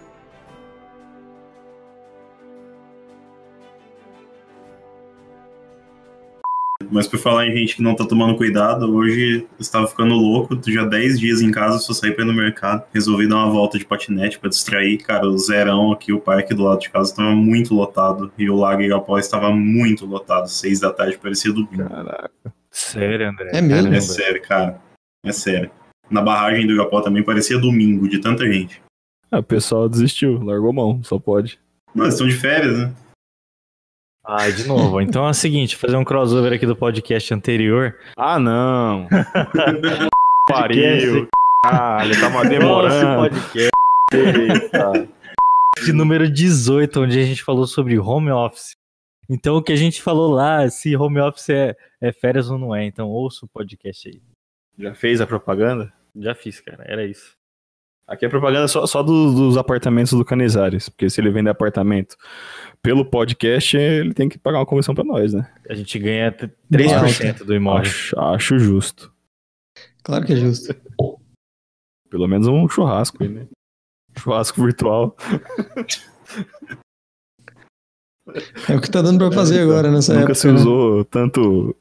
Mas 6.90 7.06
por 7.06 7.18
falar 7.18 7.46
em 7.46 7.56
gente 7.56 7.76
que 7.76 7.82
não 7.82 7.94
tá 7.94 8.06
tomando 8.06 8.36
cuidado, 8.36 8.94
hoje 8.94 9.42
eu 9.42 9.60
estava 9.60 9.86
ficando 9.86 10.14
louco, 10.14 10.58
já 10.68 10.84
10 10.84 11.20
dias 11.20 11.40
em 11.40 11.50
casa, 11.50 11.78
só 11.78 11.92
saí 11.92 12.12
pra 12.12 12.24
ir 12.24 12.26
no 12.26 12.32
mercado. 12.32 12.84
Resolvi 12.94 13.28
dar 13.28 13.36
uma 13.36 13.50
volta 13.50 13.78
de 13.78 13.84
patinete 13.84 14.38
pra 14.38 14.48
distrair. 14.48 14.98
Cara, 14.98 15.26
o 15.26 15.36
zerão 15.36 15.92
aqui, 15.92 16.12
o 16.12 16.20
parque 16.20 16.54
do 16.54 16.64
lado 16.64 16.80
de 16.80 16.90
casa 16.90 17.10
estava 17.10 17.30
muito 17.34 17.74
lotado. 17.74 18.32
E 18.38 18.48
o 18.48 18.56
Lago 18.56 18.82
Igapó 18.82 19.18
estava 19.18 19.50
muito 19.50 20.06
lotado. 20.06 20.48
Seis 20.48 20.80
da 20.80 20.90
tarde, 20.90 21.18
parecia 21.18 21.52
domingo. 21.52 21.88
Caraca. 21.88 22.57
Sério, 22.78 23.28
André? 23.28 23.50
É 23.52 23.60
mesmo? 23.60 23.92
É 23.92 24.00
sério, 24.00 24.40
cara. 24.42 24.80
É 25.24 25.32
sério. 25.32 25.70
Na 26.10 26.22
barragem 26.22 26.66
do 26.66 26.72
Igapó 26.72 27.00
também 27.00 27.24
parecia 27.24 27.58
domingo, 27.58 28.08
de 28.08 28.18
tanta 28.20 28.50
gente. 28.50 28.80
Ah, 29.30 29.40
o 29.40 29.42
pessoal 29.42 29.88
desistiu, 29.88 30.42
largou 30.42 30.72
mão, 30.72 31.02
só 31.02 31.18
pode. 31.18 31.58
Mas 31.94 32.14
estão 32.14 32.26
de 32.26 32.34
férias, 32.34 32.78
né? 32.78 32.92
Ai, 34.26 34.52
de 34.52 34.66
novo. 34.66 35.00
Então 35.02 35.26
é 35.26 35.30
o 35.30 35.34
seguinte, 35.34 35.76
fazer 35.76 35.96
um 35.96 36.04
crossover 36.04 36.52
aqui 36.52 36.64
do 36.66 36.76
podcast 36.76 37.34
anterior. 37.34 37.96
Ah, 38.16 38.38
não! 38.38 39.06
Pariu! 40.48 41.28
Caralho, 41.64 42.20
tava 42.20 42.34
Nosso 42.38 42.48
demorando. 42.48 43.20
podcast 43.22 43.70
Eita. 44.12 45.08
de 45.84 45.92
número 45.92 46.30
18, 46.30 47.00
onde 47.02 47.18
a 47.18 47.24
gente 47.24 47.42
falou 47.42 47.66
sobre 47.66 47.98
home 47.98 48.30
office. 48.30 48.76
Então 49.28 49.56
o 49.56 49.62
que 49.62 49.72
a 49.72 49.76
gente 49.76 50.00
falou 50.02 50.30
lá, 50.30 50.68
se 50.70 50.96
home 50.96 51.20
office 51.20 51.50
é, 51.50 51.76
é 52.00 52.12
férias 52.12 52.50
ou 52.50 52.58
não 52.58 52.74
é. 52.74 52.84
Então 52.86 53.08
ouça 53.08 53.44
o 53.44 53.48
podcast 53.48 54.08
aí. 54.08 54.22
Já 54.78 54.94
fez 54.94 55.20
a 55.20 55.26
propaganda? 55.26 55.92
Já 56.16 56.34
fiz, 56.34 56.60
cara. 56.60 56.84
Era 56.86 57.04
isso. 57.04 57.36
Aqui 58.06 58.24
é 58.24 58.28
propaganda 58.28 58.66
só, 58.68 58.86
só 58.86 59.02
dos, 59.02 59.34
dos 59.34 59.56
apartamentos 59.58 60.12
do 60.14 60.24
Canizares, 60.24 60.88
porque 60.88 61.10
se 61.10 61.20
ele 61.20 61.30
vender 61.30 61.50
apartamento 61.50 62.16
pelo 62.80 63.04
podcast, 63.04 63.76
ele 63.76 64.14
tem 64.14 64.30
que 64.30 64.38
pagar 64.38 64.60
uma 64.60 64.66
comissão 64.66 64.94
pra 64.94 65.04
nós, 65.04 65.34
né? 65.34 65.52
A 65.68 65.74
gente 65.74 65.98
ganha 65.98 66.32
t- 66.32 66.50
Bem 66.70 66.88
3% 66.88 67.44
do 67.44 67.54
imóvel. 67.54 67.82
Acho, 67.82 68.18
acho 68.18 68.58
justo. 68.58 69.12
Claro 70.02 70.24
que 70.24 70.32
é 70.32 70.36
justo. 70.36 70.74
Pelo 72.08 72.26
menos 72.26 72.46
um 72.46 72.66
churrasco 72.66 73.22
aí, 73.22 73.28
né? 73.28 73.46
Churrasco 74.16 74.62
virtual. 74.64 75.14
É 78.68 78.76
o 78.76 78.80
que 78.80 78.90
tá 78.90 79.00
dando 79.02 79.18
pra 79.18 79.32
fazer 79.32 79.60
agora 79.60 79.90
nessa 79.90 80.12
Nunca 80.12 80.32
época. 80.32 80.34
se 80.34 80.46
né? 80.48 80.54
usou 80.54 81.04
tanto 81.04 81.74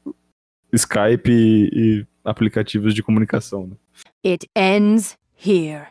Skype 0.72 1.30
e, 1.30 1.70
e 1.72 2.06
aplicativos 2.24 2.94
de 2.94 3.02
comunicação, 3.02 3.66
né? 3.66 3.76
It 4.24 4.46
ends 4.56 5.16
here. 5.44 5.86